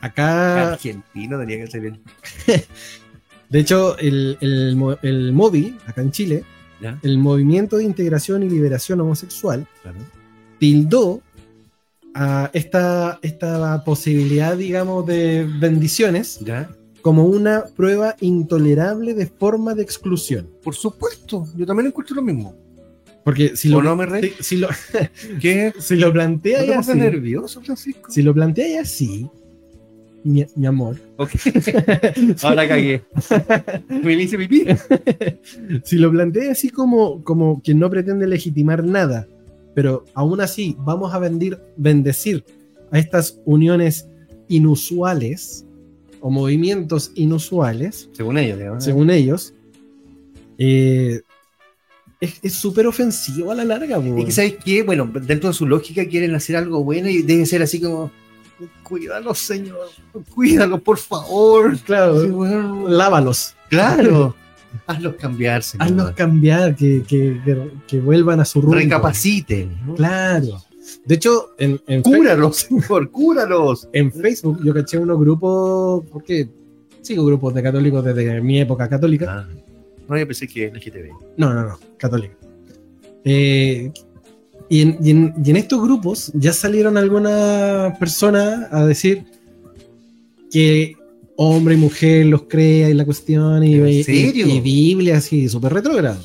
[0.00, 2.00] acá, Argentino tenía que ser el.
[3.48, 6.44] de hecho, el, el, el MOVI, acá en Chile,
[6.80, 6.96] ¿Ya?
[7.02, 9.98] el Movimiento de Integración y Liberación Homosexual, Claro.
[10.60, 11.20] tildó
[12.14, 16.70] a esta, esta posibilidad, digamos, de bendiciones ¿Ya?
[17.02, 20.48] como una prueba intolerable de forma de exclusión.
[20.62, 22.54] Por supuesto, yo también encuentro lo mismo.
[23.24, 24.68] Porque si ¿O lo, no me si, si lo,
[25.40, 25.72] ¿Qué?
[25.78, 28.10] si lo ¿No plantea así, nervioso, Francisco?
[28.10, 29.28] si lo plantea así,
[30.22, 31.30] mi, mi amor, Ok.
[32.42, 33.02] Ahora cagué.
[34.02, 34.64] Me hice pipí.
[35.84, 39.26] si lo plantea así como, como quien no pretende legitimar nada,
[39.74, 42.44] pero aún así vamos a bendir- bendecir
[42.90, 44.06] a estas uniones
[44.48, 45.64] inusuales
[46.20, 48.84] o movimientos inusuales, Según ellos, digamos.
[48.84, 49.52] según ellos,
[50.58, 51.20] eh,
[52.20, 54.00] es súper ofensivo a la larga.
[54.00, 54.16] po.
[54.18, 57.44] Y que sabes qué, bueno, dentro de su lógica quieren hacer algo bueno y debe
[57.44, 58.10] ser así como,
[58.82, 59.88] cuídalo, señor,
[60.34, 61.76] cuídalo, por favor.
[61.80, 62.30] Claro, Sí,
[62.88, 64.34] lávalos, Claro.
[64.86, 65.86] Hazlos cambiar, señor.
[65.86, 68.76] hazlos cambiar, que, que- que- que vuelvan a su rumbo.
[68.76, 69.76] Recapaciten.
[69.86, 69.94] ¿no?
[69.94, 70.62] Claro.
[71.04, 73.88] De hecho, en, en Cúralos, señor, cúralos.
[73.92, 76.48] en Facebook yo caché unos grupos, porque
[77.02, 79.46] sigo grupos de católicos desde mi época católica.
[79.46, 79.48] Ah,
[80.08, 81.10] no, yo pensé que LGTB.
[81.38, 82.34] No, no, no, católica.
[83.24, 83.90] Eh,
[84.68, 89.24] y, en, y en- y en estos grupos ya salieron algunas personas a decir
[90.50, 90.96] que
[91.36, 94.46] hombre y mujer los crea y la cuestión y, ¿En y- serio?
[94.46, 96.18] y Biblia así, súper retrógrado.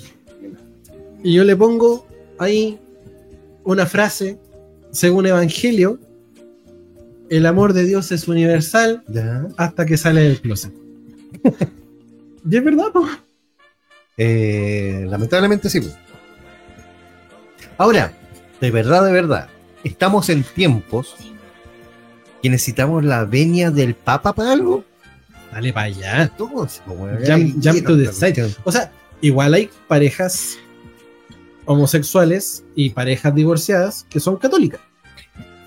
[1.24, 2.06] Y yo le pongo
[2.38, 2.78] ahí
[3.64, 4.38] una frase,
[4.92, 6.00] según Evangelio,
[7.30, 9.48] el amor de Dios es universal Ya.
[9.58, 10.74] hasta que sale del closet.
[12.50, 13.06] y es verdad, po.
[14.18, 15.80] Eh, lamentablemente sí.
[17.78, 18.14] Ahora,
[18.60, 19.48] de verdad, de verdad,
[19.84, 21.16] estamos en tiempos
[22.42, 24.84] que necesitamos la venia del Papa para algo.
[25.52, 26.32] Dale para allá.
[26.38, 28.56] Bueno, Jump- to the side.
[28.64, 30.58] O sea, igual hay parejas
[31.66, 34.82] homosexuales y parejas divorciadas que son católicas.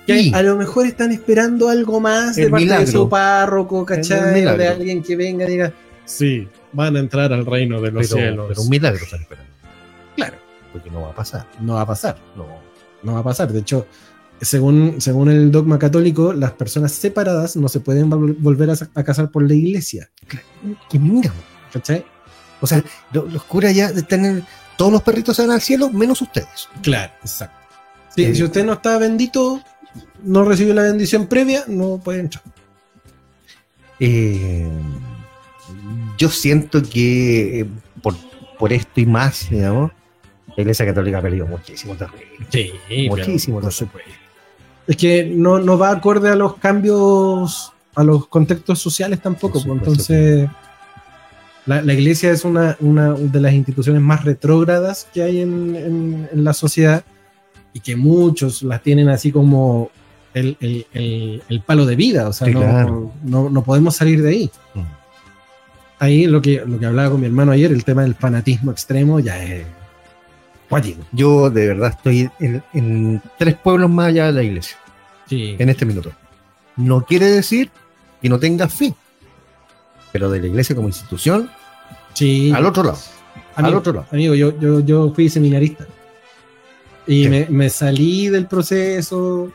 [0.06, 0.32] Que Sí.
[0.34, 4.42] a lo mejor están esperando algo más de El parte de su párroco, ¿cachai?
[4.42, 5.72] De alguien que venga y diga,
[6.04, 8.46] sí, van a entrar al reino de los Pero, cielos.
[8.48, 9.52] pero un milagro están esperando.
[10.16, 10.36] Claro.
[10.72, 11.46] Porque no va a pasar.
[11.60, 12.46] No va a pasar, No.
[13.04, 13.52] no va a pasar.
[13.52, 13.86] De hecho,
[14.43, 19.05] según, según el dogma católico, las personas separadas no se pueden vol- volver a, a
[19.05, 20.10] casar por la iglesia.
[20.90, 21.32] Que mira,
[21.73, 22.05] ¿Cachai?
[22.60, 22.82] o sea,
[23.12, 24.44] lo- los curas ya están en-
[24.77, 26.69] todos los perritos se van al cielo, menos ustedes.
[26.82, 27.56] Claro, exacto.
[28.14, 29.62] Sí, Eh, si usted no está bendito,
[30.23, 32.43] no recibió la bendición previa, no puede entrar.
[34.01, 34.69] Eh,
[36.19, 37.66] yo siento que eh,
[38.02, 38.16] por,
[38.59, 39.93] por esto y más, digamos,
[40.56, 42.23] la Iglesia Católica ha perdido muchísimo terreno.
[42.51, 42.73] Sí,
[43.09, 44.05] Muchísimo, se puede.
[44.86, 49.62] Es que no, no va acorde a los cambios, a los contextos sociales tampoco.
[49.62, 50.48] Pues, entonces,
[51.66, 56.28] la, la iglesia es una, una de las instituciones más retrógradas que hay en, en-
[56.32, 57.04] en la sociedad
[57.72, 59.90] y que muchos las tienen así como
[60.34, 62.28] el, el- el- el palo de vida.
[62.28, 63.12] O sea, Sí, no, claro.
[63.22, 64.50] no, no podemos salir de ahí.
[64.74, 64.80] Mm.
[66.00, 69.20] Ahí lo que, lo que hablaba con mi hermano ayer, el tema del fanatismo extremo,
[69.20, 69.64] ya es
[70.73, 71.03] cuático.
[71.12, 74.77] Yo de verdad estoy en, en tres pueblos más allá de la iglesia,
[75.28, 75.55] Sí.
[75.59, 76.11] en este minuto.
[76.77, 77.70] No quiere decir
[78.20, 78.94] que no tenga fe,
[80.12, 81.51] pero de la iglesia como institución,
[82.15, 82.53] Sí.
[82.55, 82.99] al otro lado.
[83.55, 84.07] Amigo, al otro lado.
[84.11, 85.86] Amigo, yo, yo, yo fui seminarista.
[87.07, 89.51] Y me, me salí del proceso.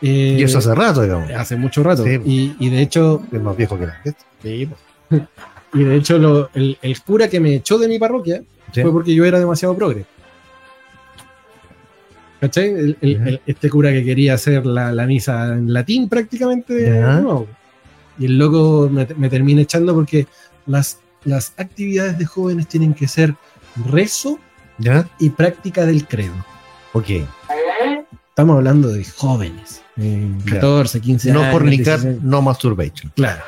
[0.00, 1.30] eh, y eso hace rato, digamos.
[1.32, 2.04] hace mucho rato.
[2.04, 2.20] Sí.
[2.24, 4.18] Y, y de hecho, Es más viejo que la gente.
[5.74, 8.82] y de hecho lo- el, el cura que me echó de mi parroquia Sí.
[8.82, 10.04] fue porque yo era demasiado progre.
[12.42, 12.70] ¿Cachai?
[12.70, 13.24] El- el- Ya.
[13.28, 16.90] el- este cura que quería hacer la, la misa en latín prácticamente.
[16.90, 17.46] No.
[18.18, 20.26] Y el loco me, me termina echando porque
[20.66, 23.36] las, las actividades de jóvenes tienen que ser
[23.88, 24.40] rezo
[25.20, 26.34] y práctica del credo.
[26.94, 27.10] Ok.
[28.30, 30.54] Estamos hablando de jóvenes, eh, Ya.
[30.54, 31.52] 14, 15 No años.
[31.52, 32.22] fornicar, 16.
[32.24, 33.12] no masturbation.
[33.14, 33.40] Claro.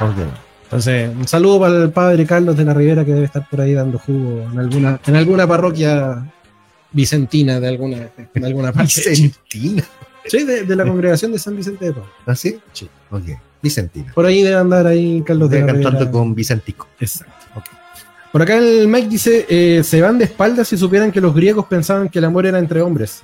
[0.00, 0.16] Ok.
[0.64, 3.74] Entonces, un saludo para el padre Carlos de la Rivera que debe estar por ahí
[3.74, 6.24] dando jugo en alguna, en alguna parroquia
[6.94, 8.94] vicentina de alguna, de alguna parte.
[9.10, 9.84] Vicentina.
[10.26, 12.06] Sí, de, de la congregación de San Vicente de Paul.
[12.24, 12.58] ¿Ah, sí?
[12.72, 12.88] Sí.
[13.10, 13.24] Ok.
[13.60, 14.12] Vicentina.
[14.14, 16.88] Por ahí debe andar ahí Carlos de cantando con Vicentico.
[16.98, 17.34] Exacto.
[18.32, 21.66] Por acá el Mike dice, eh, se van de espaldas si supieran que los griegos
[21.66, 23.22] pensaban que el amor era entre hombres.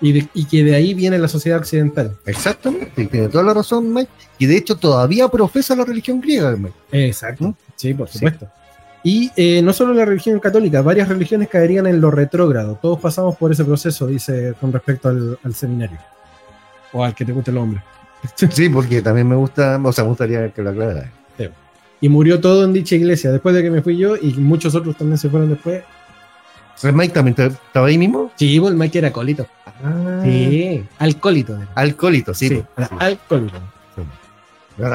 [0.00, 2.16] Y, de- y que de ahí viene la sociedad occidental.
[2.26, 3.02] Exactamente.
[3.02, 4.10] y Tiene toda la razón, Mike.
[4.38, 6.74] Y de hecho todavía profesa la religión griega, Mike.
[6.90, 7.54] Exacto.
[7.76, 8.48] Sí, por supuesto.
[9.04, 12.78] Y eh, no solo la religión católica, varias religiones caerían en lo retrógrado.
[12.80, 15.98] Todos pasamos por ese proceso, dice con respecto al, al seminario.
[16.92, 17.82] O al que te guste el hombre.
[18.50, 21.10] Sí, porque también me gusta, o sea, me gustaría que lo aclarara.
[22.00, 23.30] Y murió todo en dicha iglesia.
[23.32, 25.82] Después de que me fui yo y muchos otros también se fueron después.
[26.74, 28.30] Entonces, Mike también estaba ahí mismo.
[28.34, 29.46] Sí, pues, el Mike era colito.
[30.22, 31.58] Sí, alcohólito.
[31.74, 32.48] Alcohólito, sí.
[32.48, 34.02] Sí, pues, sí.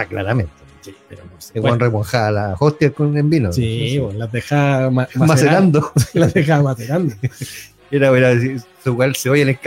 [0.09, 0.51] Claramente.
[0.81, 1.61] Sí, pero supuesto.
[1.61, 3.51] Juan remojaba las hostias con el vino.
[3.51, 5.91] Sí, las dejaba ma- macerando.
[6.13, 7.13] Las dejaba macerando.
[7.91, 8.39] Era, era,
[8.83, 9.59] su igual se oye en el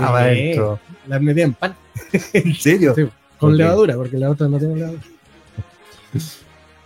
[0.00, 0.80] va adentro.
[1.06, 1.76] Las metía en pan.
[2.32, 2.94] ¿En serio?
[2.94, 3.06] Sí,
[3.38, 5.02] con levadura, porque la otra no tiene levadura.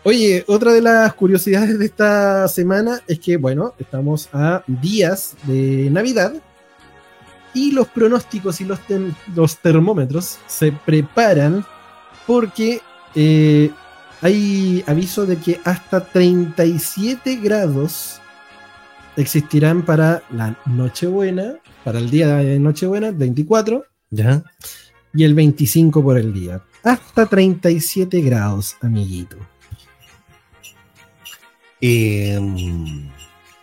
[0.02, 5.88] Oye, otra de las curiosidades de esta semana es que, bueno, estamos a días de
[5.90, 6.34] Navidad
[7.54, 8.80] y los pronósticos y los,
[9.34, 11.64] los termómetros se preparan
[12.26, 12.80] porque
[13.14, 13.70] eh,
[14.20, 18.20] hay aviso de que hasta 37 grados
[19.16, 24.42] existirán para la Nochebuena, para el día de Nochebuena, 24, ¿Ya?
[25.14, 26.62] y el 25 por el día.
[26.82, 29.36] Hasta 37 grados, amiguito.
[31.80, 32.38] Eh,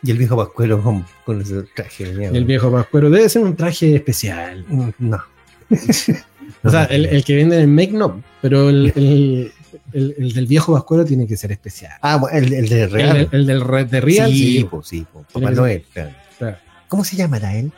[0.03, 2.03] y el viejo Pascuero con, con ese traje.
[2.25, 4.65] El viejo Pascuero debe ser un traje especial.
[4.67, 5.23] Mm, No.
[6.63, 9.51] O sea, el, el que venden en Make no, pero el, el-
[9.93, 11.93] el- el del viejo Pascuero tiene que ser especial.
[12.01, 13.29] Ah, bueno, el, de Real.
[13.31, 14.69] el del Red de Real, sí, sí.
[14.83, 15.83] sí, Tiene Papá Noel.
[15.93, 16.11] claro.
[16.37, 16.57] Claro.
[16.87, 17.71] ¿Cómo se llamará él?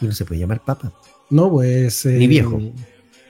[0.00, 0.92] Y no se puede llamar Papa.
[1.30, 2.04] No, pues.
[2.06, 2.60] eh, Ni viejo.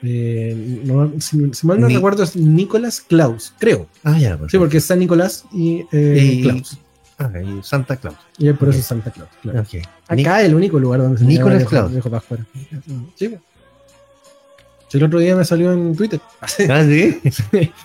[0.02, 3.86] eh, no, si, si mal no Ni- recuerdo, es Nicolás Klaus, creo.
[4.02, 4.50] Ah, ya, pues.
[4.50, 6.78] Sí, porque es San Nicolás y, eh, Y- Klaus.
[7.18, 8.16] Ah, y Santa Claus.
[8.38, 9.28] Y por eso es Santa Claus.
[9.42, 9.62] claro.
[10.08, 11.92] Acá el único lugar donde se llama Nicolás viejo, Klaus.
[11.92, 12.46] viejo Pascuero.
[12.54, 12.82] Sí, pues.
[13.16, 13.28] Sí,
[14.98, 16.20] el otro día me salió en Twitter.
[16.68, 17.20] Ah, sí.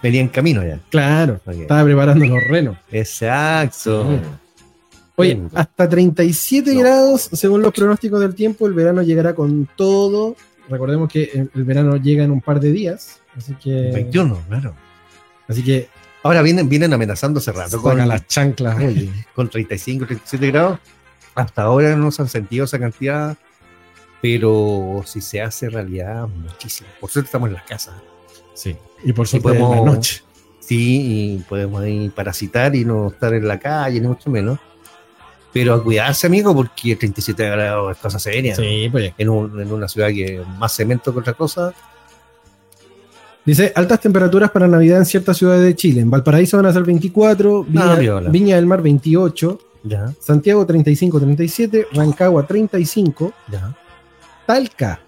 [0.01, 0.79] Venía en camino ya.
[0.89, 2.77] Claro, estaba preparando los renos.
[2.91, 4.09] Exacto.
[4.11, 4.19] Sí.
[5.17, 6.79] Oye, hasta 37 No.
[6.81, 10.35] grados, según los pronósticos del tiempo, el verano llegará con todo.
[10.69, 14.73] Recordemos que el verano llega en un par de días, así que 21, claro.
[15.47, 15.87] así que
[16.23, 18.77] Ahora vienen, vienen amenazando hace rato con, las chanclas.
[18.79, 19.11] oye.
[19.35, 20.79] con 35, 37 grados.
[21.35, 23.37] Hasta ahora no se han sentido esa cantidad,
[24.27, 26.89] pero si se hace realidad, muchísimo.
[26.99, 27.93] Por suerte estamos en las casas.
[28.55, 28.75] Sí.
[29.03, 30.23] Y por Y supuesto en podemos- la noche.
[30.59, 34.57] Sí, y podemos ahí parasitar y no estar en la calle, ni mucho menos.
[35.53, 38.55] Pero a cuidarse, amigo, porque 37 grados es cosa seria.
[38.55, 39.13] Sí, pues.
[39.15, 41.71] En, un- en una ciudad que más cemento que otra cosa.
[43.45, 46.01] Dice, altas temperaturas para Navidad en ciertas ciudades de Chile.
[46.01, 48.19] En Valparaíso van a ser 24, Viña, Ah.
[48.31, 53.77] Viña del Mar 28, Ya, Santiago 35-37, Rancagua 35, ya.
[54.45, 54.99] Talca,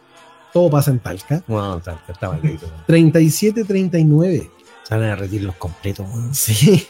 [0.54, 2.68] todo pasa en Talca, Bueno, está, está mal leído.
[2.88, 4.50] 37-39.
[4.84, 6.06] Se van a derretir los completos.
[6.10, 6.34] weón.
[6.34, 6.88] Sí,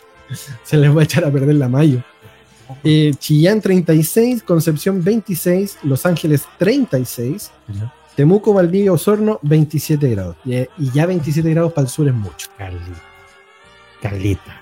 [0.64, 2.04] se les va a echar a perder la mayo.
[2.84, 7.94] Eh, Chillán 36, Concepción 26, Los Ángeles 36, Ya.
[8.16, 10.36] Temuco, Valdivia, Osorno 27 grados.
[10.44, 12.48] Y, eh, y ya 27 grados para el sur es mucho.
[12.58, 13.02] Carlita.
[14.02, 14.62] Carlita.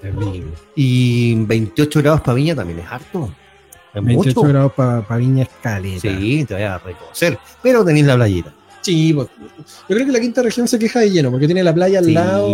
[0.00, 0.52] Terrible.
[0.76, 3.32] Y 28 grados para Viña también es harto.
[4.00, 4.48] Es 28 mucho.
[4.52, 6.00] grados para Viña Escaleta.
[6.00, 7.38] Sí, te voy a reconocer.
[7.62, 8.54] Pero tenéis la playita.
[8.80, 9.28] Sí, pues,
[9.88, 12.04] yo creo que la quinta región se queja de lleno porque tiene la playa al
[12.06, 12.48] Sí, lado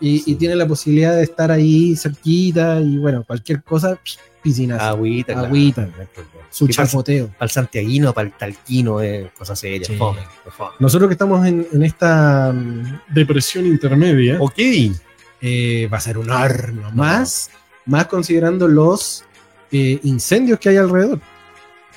[0.00, 3.98] y, tiene la posibilidad de estar ahí cerquita y bueno, cualquier cosa,
[4.42, 5.32] piscinas, agüita.
[5.32, 5.86] claro, Agüita.
[5.86, 6.10] problema.
[6.50, 7.26] su Y para el- chapoteo.
[7.28, 9.86] Para el santiaguino, para el talquino, es cosa seria.
[9.86, 9.96] Sí.
[9.96, 10.20] fome,
[10.56, 10.70] fome.
[10.78, 14.58] Nosotros que estamos en, en esta mm, depresión intermedia, Ok.
[15.40, 17.50] eh, va a ser un horno más,
[17.86, 19.24] más considerando los
[19.74, 21.18] eh, incendios que hay alrededor.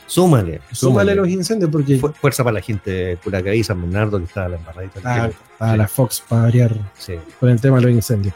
[0.06, 0.62] Súmale.
[0.72, 4.48] Súmale los incendios porque Fu- Fuerza para la gente de Curacaví, San Bernardo, que está
[4.48, 5.00] la embarradita.
[5.00, 7.16] está para la Fox para variar Sí.
[7.40, 8.34] con el tema de los incendios.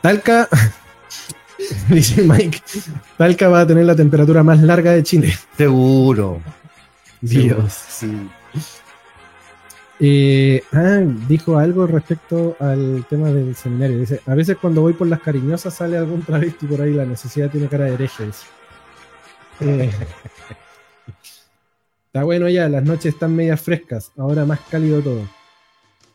[0.00, 0.48] Talca,
[1.88, 2.60] dice Mike,
[3.16, 5.36] Talca va a tener la temperatura más larga de Chile.
[5.56, 6.40] Seguro.
[7.20, 7.72] Dios.
[7.88, 8.28] Sí.
[10.00, 13.98] Eh, ah, dijo algo respecto al tema del seminario.
[13.98, 17.50] Dice, a veces cuando voy por las cariñosas sale algún travesti por ahí, la necesidad
[17.50, 18.24] tiene cara de hereje.
[19.60, 19.90] Eh,
[22.06, 25.22] está bueno ya, las noches están medias frescas, ahora más cálido todo.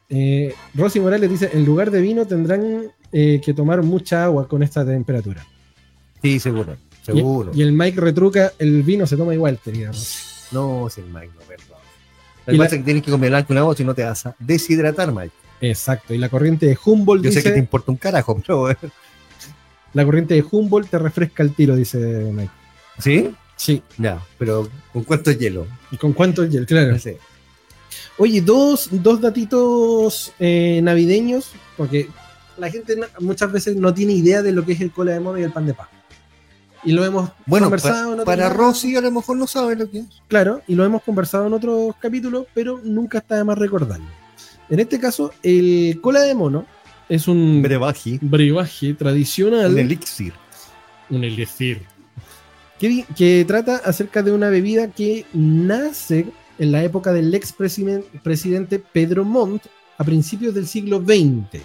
[0.09, 4.63] Eh, Rosy Morales dice, en lugar de vino tendrán eh, que tomar mucha agua con
[4.63, 5.45] esta temperatura.
[6.21, 6.77] Sí, seguro.
[7.01, 7.51] Seguro.
[7.53, 10.19] y el Mike retruca, el vino se toma igual, querida Rosy.
[10.53, 11.72] No, es el Mike, no, perdón.
[12.45, 14.35] Lo que pasa es que tienes que comer una voz si no te vas a
[14.39, 15.33] deshidratar, Mike.
[15.61, 16.13] Exacto.
[16.13, 18.69] Y la corriente de Humboldt Yo sé que te importa un carajo, pero.
[18.69, 18.77] eh,
[19.93, 21.97] la corriente de Humboldt te refresca el tiro, dice
[22.33, 22.51] Mike.
[22.99, 23.33] ¿Sí?
[23.55, 23.81] Sí.
[23.97, 25.67] Ya, pero ¿con cuánto hielo?
[25.91, 26.65] ¿Y con cuánto hielo?
[26.65, 26.91] Claro.
[26.91, 27.17] No sé.
[28.17, 32.09] Oye, dos, dos datitos eh, navideños, porque
[32.57, 35.39] la gente muchas veces no tiene idea de lo que es el cola de mono
[35.39, 35.97] y el pan de Pascua.
[36.85, 38.57] Y lo hemos Bueno, conversado pa- en para lados.
[38.57, 40.05] Rosy a lo mejor no sabe lo que es.
[40.27, 44.05] Claro, y lo hemos conversado en otros capítulos, pero nunca está de más recordarlo.
[44.69, 46.65] En este caso, el cola de mono
[47.09, 48.17] es un Brebaje.
[48.21, 49.71] brebaje tradicional.
[49.71, 50.33] Un elixir.
[51.09, 51.81] un elixir.
[52.79, 56.25] Que, que trata acerca de una bebida que nace
[56.59, 59.63] en la época del ex presidente Pedro Montt
[59.97, 61.61] a principios del siglo XX.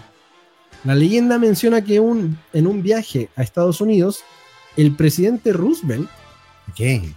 [0.84, 4.20] La leyenda menciona que un, en un viaje a Estados Unidos,
[4.78, 6.08] el presidente Roosevelt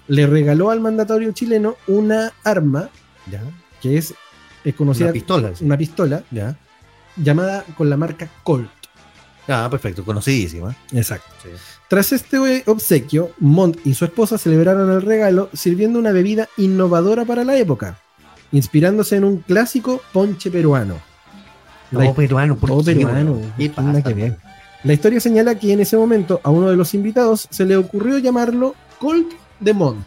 [0.07, 2.89] le regaló al mandatario chileno una arma
[3.29, 3.41] ¿Ya?
[3.81, 4.13] que es,
[4.63, 5.51] es conocida Una pistola.
[5.55, 5.63] sí.
[5.63, 6.57] una pistola ¿Ya?
[7.15, 8.69] llamada con la marca Colt.
[9.47, 10.75] Ah, perfecto, conocidísima.
[10.93, 11.29] Exacto.
[11.87, 17.43] Tras este obsequio, Montt y su esposa celebraron el regalo sirviendo una bebida innovadora para
[17.43, 17.99] la época,
[18.51, 20.95] inspirándose en un clásico ponche peruano.
[21.91, 23.41] Todo peruano, ¿por todo peruano?
[23.57, 24.01] ¿Qué pasa?
[24.01, 24.35] que.
[24.83, 28.17] La historia señala que en ese momento a uno de los invitados se le ocurrió
[28.17, 30.03] llamarlo Colt de Montt,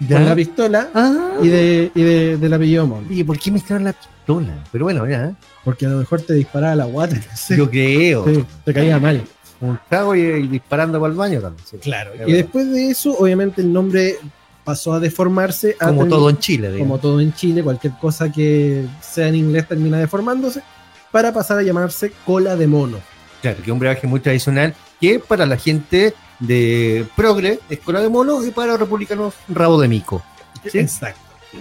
[0.00, 0.16] ¿Ya?
[0.16, 3.84] con la pistola Ah, y, de, y de- del apellido Montt, Oye, ¿por qué mezclaron
[3.84, 4.64] la pistola?
[4.70, 5.26] Pero bueno, ya.
[5.26, 5.34] ¿eh?
[5.64, 7.56] porque a lo mejor te disparaba la guata, no sé.
[7.56, 8.24] Yo creo.
[8.26, 9.22] Sí, te caía mal.
[9.60, 11.66] Un trago y, y disparando para el baño también.
[11.68, 11.78] sí.
[11.78, 12.12] Claro.
[12.26, 14.16] Y después de eso, obviamente el nombre
[14.64, 15.76] pasó a deformarse.
[15.80, 16.86] a Como todo en Chile, digamos.
[16.86, 20.62] como todo en Chile, cualquier cosa que sea en inglés termina deformándose,
[21.10, 22.98] para pasar a llamarse cola de mono.
[23.42, 28.00] Claro, que es un brebaje muy tradicional que para la gente de progre es cola
[28.00, 30.22] de mono y para republicanos rabo de mico.
[30.70, 30.78] ¿Sí?
[30.78, 31.20] Exacto.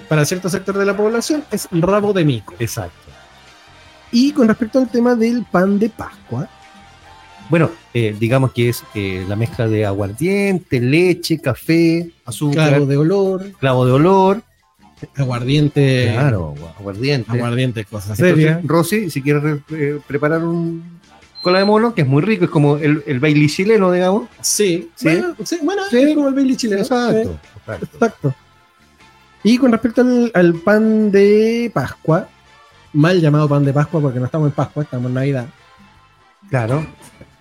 [0.09, 2.53] Para cierto sector de la población es rabo de mico.
[2.59, 2.97] Exacto.
[4.11, 6.49] Y con respecto al tema del pan de Pascua,
[7.49, 12.97] Bueno, eh, digamos que es eh, la mezcla de aguardiente, leche, café, azúcar, clavo de
[12.97, 14.41] olor, clavo de olor,
[15.15, 17.31] aguardiente, claro, aguardiente.
[17.31, 18.59] aguardiente, cosas serias.
[18.65, 20.96] Rosy, si quieres re- eh, preparar un
[21.47, 24.27] cola de mono, que es muy rico, es como el, el baile chileno, digamos.
[24.41, 25.05] Sí, Sí.
[25.05, 25.97] Bueno, sí, bueno, Sí.
[25.97, 26.83] es como el Bailey chileno.
[26.83, 26.93] Sí.
[26.93, 27.39] Exacto.
[27.65, 27.85] exacto.
[27.93, 28.35] Exacto.
[29.43, 32.27] Y con respecto al, al pan de Pascua,
[32.93, 35.45] mal llamado pan de Pascua porque no estamos en Pascua, estamos en Navidad.
[36.49, 36.85] Claro.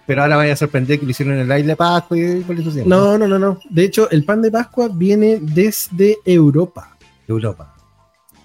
[0.06, 2.54] Pero ahora vaya a sorprender que lo hicieron en el aire de Pascua y por
[2.58, 2.86] eso llama.
[2.86, 3.58] No, no, no, no.
[3.68, 6.96] De hecho, el pan de Pascua viene desde Europa.
[7.26, 7.74] Europa.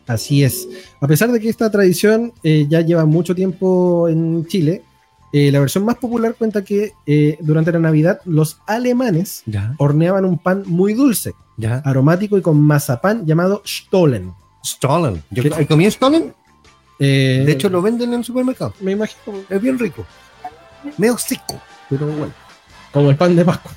[0.07, 0.67] Así es.
[0.99, 4.81] A pesar de que esta tradición eh, ya lleva mucho tiempo en Chile,
[5.33, 10.25] eh, la versión más popular cuenta que eh, durante la Navidad los alemanes Ya, horneaban
[10.25, 11.77] un pan muy dulce, ya.
[11.85, 14.33] aromático y con mazapán llamado Stollen.
[14.65, 15.23] Stollen.
[15.31, 16.33] Yo comí Stollen.
[16.99, 18.73] Eh, De hecho, lo venden en el supermercado.
[18.81, 20.05] me imagino Es bien rico.
[20.97, 21.59] Medio seco,
[21.89, 22.33] pero bueno.
[22.91, 23.71] como el pan de Pascua.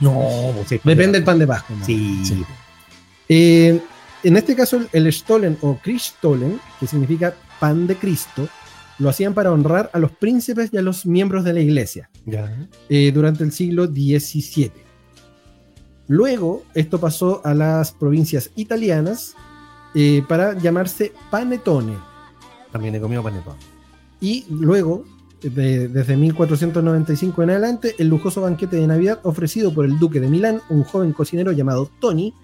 [0.00, 1.76] No, sí, Depende del pan de Pascua.
[1.76, 1.84] ¿no?
[1.84, 2.22] Sí.
[2.24, 2.44] Sí.
[3.28, 8.48] En este caso, el- el Stollen o Christollen, que significa pan de Cristo,
[9.02, 12.68] lo hacían para honrar a los príncipes y a los miembros de la iglesia Ya.
[12.88, 14.70] eh, durante el siglo XVII.
[16.08, 19.34] Luego, esto pasó a las provincias italianas
[19.94, 21.96] eh, para llamarse panettone.
[22.70, 23.56] También he comido panetón.
[24.20, 25.04] Y luego,
[25.42, 30.28] de- desde 1495 en adelante, el lujoso banquete de Navidad ofrecido por el duque de
[30.28, 32.34] Milán, un joven cocinero llamado Tony,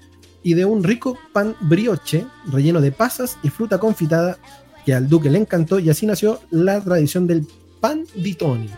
[0.43, 4.39] y de un rico pan brioche relleno de pasas y fruta confitada
[4.89, 7.47] que al duque le encantó y así nació la tradición del
[7.78, 8.70] pan di Tony.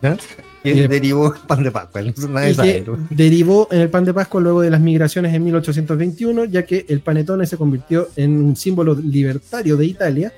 [0.00, 0.16] ¿Ya?
[0.62, 2.00] Y Y- derivó pan de Pascua.
[2.00, 6.44] No y que derivó en el pan de Pascua luego de las migraciones en 1821,
[6.44, 10.32] ya que el panetone se convirtió en un símbolo libertario de Italia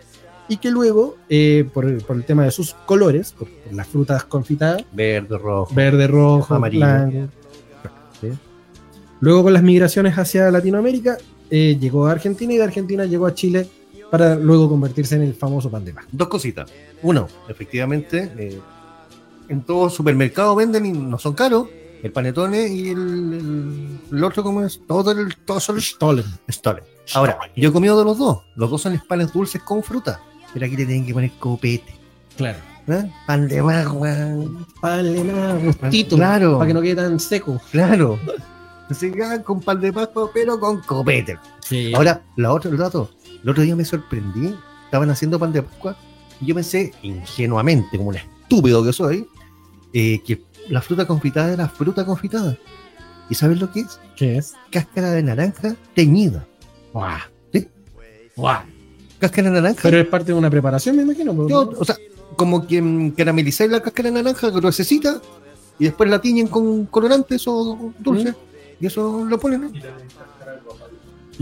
[0.49, 3.87] y que luego, eh, por, el, por el tema de sus colores, por, por las
[3.87, 5.75] frutas confitadas, Verde, rojo.
[5.75, 6.87] verde, rojo, Amarillo.
[6.87, 7.29] blanco,
[8.23, 8.29] Sí.
[9.21, 11.19] luego con las migraciones hacia Latinoamérica,
[11.51, 13.69] eh, llegó a Argentina y de Argentina llegó a Chile
[14.13, 16.11] para luego convertirse en el famoso pan de Pascua.
[16.13, 16.71] Dos cositas.
[17.03, 18.61] Uno, efectivamente, eh,
[19.49, 21.67] en todo supermercado venden y no son caros.
[22.03, 24.81] El panetone y el, el- el otro, ¿cómo es?
[24.87, 26.27] Todo el, todo son Stollen.
[26.51, 26.85] Stollen.
[27.15, 28.41] Ahora, yo he comido de los dos.
[28.55, 30.21] Los dos son panes dulces con fruta.
[30.53, 31.95] Pero aquí le tienen que poner copete.
[32.37, 32.59] Claro.
[32.89, 33.11] ¿eh?
[33.27, 34.15] Pan de magua.
[34.83, 36.59] Panle más gustito, Claro.
[36.59, 37.59] para que no quede tan seco.
[37.71, 38.19] Claro.
[38.91, 41.39] Ah, con pan de pascua, pero con copete.
[41.61, 41.95] Sí.
[41.95, 43.09] Ahora, la otra, el dato.
[43.43, 44.55] El otro día me sorprendí.
[44.85, 45.97] Estaban haciendo pan de Pascua.
[46.41, 49.27] Y yo pensé, ingenuamente, como un estúpido que soy,
[49.93, 52.57] eh, que la fruta confitada era fruta confitada.
[53.31, 54.01] ¿Y sabes lo que es?
[54.17, 54.55] ¿Qué es?
[54.71, 56.47] Cáscara de naranja teñida.
[56.93, 57.19] Guau.
[57.53, 57.69] ¿Sí?
[58.37, 58.63] Guau.
[59.19, 59.81] Cáscara de naranja.
[59.83, 61.35] Pero es parte de una preparación, me imagino.
[61.35, 61.97] pues, Yo, o sea,
[62.37, 65.21] como que mm, caramelizáis la cáscara de naranja gruesecita
[65.79, 68.35] y después la tiñen con colorantes o dulces.
[68.81, 69.71] Y eso lo ponen, ¿no?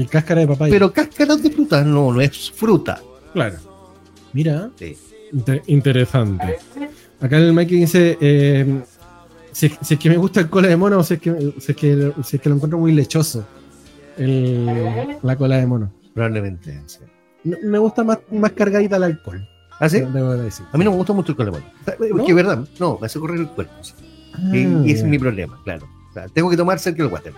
[0.01, 0.73] Y cáscara de papaya.
[0.73, 3.01] Pero cáscara de fruta no, no es fruta.
[3.33, 3.57] claro.
[4.33, 4.71] Mira.
[4.77, 4.97] Sí.
[5.33, 6.57] Inter- interesante.
[7.21, 8.81] Acá el Mike dice: eh,
[9.53, 11.53] si, es- si es que me gusta el cola de mono o si es que,
[11.59, 13.45] si es que, si es que lo encuentro muy lechoso.
[14.17, 14.67] el-
[15.23, 15.93] la cola de mono.
[16.15, 16.81] Probablemente.
[16.87, 16.99] sí.
[17.45, 19.47] No- Me gusta más, más cargadita el alcohol.
[19.81, 20.01] ¿Ah, sí?
[20.01, 20.67] Debo decir.
[20.73, 21.65] A mí no me gusta mucho el colemón.
[21.85, 22.27] Porque ¿No?
[22.27, 23.73] es verdad, no, me hace correr el cuerpo.
[23.83, 23.95] sí.
[24.35, 24.51] Ah,
[24.87, 25.89] y, es mi problema, claro.
[26.11, 27.33] O sea, tengo que tomar cerca del water.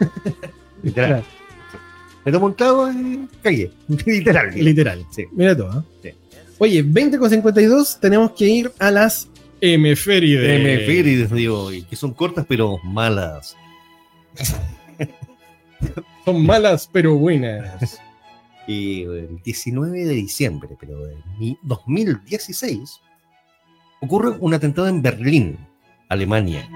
[0.82, 1.08] Literal.
[1.08, 1.24] Claro,
[2.26, 3.70] Me tomo un trago y cagué.
[4.04, 4.52] Literal.
[4.54, 5.06] literal.
[5.10, 5.24] Sí.
[5.32, 5.82] Mira todo.
[6.02, 6.10] Sí.
[6.58, 9.28] Oye, 20 con 52, tenemos que ir a las
[9.60, 10.42] Emeférides.
[10.60, 13.56] Efemérides, digo, y que son cortas pero malas.
[16.24, 18.00] Son malas pero buenas.
[18.68, 22.98] Y el 19 de diciembre, pero de mi- 2016,
[24.00, 25.56] ocurre un atentado en Berlín,
[26.08, 26.68] Alemania,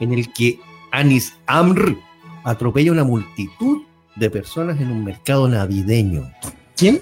[0.00, 0.58] en el que
[0.92, 1.98] Anis Amr
[2.42, 3.82] atropella a una multitud
[4.16, 6.30] de personas en un mercado navideño.
[6.76, 7.00] ¿Quién?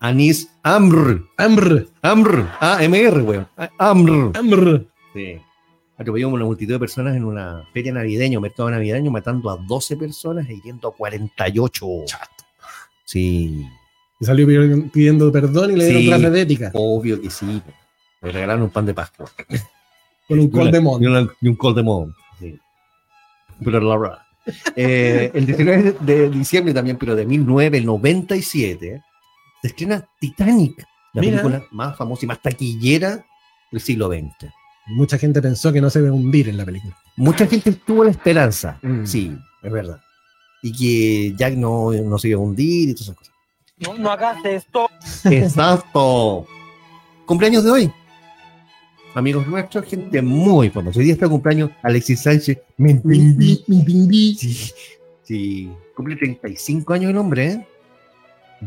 [0.00, 1.86] Anis Amr, Amr.
[2.02, 3.46] Amr, A-M-R, weón.
[3.78, 4.32] Amr.
[4.36, 4.86] Amr.
[5.14, 5.36] Sí.
[5.98, 9.96] Atropelló a una multitud de personas en una feria navideña, mercado navideño, matando a 12
[9.98, 11.86] personas e hiriendo a 48.
[13.04, 13.66] Sí,
[14.18, 16.08] Y salió pidiendo- perdón y le dieron Sí.
[16.08, 16.70] clase de ética.
[16.74, 17.60] obvio que sí.
[18.22, 19.30] Le regalaron un pan de Pascua.
[20.28, 21.02] Con un col de mon.
[21.02, 22.14] Y un col de mon.
[22.38, 22.58] Sí.
[23.62, 24.18] Pero la verdad.
[24.76, 29.02] Eh, el 19 de diciembre también, pero de 1997,
[29.62, 31.42] se estrena Titanic, la Mira.
[31.42, 33.24] película más famosa y más taquillera
[33.70, 34.50] del siglo XX.
[34.88, 36.96] Mucha gente pensó que no se ve hundir en la película.
[37.16, 39.04] Mucha gente tuvo la esperanza, Mm.
[39.04, 40.00] sí, es verdad.
[40.62, 43.34] Y que Jack no, no se iba a hundir y todas esas cosas.
[43.78, 44.88] No, no hagas esto.
[45.24, 46.46] Exacto.
[47.26, 47.92] Cumpleaños de hoy.
[49.14, 50.98] Amigos nuestros, gente muy famosa.
[51.00, 52.58] Hoy día está cumpleaños Alexis Sánchez.
[52.78, 54.72] Sí,
[55.24, 55.70] sí.
[55.96, 57.66] Cumple 35 años el hombre, ¿eh?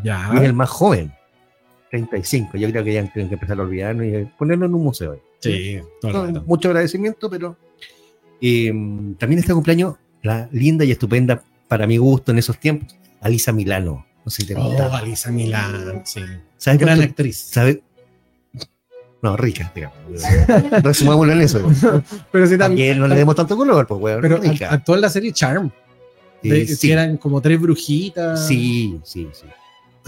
[0.04, 0.30] Ya.
[0.34, 1.12] Y es el más joven.
[1.92, 2.58] 35.
[2.58, 5.20] Yo creo que ya tienen que empezar a olvidarnos y ponerlo en un museo.
[5.40, 7.56] Sí, todo mucho agradecimiento, pero
[8.42, 8.68] eh,
[9.20, 14.06] también está cumpleaños la linda y estupenda, para mi gusto en esos tiempos, Alisa Milano.
[14.26, 14.82] No sé si te Oh.
[14.94, 16.22] Alisa Milán, sí.
[16.58, 17.38] ¿Sabes Gran cuánto- actriz.
[17.38, 17.80] ¿Sabes?
[19.24, 19.98] No, rica, digamos.
[20.84, 21.72] Resumámoslo en eso.
[22.32, 23.00] Pero sí también.
[23.00, 24.22] No le demos tanto color, pues, weón.
[24.22, 24.70] Pero rica.
[24.70, 25.72] act- actuó en la serie Charm.
[26.44, 28.46] Sí, de- sí, Que eran como tres brujitas.
[28.48, 29.46] sí, sí, sí.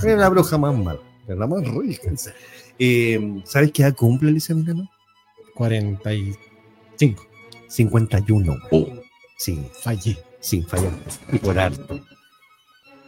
[0.06, 2.12] Era la bruja más mala, era la más rica.
[2.78, 4.92] Eh, ¿Sabes qué edad cumple Alicia Milano?
[5.56, 7.26] 45.
[7.70, 8.58] 51.
[9.38, 10.18] Sí, Fallé.
[10.42, 10.90] sí, falló.
[11.32, 12.00] Y por harto.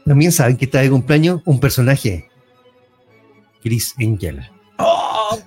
[0.06, 2.30] También saben que está de cumpleaños un personaje.
[3.62, 4.50] Chris Angel.
[4.80, 5.40] ¡Oh!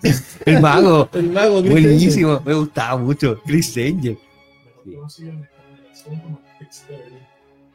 [0.44, 1.08] El mago.
[1.14, 2.40] El mago Chris Buenísimo.
[2.44, 3.40] Me gustaba mucho.
[3.44, 4.18] Chris Angel.
[4.86, 5.48] Angel.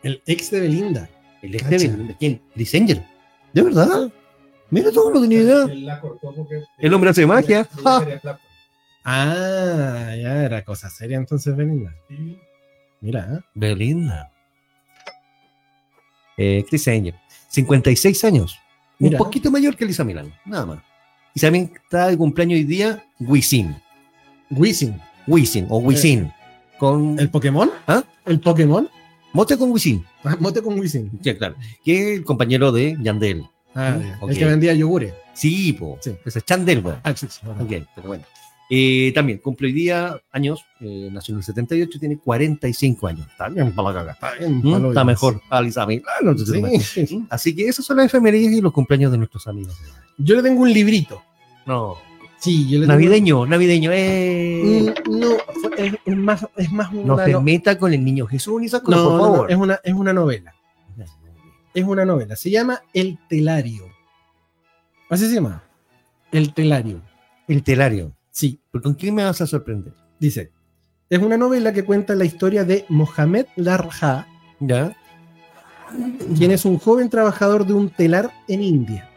[0.03, 1.09] El ex de Belinda.
[1.41, 1.77] El ex Cacha.
[1.77, 2.15] de Belinda.
[2.19, 2.41] ¿Quién?
[2.53, 3.05] Chris Angel.
[3.53, 4.11] ¿De verdad?
[4.69, 5.63] Mira todo, no tenía idea.
[5.63, 6.63] Él la cortó porque.
[6.77, 7.67] El hombre hace magia.
[7.85, 8.39] Ah.
[9.07, 11.93] Ah, ya era cosa seria entonces Belinda.
[13.01, 13.39] Mira, ¿eh?
[13.53, 14.31] Belinda.
[16.37, 17.13] Eh, Chris Angel.
[17.49, 18.59] 56 años.
[18.97, 19.19] Mira.
[19.19, 20.31] Un poquito mayor que Lisa Milano.
[20.43, 20.79] Nada más.
[21.35, 23.75] Y también está de cumpleaños hoy día Wisin.
[24.49, 24.99] Wisin.
[25.27, 26.31] Wisin o Wisin.
[26.77, 27.19] Con.
[27.19, 27.69] ¿El Pokémon?
[27.87, 28.03] ¿Ah?
[28.25, 28.87] ¿El Pokémon?
[29.33, 30.05] Mote con Wisin.
[30.23, 31.11] Ah, Mote con Wisin.
[31.21, 31.55] Sí, claro.
[31.83, 33.43] Que es el compañero de Yandel.
[33.73, 35.13] Ah, Mm, el que vendía yogures.
[35.33, 35.97] Sí, po.
[36.01, 36.15] Sí.
[36.23, 36.99] Ese es Chandel, weón.
[37.03, 37.63] Ah, sí, sí, bueno.
[37.63, 38.23] Ok, pero bueno.
[38.69, 43.27] Eh, también cumple hoy día años, eh, nació en el 78, tiene 45 años.
[43.29, 44.11] Está bien para la caga.
[44.13, 44.85] Está bien, ¿Mm?
[44.87, 45.41] Está mejor
[47.05, 47.25] sí.
[47.29, 49.75] Así que esas son las efemérides y los cumpleaños de nuestros amigos.
[50.17, 51.21] Yo le tengo un librito.
[51.65, 51.95] No.
[52.37, 53.91] Sí, yo le tengo Navideño, navideño.
[53.93, 54.93] Eh.
[55.07, 55.31] Mm, No,
[55.77, 58.67] es, es más, es más una No se no- meta con el niño Jesús ni
[58.67, 59.51] esas cosas, no, por no, favor.
[59.51, 60.53] es una, es una novela.
[61.73, 62.35] Es una novela.
[62.37, 63.85] Se llama El Telario.
[65.09, 65.63] Así se llama.
[66.31, 67.01] El Telario.
[67.47, 68.13] El telario.
[68.31, 69.93] Sí, ¿Pero ¿Con quién me vas a sorprender?
[70.19, 70.51] dice.
[71.09, 74.27] Es una novela que cuenta la historia de Mohamed Larja,
[74.59, 74.95] ¿Ya?
[76.35, 79.09] quien es un joven trabajador de un telar en India.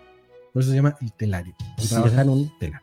[0.53, 1.55] Por eso se llama El Telario.
[1.79, 1.89] Sí.
[1.89, 2.83] Trabaja en un telar.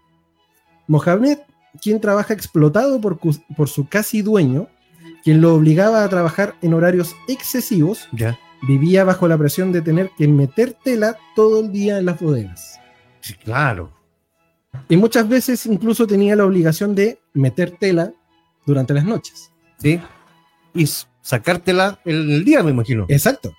[0.87, 1.39] Mohamed,
[1.81, 4.67] quien trabaja explotado por, por su casi dueño,
[5.23, 8.37] quien lo obligaba a trabajar en horarios excesivos, ¿Ya?
[8.67, 12.79] vivía bajo la presión de tener que meter tela todo el día en las bodegas.
[13.21, 13.91] Sí, claro.
[14.89, 18.13] Y muchas veces incluso tenía la obligación de meter tela
[18.65, 19.51] durante las noches.
[19.79, 19.99] ¿sí?
[20.73, 20.87] Y
[21.21, 23.05] sacártela en el día, me imagino.
[23.09, 23.53] Exacto.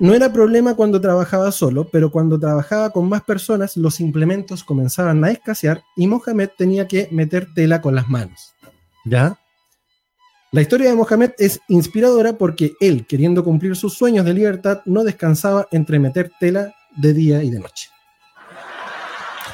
[0.00, 5.22] No era problema cuando trabajaba solo, pero cuando trabajaba con más personas, los implementos comenzaban
[5.22, 8.54] a escasear y Mohamed tenía que meter tela con las manos.
[9.04, 9.38] ¿Ya?
[10.52, 15.04] La historia de Mohamed es inspiradora porque él, queriendo cumplir sus sueños de libertad, no
[15.04, 17.90] descansaba entre meter tela de día y de noche.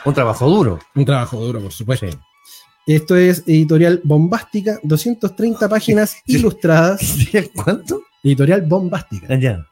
[0.05, 0.78] Un trabajo duro.
[0.94, 2.06] Un trabajo duro, por supuesto.
[2.86, 7.16] Esto es editorial Bombástica, 230 páginas ilustradas.
[7.55, 8.02] ¿Cuánto?
[8.23, 9.35] Editorial Bombástica.
[9.35, 9.66] Allá.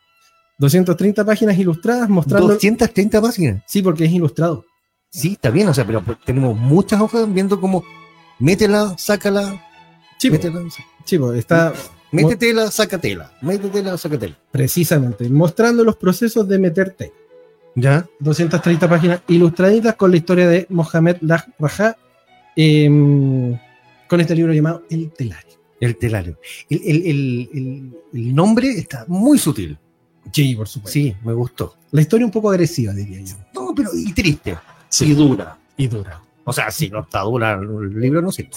[0.58, 2.48] 230 páginas ilustradas mostrando.
[2.48, 3.62] 230 páginas.
[3.66, 4.64] Sí, porque es ilustrado.
[5.10, 7.84] Sí, está bien, o sea, pero pues, tenemos muchas hojas viendo cómo
[8.38, 9.62] métela, sácala,
[10.18, 10.34] Sí, po.
[10.34, 10.60] métela,
[11.18, 11.72] po, está
[12.12, 14.36] métetela, sácatela, métetela, sácatela.
[14.50, 17.12] precisamente mostrando los procesos de meter tela.
[17.76, 18.06] ¿Ya?
[18.20, 21.96] 230 páginas ilustraditas con la historia de Mohamed Lah Raja,
[22.56, 23.58] em,
[24.08, 25.54] con este libro llamado El Telario.
[25.80, 26.38] El telario.
[26.70, 29.76] El, el- el- el- el nombre está muy sutil.
[30.32, 30.92] Sí, por supuesto.
[30.92, 31.74] Sí, me gustó.
[31.92, 33.36] La historia un poco agresiva, diría yo.
[33.54, 34.56] No, pero y triste.
[35.00, 35.56] Y dura.
[35.76, 36.20] Y dura.
[36.44, 38.50] O sea, si no está dura el libro, no sirve.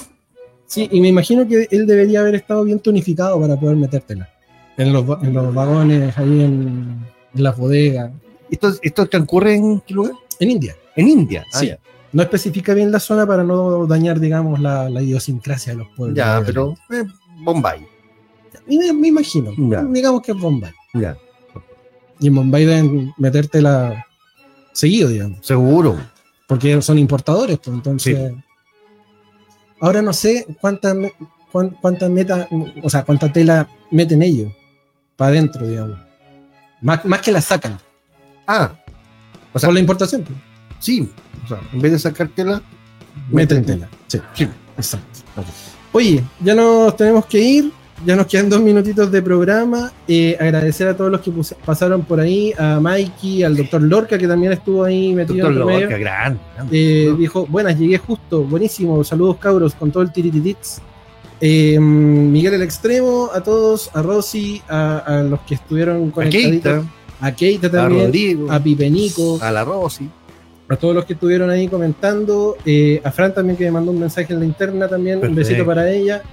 [0.65, 4.29] Sí, y me imagino que él debería haber estado bien tonificado para poder metértela.
[4.77, 8.11] En los, en los vagones, ahí en, en las bodegas.
[8.51, 10.11] ¿Esto, ¿Esto transcurre en qué lugar?
[10.39, 10.75] En India.
[10.95, 11.43] En India.
[11.53, 11.67] Ah, Sí.
[11.67, 11.79] ya.
[12.13, 16.17] No especifica bien la zona para no dañar, digamos, la, la idiosincrasia de los pueblos.
[16.17, 17.03] Ya, pero eh,
[17.43, 17.85] Bombay.
[18.67, 19.51] Me, me imagino.
[19.57, 19.83] Ya.
[19.83, 20.71] Digamos que es Bombay.
[20.93, 21.17] Ya.
[22.19, 24.05] Y en Bombay deben metértela
[24.73, 25.45] seguido, digamos.
[25.45, 25.97] Seguro.
[26.47, 28.33] Porque son importadores, pues entonces.
[29.79, 31.13] Ahora no sé cuánta, me-
[31.51, 32.47] cuán- cuánta meta,
[32.81, 34.51] o sea, cuánta tela meten ellos
[35.15, 35.97] para adentro, digamos.
[36.81, 37.79] Más, más que la sacan.
[38.47, 38.71] Ah,
[39.53, 40.37] o sea, Por la importación, pues.
[40.79, 41.11] sí.
[41.43, 42.61] O sea, en vez de sacártela,
[43.29, 43.87] meten tela.
[44.07, 44.19] Sí,
[44.77, 45.19] exacto.
[45.91, 47.71] Oye, ya nos tenemos que ir.
[48.05, 49.91] Ya nos quedan dos minutitos de programa.
[50.07, 51.31] Eh, agradecer a todos los que
[51.65, 55.79] pasaron por ahí, a Mikey, al doctor Lorca, que también estuvo ahí metido Doctor en.
[55.81, 56.39] Lorca, grande.
[56.55, 56.77] grande.
[56.79, 60.79] Eh, dijo, buenas, llegué justo, buenísimo, saludos cabros con todo el tirititits.
[61.41, 66.73] Eh, Miguel el Extremo, a todos, a Rosy, a, a los que estuvieron A conectaditos,
[66.73, 70.09] Keita, a Keita a también, Rodrigo, a Pipenico, a la Rosy.
[70.69, 73.99] a todos los que estuvieron ahí comentando, eh, a Fran también que me mandó un
[73.99, 76.23] mensaje en la interna también, un besito para ella,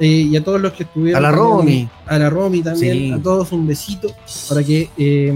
[0.00, 1.24] eh, y a todos los que estuvieron.
[1.24, 1.88] A la también, Romy.
[2.06, 3.12] A la Romy también, Sí.
[3.12, 4.08] a todos un besito
[4.48, 4.90] para que...
[4.96, 5.32] eh,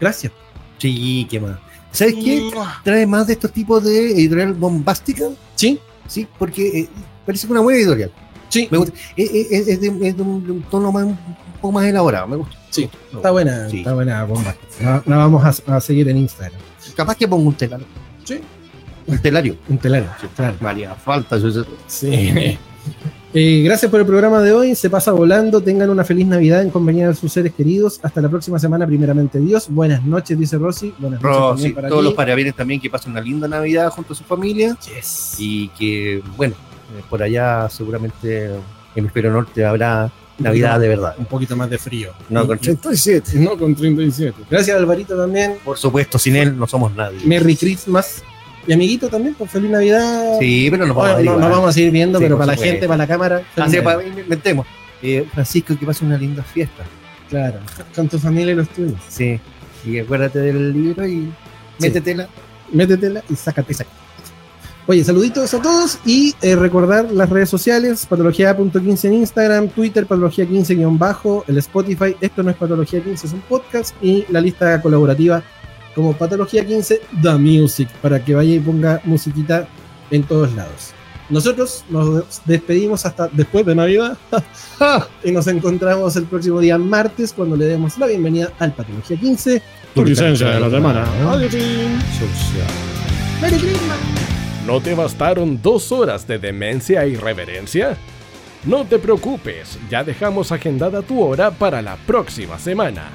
[0.00, 0.32] gracias.
[0.78, 1.58] Sí, qué más.
[1.92, 2.50] ¿Sabes qué?
[2.82, 5.24] Trae más de estos tipos de editorial bombástica.
[5.54, 6.88] Sí, Sí, porque eh,
[7.24, 8.10] parece una buena editorial.
[8.50, 8.92] sí, Me gusta.
[9.16, 11.16] Es, es- es de, es de un, tono más, un
[11.62, 12.26] poco más elaborado.
[12.26, 12.54] Me gusta.
[12.70, 13.78] Sí, está buena, Sí.
[13.78, 14.54] está buena bomba.
[14.82, 16.60] La, la vamos a, a seguir en Instagram.
[16.96, 17.86] Capaz que pongo un telario.
[18.24, 18.40] Sí.
[19.06, 19.56] Un telario.
[19.68, 20.56] Un telario, claro.
[20.60, 21.38] María, falta.
[21.38, 22.58] yo- yo- Sí.
[23.36, 24.76] Eh, gracias por el programa de hoy.
[24.76, 25.60] Se pasa volando.
[25.60, 27.98] Tengan una feliz Navidad en compañía de sus seres queridos.
[28.00, 29.66] Hasta la próxima semana, primeramente Dios.
[29.68, 30.94] Buenas noches, dice Rosy.
[31.00, 32.04] Buenas noches Rosy, para todos ti.
[32.04, 34.78] los parabienes también que pasen una linda Navidad junto a su familia.
[34.86, 35.34] Yes.
[35.38, 36.54] Y que, bueno,
[36.96, 38.60] eh, por allá seguramente en el
[38.94, 41.16] hemisferio norte habrá Navidad de verdad.
[41.18, 42.12] Un poquito más de frío.
[42.28, 43.32] No, con 37.
[43.40, 44.44] No con 37.
[44.48, 45.56] Gracias, Alvarito, también.
[45.64, 47.18] Por supuesto, sin él no somos nadie.
[47.24, 48.22] Merry Christmas.
[48.66, 50.38] Y amiguito también, con feliz Navidad.
[50.40, 51.40] Sí, pero nos vamos a ver no, igual.
[51.40, 53.42] nos vamos a seguir viendo, Sí, pero para la gente, para la cámara.
[53.56, 53.84] Así, Navidad.
[53.84, 54.66] para, inventemos.
[55.02, 56.84] Eh, Francisco, que pase una linda fiesta.
[57.28, 57.58] Claro,
[57.94, 58.98] con tu familia y los tuyos.
[59.08, 59.38] Sí.
[59.84, 61.30] Y acuérdate del libro y
[61.78, 62.28] métetela.
[62.72, 63.74] métetela y sácate.
[64.86, 71.44] Oye, saluditos a todos y eh, recordar las redes sociales, patología.15 en Instagram, Twitter, patología15-bajo,
[71.48, 75.42] el Spotify, esto no es Patología 15, es un podcast, y la lista colaborativa
[75.94, 79.68] como Patología 15 The Music, para que vaya y ponga musiquita
[80.10, 80.92] en todos lados.
[81.30, 84.18] Nosotros nos despedimos hasta después de Navidad
[85.24, 89.62] y nos encontramos el próximo día martes cuando le demos la bienvenida al Patología 15.
[89.94, 91.06] Tu licencia de la semana.
[91.30, 91.54] Adiós.
[94.66, 97.96] ¿No te bastaron dos horas de demencia e irreverencia?
[98.64, 103.10] No te preocupes, ya dejamos agendada tu hora para la próxima semana.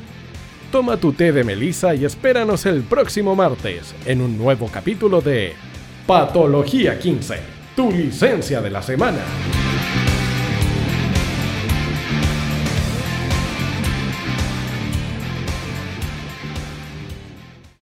[0.72, 5.54] Toma tu té de melisa y espéranos el próximo martes en un nuevo capítulo de
[6.06, 7.40] Patología 15,
[7.76, 9.69] tu licencia de la semana.